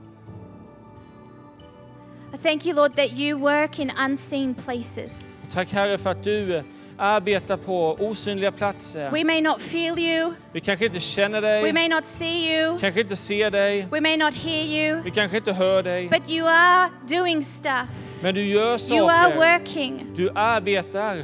I 2.35 2.39
thank 2.39 2.67
you, 2.67 2.75
Lord, 2.77 2.97
that 2.97 3.13
you 3.13 3.39
work 3.39 3.79
in 3.79 3.93
unseen 3.99 4.55
places. 4.55 5.13
Tack 5.55 5.73
Herre 5.73 5.99
för 5.99 6.11
att 6.11 6.25
du 6.25 6.63
arbetar 6.99 7.57
på 7.57 7.93
osynliga 8.01 8.53
platser. 8.53 9.11
We 9.11 9.25
may 9.25 9.41
not 9.41 9.61
feel 9.63 9.99
you, 9.99 10.33
Vi 10.53 10.61
kanske 10.61 10.87
inte 10.87 11.01
känner 11.01 11.41
we 11.41 11.49
dig, 11.63 11.73
may 11.73 11.89
not 11.89 12.07
see 12.07 12.59
you, 12.61 12.79
kanske 12.79 13.01
inte 13.01 13.17
ser 13.17 13.51
dig, 13.51 13.87
we 13.91 14.01
may 14.01 14.17
not 14.17 14.35
hear 14.35 14.65
you, 14.65 15.03
vi 15.03 15.11
kanske 15.11 15.37
inte 15.37 15.53
hör 15.53 15.83
dig. 15.83 16.09
but 16.09 16.31
you 16.31 16.49
are 16.49 16.91
doing 17.09 17.45
stuff. 17.45 17.89
Men 18.23 18.35
du 18.35 18.43
gör 18.45 18.93
You 18.93 19.09
are 19.11 19.23
saker. 19.33 19.37
working. 19.37 20.07
Du 20.17 20.31
arbetar. 20.35 21.17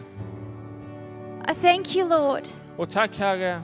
I 1.50 1.54
thank 1.62 1.96
you, 1.96 2.08
Lord, 2.08 2.42
Och 2.76 2.90
tack 2.90 3.18
Herre, 3.18 3.60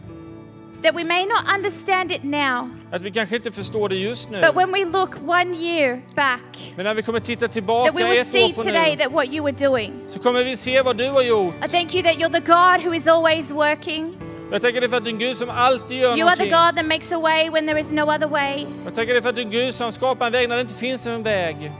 that 0.83 0.95
we 0.95 1.05
may 1.05 1.27
not 1.27 1.55
understand 1.55 2.13
it 2.13 2.25
now, 2.25 2.71
att 2.93 3.03
vi 3.03 3.11
kanske 3.11 3.37
inte 3.37 3.53
förstår 3.53 3.89
det 3.89 3.97
just 3.97 4.31
nu. 4.31 4.41
but 4.41 4.55
when 4.57 4.73
we 4.73 4.85
look 4.85 5.11
one 5.27 5.55
year 5.57 6.03
back, 6.15 6.73
Men 6.77 6.85
när 6.85 6.95
vi 6.95 7.03
kommer 7.03 7.21
titta 7.21 7.41
that 7.47 7.53
tillbaka 7.53 7.93
we 7.93 8.05
will 8.05 8.21
ett 8.21 8.29
år 8.29 8.33
see 8.33 8.53
från 8.53 8.65
today 8.65 8.97
nu 8.97 9.05
that 9.05 9.13
what 9.13 9.27
you 9.27 9.45
were 9.45 9.69
doing. 9.69 9.93
så 10.09 10.19
kommer 10.19 10.45
vi 10.45 10.57
se 10.57 10.83
vad 10.83 10.97
du 10.97 11.09
har 11.09 11.23
gjort. 11.23 11.55
I 11.65 11.69
thank 11.69 11.95
you 11.95 12.03
that 12.03 12.17
you're 12.17 12.33
the 12.33 12.47
God 12.53 12.87
who 12.87 12.95
is 12.95 13.07
always 13.07 13.51
working. 13.51 14.17
Jag 14.51 14.63
tackar 14.63 14.81
dig 14.81 14.91
för 14.91 14.97
att 14.97 15.05
du 15.05 15.11
är 15.11 15.15
en 15.15 15.19
Gud 15.19 15.37
som 15.37 15.51
alltid 15.51 15.97
gör 15.97 16.17
You 16.19 16.29
are 16.29 16.37
the 16.37 16.45
någonting. 16.45 16.51
God 16.51 16.77
that 16.77 16.87
makes 16.87 17.13
a 17.13 17.19
way 17.21 17.51
when 17.51 17.67
there 17.67 17.81
is 17.81 17.93
no 17.93 18.03
other 18.03 18.29
way. 18.29 18.67
Jag 18.85 18.95
tackar 18.95 19.13
dig 19.13 19.23
för 19.23 19.29
att 19.29 19.35
du 19.35 19.41
är 19.41 19.45
en 19.45 19.51
Gud 19.53 19.75
som 19.75 19.93
skapar 19.93 20.27
en 20.27 20.33
väg 20.33 20.49
när 20.49 20.57
det 20.57 20.63
inte 20.63 20.75
finns 20.75 21.07
en 21.07 21.23
väg. 21.23 21.73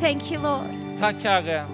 Thank 0.00 0.32
you, 0.32 0.42
Lord. 0.42 0.98
Tack 0.98 1.16
Herre. 1.24 1.64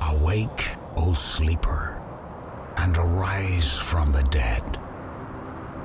Awake, 0.00 0.76
O 0.96 1.14
sleeper, 1.14 1.97
and 2.78 2.96
arise 2.96 3.76
from 3.76 4.12
the 4.12 4.22
dead, 4.24 4.78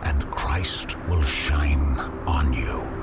and 0.04 0.30
Christ 0.32 0.96
will 1.08 1.24
shine 1.24 1.98
on 2.28 2.54
you. 2.54 3.03